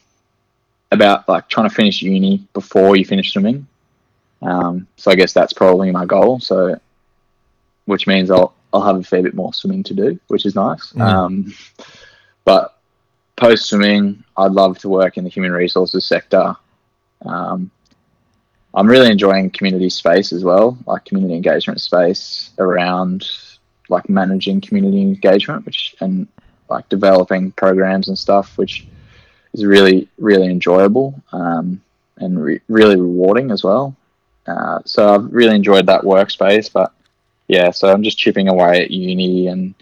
[0.92, 3.68] about like trying to finish uni before you finish swimming.
[4.42, 6.40] Um, so I guess that's probably my goal.
[6.40, 6.80] So,
[7.86, 10.94] which means I'll I'll have a fair bit more swimming to do, which is nice.
[11.00, 11.54] Um,
[12.46, 12.78] but
[13.36, 16.56] post swimming, I'd love to work in the human resources sector.
[17.26, 17.72] Um,
[18.76, 23.26] I'm really enjoying community space as well, like community engagement space around
[23.90, 26.28] like managing community engagement, which and
[26.70, 28.88] like developing programs and stuff, which
[29.54, 31.82] is really really enjoyable um,
[32.18, 33.96] and re- really rewarding as well.
[34.48, 36.92] Uh, so I've really enjoyed that workspace, but
[37.48, 39.76] yeah, so I'm just chipping away at uni, and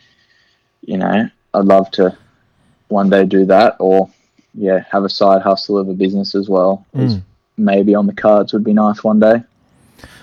[0.82, 2.18] you know, I'd love to
[2.90, 4.10] one day do that, or
[4.54, 6.86] yeah, have a side hustle of a business as well.
[6.94, 7.18] Is
[7.58, 9.44] maybe on the cards would be nice one day.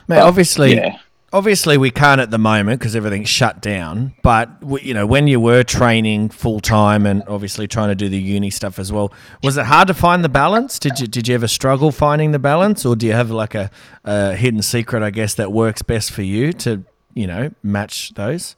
[0.09, 0.99] Mate, obviously, yeah.
[1.33, 4.15] obviously we can't at the moment because everything's shut down.
[4.23, 8.09] But w- you know, when you were training full time and obviously trying to do
[8.09, 10.79] the uni stuff as well, was it hard to find the balance?
[10.79, 13.71] Did you did you ever struggle finding the balance, or do you have like a,
[14.05, 16.85] a hidden secret, I guess, that works best for you to
[17.15, 18.57] you know match those?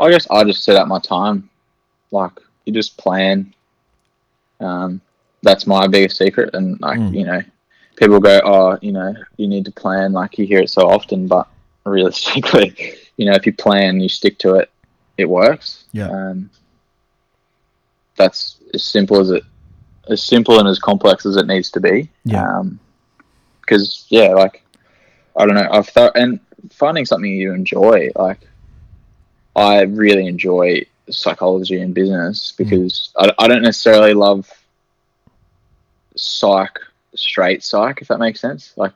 [0.00, 1.48] I guess I just set up my time.
[2.10, 2.32] Like
[2.64, 3.54] you just plan.
[4.58, 5.00] Um,
[5.42, 7.42] that's my biggest secret, and like you know,
[7.96, 11.26] people go, "Oh, you know, you need to plan." Like you hear it so often,
[11.26, 11.48] but
[11.84, 14.70] realistically, you know, if you plan, you stick to it,
[15.18, 15.84] it works.
[15.92, 16.08] Yeah.
[16.08, 16.50] Um,
[18.16, 19.42] that's as simple as it,
[20.08, 22.08] as simple and as complex as it needs to be.
[22.24, 22.46] Yeah.
[22.46, 22.78] Um,
[23.60, 24.64] because yeah, like
[25.36, 26.40] I don't know, I've thought and
[26.70, 28.40] finding something you enjoy, like
[29.56, 34.50] I really enjoy psychology and business because I, I don't necessarily love
[36.16, 36.78] psych,
[37.14, 38.72] straight psych, if that makes sense.
[38.76, 38.92] Like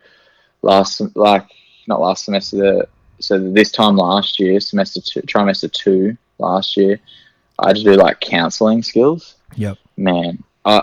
[0.63, 1.47] last, like
[1.87, 2.89] not last semester, the,
[3.19, 7.01] so this time last year, semester two, trimester two last year,
[7.59, 9.37] I had to do like counseling skills.
[9.57, 9.79] Yep.
[9.97, 10.83] Man, I,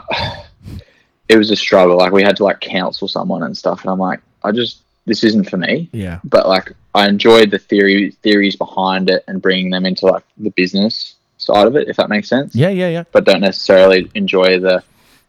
[1.29, 1.97] it was a struggle.
[1.97, 5.23] Like we had to like counsel someone and stuff, and I'm like, I just this
[5.25, 6.21] isn't for me Yeah.
[6.23, 10.49] but like I enjoyed the theory theories behind it and bringing them into like the
[10.51, 12.55] business side of it, if that makes sense.
[12.55, 12.69] Yeah.
[12.69, 12.87] Yeah.
[12.89, 13.03] Yeah.
[13.11, 14.81] But don't necessarily enjoy the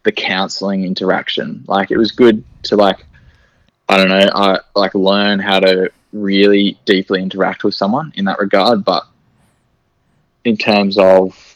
[0.05, 1.65] the counseling interaction.
[1.67, 3.05] Like it was good to like
[3.89, 8.39] I don't know, I like learn how to really deeply interact with someone in that
[8.39, 8.85] regard.
[8.85, 9.05] But
[10.45, 11.55] in terms of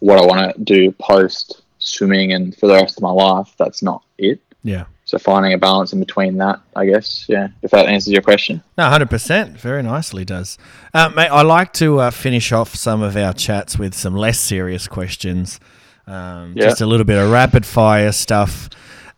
[0.00, 3.82] what I want to do post swimming and for the rest of my life, that's
[3.82, 4.40] not it.
[4.64, 4.86] Yeah.
[5.04, 7.48] So finding a balance in between that, I guess, yeah.
[7.62, 8.62] If that answers your question.
[8.76, 9.58] No, hundred percent.
[9.58, 10.58] Very nicely does,
[10.92, 11.28] uh, mate.
[11.28, 15.60] I like to uh, finish off some of our chats with some less serious questions,
[16.08, 16.64] um, Yeah.
[16.64, 18.68] just a little bit of rapid fire stuff,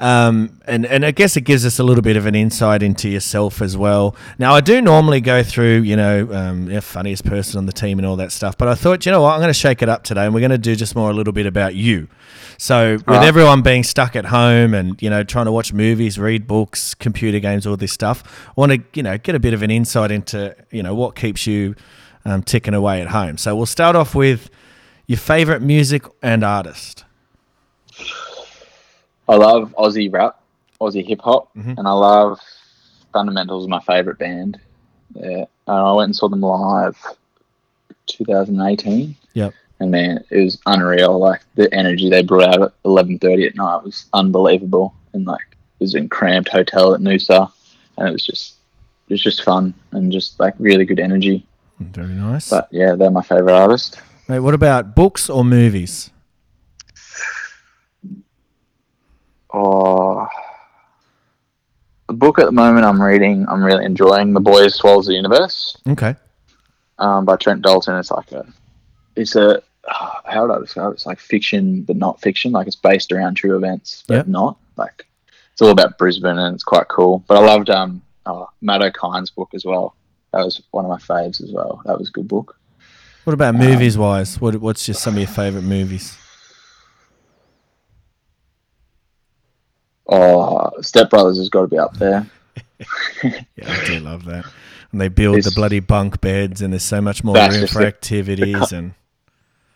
[0.01, 3.09] um, and and I guess it gives us a little bit of an insight into
[3.09, 4.17] yourself as well.
[4.39, 7.99] Now, I do normally go through, you know, um, yeah, funniest person on the team
[7.99, 9.89] and all that stuff, but I thought, you know what, I'm going to shake it
[9.89, 12.09] up today, and we're going to do just more a little bit about you.
[12.57, 13.27] So, with Alright.
[13.27, 17.39] everyone being stuck at home and you know trying to watch movies, read books, computer
[17.39, 20.11] games, all this stuff, I want to you know get a bit of an insight
[20.11, 21.75] into you know what keeps you
[22.25, 23.37] um, ticking away at home.
[23.39, 24.51] So we'll start off with
[25.11, 27.05] your favorite music and artist.
[29.29, 30.41] I love Aussie rap,
[30.81, 31.75] Aussie hip hop, mm-hmm.
[31.77, 32.39] and I love
[33.13, 33.67] Thundamentals.
[33.67, 34.61] My favorite band.
[35.17, 36.97] Yeah, and I went and saw them live,
[38.07, 39.53] 2018, Yep.
[39.81, 41.19] and man, it was unreal.
[41.19, 45.83] Like the energy they brought out at 11:30 at night was unbelievable, and like it
[45.83, 47.51] was in cramped hotel at Noosa,
[47.99, 48.55] and it was just
[49.09, 51.45] it was just fun and just like really good energy.
[51.81, 52.49] Very nice.
[52.49, 54.01] But yeah, they're my favorite artist.
[54.31, 56.11] Mate, what about books or movies?
[59.53, 60.25] Oh,
[62.07, 64.33] the book at the moment I'm reading, I'm really enjoying.
[64.33, 66.15] The Boys Swallows the Universe Okay.
[67.01, 67.99] um, by Trent Dalton.
[67.99, 68.47] It's like a,
[69.17, 70.95] it's a, how would I describe it?
[70.95, 72.53] It's like fiction, but not fiction.
[72.53, 74.27] Like it's based around true events, but Yep.
[74.29, 74.59] not.
[74.77, 75.07] Like
[75.53, 77.25] it's all about Brisbane and it's quite cool.
[77.27, 79.97] But I loved um, uh, Matt Okine's book as well.
[80.33, 81.83] That was one of my faves as well.
[81.85, 82.57] That was a good book.
[83.25, 84.41] What about um, movies wise?
[84.41, 86.17] What, what's just some of your favorite movies?
[90.09, 92.27] Oh, Step Brothers has got to be up there.
[93.23, 94.47] Yeah, I do love that.
[94.91, 97.87] And they build the bloody bunk beds, and there's so much more room for the-
[97.87, 98.73] activities.
[98.73, 98.95] And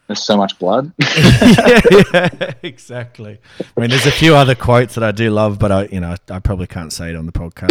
[0.07, 0.93] There's so much blood.
[0.99, 1.81] yeah,
[2.13, 3.39] yeah, exactly.
[3.77, 6.15] I mean, there's a few other quotes that I do love, but I, you know,
[6.29, 7.71] I, I probably can't say it on the podcast.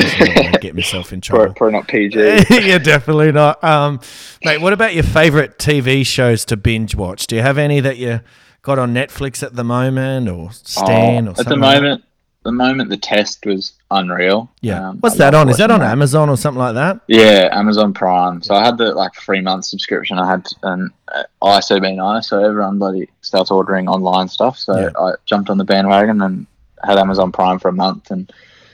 [0.54, 1.54] I get myself in trouble.
[1.54, 2.18] probably not PG.
[2.50, 3.64] yeah, definitely not.
[3.64, 4.00] Um,
[4.44, 7.28] mate, what about your favorite TV shows to binge watch?
[7.28, 8.22] Do you have any that you
[8.64, 12.04] got on Netflix at the moment, or Stan, Oh, or at the something like moment,
[12.44, 14.52] the moment the test was unreal.
[14.62, 14.90] Yeah.
[14.90, 15.50] Um, What's I that on?
[15.50, 17.02] Is that watching on Amazon or something like that?
[17.08, 18.42] Yeah, Amazon Prime.
[18.42, 20.18] So I had the like three month subscription.
[20.20, 24.58] I had an uh, ISO being nice, so everyone bloody starts ordering online stuff.
[24.58, 24.90] So Yeah.
[25.00, 26.48] I jumped on the bandwagon and
[26.84, 28.32] had Amazon Prime for a month and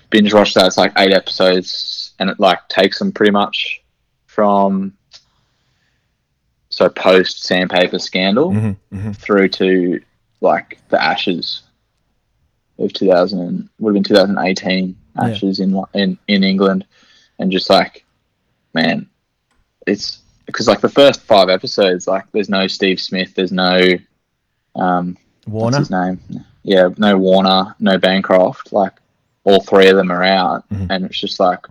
[0.10, 0.66] binge watched that.
[0.68, 3.82] It's like eight episodes, and it like takes them pretty much
[4.26, 4.94] from
[6.70, 10.00] so post sandpaper scandal hmm hmm through to
[10.41, 11.64] like the Ashes
[12.78, 15.30] of 2000 would have been 2018 Yeah.
[15.30, 16.86] Ashes in in in England,
[17.40, 18.06] and just like
[18.73, 19.07] man,
[19.88, 23.80] it's because like the first five episodes, like there's no Steve Smith, there's no
[24.76, 25.18] um
[25.48, 25.80] Warner.
[25.80, 26.19] his name,
[26.64, 28.94] yeah, no Warner, no Bancroft, like
[29.44, 30.88] all three of them are out, Mhm.
[30.90, 31.65] and it's just like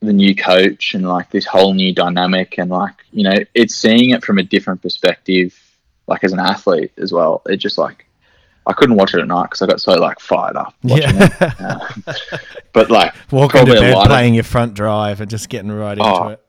[0.00, 4.10] the new coach and like this whole new dynamic and like you know it's seeing
[4.10, 5.58] it from a different perspective
[6.06, 8.06] like as an athlete as well it just like
[8.68, 11.32] i couldn't watch it at night because i got so like fired up watching it.
[11.40, 11.78] Yeah.
[12.06, 12.12] Uh,
[12.72, 16.28] but like Walking to bed, playing your front drive, and just getting right into Oh.
[16.28, 16.42] it.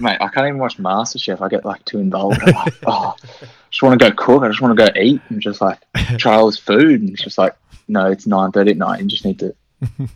[0.00, 1.40] mate i can't even watch masterchef.
[1.40, 4.42] I get like too involved I'm like, oh I just want to go cook.
[4.42, 5.78] I just want to go eat and just like
[6.18, 7.00] try all this food.
[7.00, 7.56] And it's just like
[7.88, 9.00] no it's 9.30 at night.
[9.00, 9.54] You just need to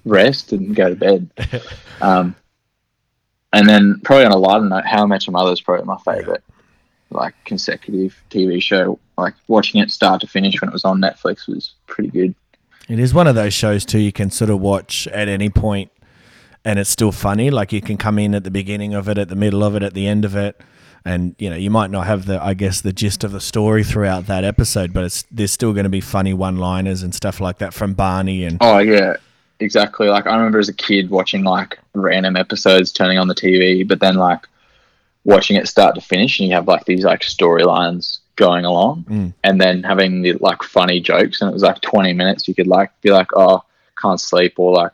[0.04, 1.30] rest and go to bed.
[2.00, 2.36] Um,
[3.52, 5.96] and then probably on a lighter note how i met your mother is probably my
[6.04, 6.42] favorite
[7.10, 11.46] like consecutive tv show like watching it start to finish when it was on netflix
[11.46, 12.34] was pretty good
[12.88, 15.90] It is one of those shows too you can sort of watch at any point
[16.66, 17.48] and it's still funny.
[17.48, 19.84] Like you can come in at the beginning of it, at the middle of it,
[19.84, 20.60] at the end of it.
[21.04, 23.84] And you know, you might not have the I guess the gist of the story
[23.84, 27.58] throughout that episode, but it's there's still gonna be funny one liners and stuff like
[27.58, 29.14] that from Barney and Oh yeah,
[29.60, 30.08] exactly.
[30.08, 34.00] Like I remember as a kid watching like random episodes turning on the TV, but
[34.00, 34.48] then like
[35.26, 39.34] watching it start to finish, and you have like these like storylines going along, Mm.
[39.44, 42.48] and then having the like funny jokes, and it was like twenty minutes.
[42.48, 43.62] You could like be like, oh,
[44.00, 44.92] can't sleep, or like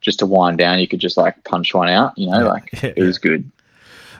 [0.00, 2.16] just to wind down, you could just like punch one out.
[2.16, 3.50] You know, like Yeah, it was good.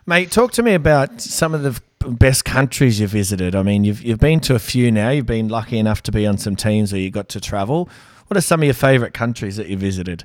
[0.07, 3.55] Mate, talk to me about some of the best countries you've visited.
[3.55, 5.11] I mean, you've you've been to a few now.
[5.11, 7.89] You've been lucky enough to be on some teams where you got to travel.
[8.27, 10.25] What are some of your favourite countries that you visited?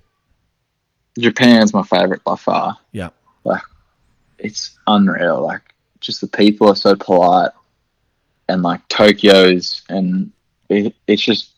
[1.19, 2.77] Japan's my favorite by far.
[2.91, 3.09] Yeah.
[3.43, 3.61] like
[4.43, 5.41] it's unreal.
[5.41, 5.61] Like
[5.99, 7.51] just the people are so polite
[8.49, 10.31] and like tokyo's and
[10.69, 11.51] it, it's just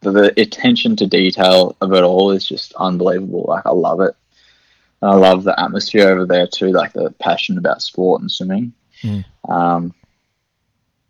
[0.00, 3.44] the, the attention to detail of it all is just unbelievable.
[3.48, 4.14] Like i love it.
[5.02, 8.72] And i love the atmosphere over there too like the passion about sport and swimming.
[9.02, 9.24] Mm.
[9.48, 9.94] um,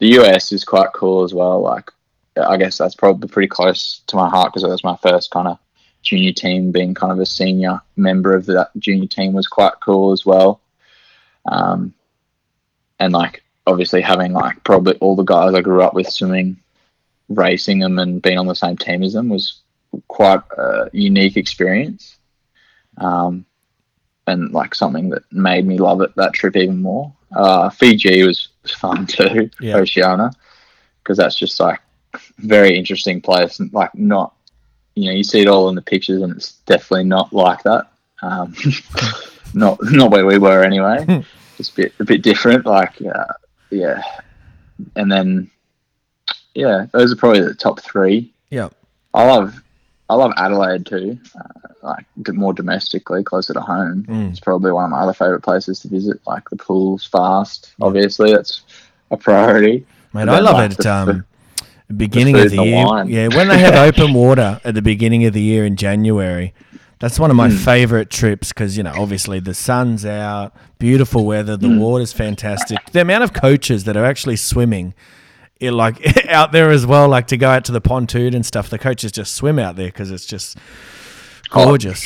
[0.01, 1.61] the us is quite cool as well.
[1.61, 1.91] Like
[2.37, 5.47] i guess that's probably pretty close to my heart because it was my first kind
[5.47, 5.59] of
[6.03, 10.11] junior team being kind of a senior member of that junior team was quite cool
[10.11, 10.61] as well
[11.47, 11.95] um,
[12.99, 16.57] and like obviously having like probably all the guys I grew up with swimming,
[17.29, 19.61] racing them, and being on the same team as them was
[20.09, 22.17] quite a unique experience.
[22.99, 23.45] Um,
[24.27, 27.13] and like something that made me love it that trip even more.
[27.35, 29.77] Uh, Fiji was fun too, Yeah.
[29.77, 30.31] Oceania,
[31.03, 31.81] because that's just like
[32.39, 34.35] very interesting place and like not,
[34.95, 37.91] you know, you see it all in the pictures and it's definitely not like that.
[38.23, 38.55] Um,
[39.55, 41.25] not not where we were anyway.
[41.57, 42.67] Just a bit a bit different.
[42.67, 43.33] Like uh,
[43.71, 44.03] yeah,
[44.97, 45.51] and then
[46.55, 48.33] yeah, those are probably the top three.
[48.51, 48.69] Yeah.
[49.13, 49.63] I love
[50.11, 54.05] I love Adelaide too, uh, like more domestically, closer to home.
[54.09, 56.21] It's probably one of my other favourite places to visit.
[56.27, 58.63] Like the pool's fast, obviously that's
[59.11, 59.87] a priority.
[60.13, 60.77] Mate, But I love like, it.
[60.79, 61.25] the- Um,
[61.97, 65.25] beginning food of the the year, yeah, when they have open water at the beginning
[65.27, 66.53] of the year in January,
[67.01, 67.57] that's one of my hmm.
[67.57, 71.79] favorite trips because you know obviously the sun's out, beautiful weather, the hmm.
[71.79, 72.79] water's fantastic.
[72.93, 74.95] The amount of coaches that are actually swimming.
[75.61, 78.69] It, like out there as well, like to go out to the pontoon and stuff.
[78.69, 80.59] The coaches just swim out there because it's just
[81.53, 82.05] Oh, gorgeous.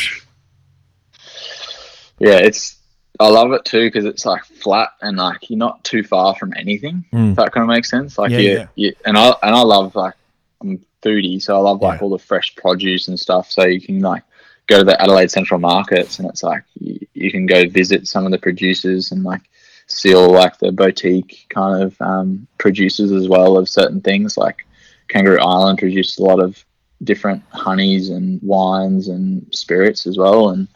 [2.18, 2.76] yeah, it's
[3.20, 6.52] I love it too because it's like flat and like you're not too far from
[6.56, 7.04] anything.
[7.10, 7.30] Hmm.
[7.30, 8.18] If that kind of makes sense.
[8.18, 8.66] Like Yeah, you, yeah.
[8.74, 10.14] you, and I and I love like
[10.60, 12.04] I'm foodie, so I love like Yeah.
[12.04, 13.50] all the fresh produce and stuff.
[13.50, 14.22] So you can like
[14.68, 18.24] go to the Adelaide Central Markets and it's like you, you can go visit some
[18.26, 19.40] of the producers and like
[19.86, 24.36] see all like the boutique kind of um, producers as well of certain things.
[24.36, 24.66] Like
[25.08, 26.62] Kangaroo Island produces a lot of
[27.04, 30.68] different honeys and wines and spirits as well, and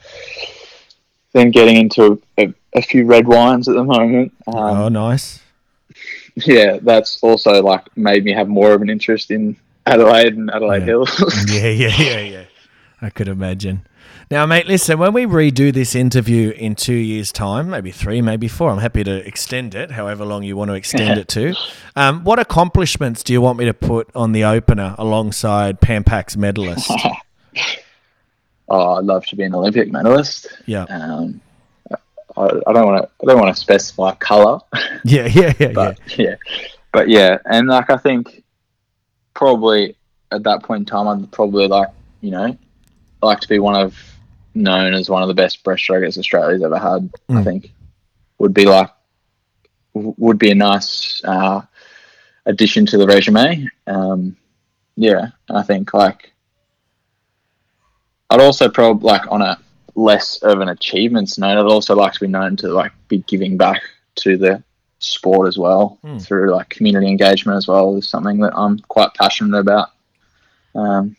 [1.32, 4.32] then getting into a, a few red wines at the moment.
[4.47, 5.40] Um, oh, nice.
[6.36, 10.81] yeah, that's also like made me have more of an interest in Adelaide and Adelaide
[10.81, 10.86] Yeah.
[10.86, 11.10] Hills.
[11.52, 12.44] Yeah, yeah, yeah, yeah.
[13.03, 13.85] I could imagine.
[14.31, 18.47] Now, mate, listen, when we redo this interview in two years' time, maybe three, maybe
[18.47, 21.55] four, I'm happy to extend it, however long you want to extend it to.
[21.95, 26.39] Um, what accomplishments do you want me to put on the opener alongside Pan Pacs
[26.39, 26.91] medalist?
[28.70, 30.47] oh, I'd love to be an Olympic medalist.
[30.65, 30.85] Yeah.
[30.85, 31.43] Um,
[32.35, 33.11] I, I don't want to.
[33.23, 34.61] I don't want to specify color,
[35.05, 36.37] Yeah, yeah, yeah, but yeah.
[36.95, 38.43] but yeah, and like I think
[39.35, 39.95] probably
[40.31, 41.89] at that point in time, I'd probably like
[42.23, 42.57] you know
[43.23, 43.97] like to be one of
[44.55, 47.11] known as one of the best breaststrokers Australia's ever had.
[47.39, 47.73] I think
[48.39, 48.90] would be like
[49.94, 51.62] would be a nice uh,
[52.47, 53.66] addition to the resume.
[53.86, 54.36] Um,
[54.97, 56.32] yeah, and I think like
[58.31, 59.59] I'd also probably like on a
[59.94, 63.57] less of an achievements note, I'd also like to be known to like be giving
[63.57, 63.82] back
[64.16, 64.62] to the
[64.99, 69.59] sport as well through like community engagement as well is something that I'm quite passionate
[69.59, 69.90] about.
[70.74, 71.16] Um,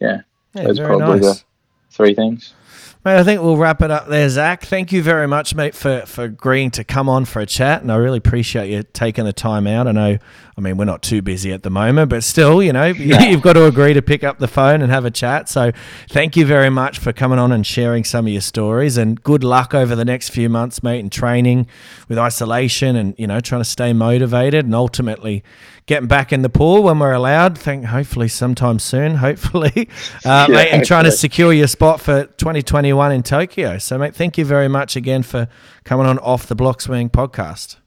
[0.00, 0.20] yeah,
[0.54, 1.40] Yeah, those very probably nice.
[1.40, 1.44] the
[1.90, 2.54] three things.
[3.02, 4.62] Mate, I think we'll wrap it up there, Zac.
[4.62, 7.80] Thank you very much, mate, for, for agreeing to come on for a chat.
[7.80, 9.86] And I really appreciate you taking the time out.
[9.86, 10.18] I know,
[10.58, 13.54] I mean, we're not too busy at the moment, but still, you know, you've got
[13.54, 15.48] to agree to pick up the phone and have a chat.
[15.48, 15.72] So
[16.10, 18.98] thank you very much for coming on and sharing some of your stories.
[18.98, 21.68] And good luck over the next few months, mate, in training
[22.06, 25.42] with isolation and, you know, trying to stay motivated and ultimately
[25.90, 27.58] getting back in the pool when we're allowed.
[27.58, 29.88] Think hopefully sometime soon, hopefully,
[30.24, 33.76] uh, Yeah, mate, and trying to secure your spot for 2021 in Tokyo.
[33.78, 35.48] So, mate, thank you very much again for
[35.82, 37.78] coming on Off the Block Swing podcast.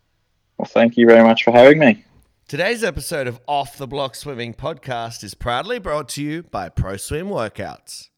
[0.57, 2.03] Well, thank you very much for having me.
[2.45, 6.97] Today's episode of Off the Block Swimming Podcast is proudly brought to you by Pro
[6.97, 8.09] Swim Workouts.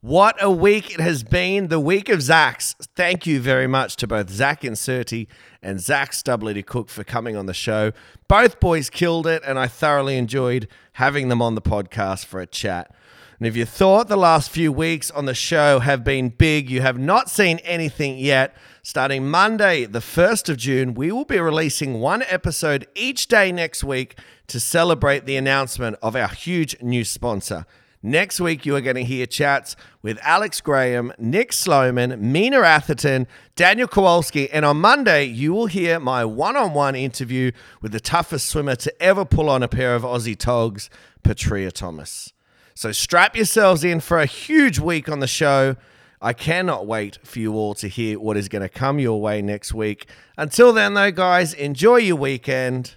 [0.00, 2.76] What a week it has been, the week of Zac's.
[2.94, 5.26] Thank you very much to both Zac Incerti
[5.60, 7.90] and Zac Stubblety Cook for coming on the show.
[8.28, 12.46] Both boys killed it, and I thoroughly enjoyed having them on the podcast for a
[12.46, 12.94] chat.
[13.40, 16.80] And if you thought the last few weeks on the show have been big, you
[16.80, 18.56] have not seen anything yet.
[18.84, 23.82] Starting Monday, the 1st of June, we will be releasing one episode each day next
[23.82, 24.16] week
[24.46, 27.66] to celebrate the announcement of our huge new sponsor.
[28.02, 33.26] Next week, you are going to hear chats with Alex Graham, Nick Sloman, Minna Atherton,
[33.56, 37.50] Daniel Kowalski, and on Monday, you will hear my one on one interview
[37.82, 40.88] with the toughest swimmer to ever pull on a pair of Aussie togs,
[41.24, 42.32] Petria Thomas.
[42.74, 45.74] So strap yourselves in for a huge week on the show.
[46.22, 49.42] I cannot wait for you all to hear what is going to come your way
[49.42, 50.06] next week.
[50.36, 52.94] Until then, though, guys, enjoy your weekend,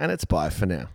[0.00, 0.88] and it's bye for now.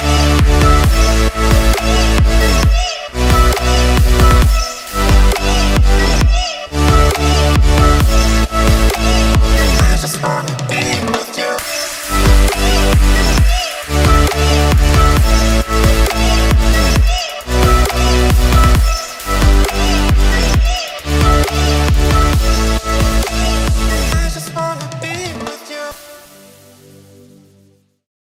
[0.00, 0.28] Yeah.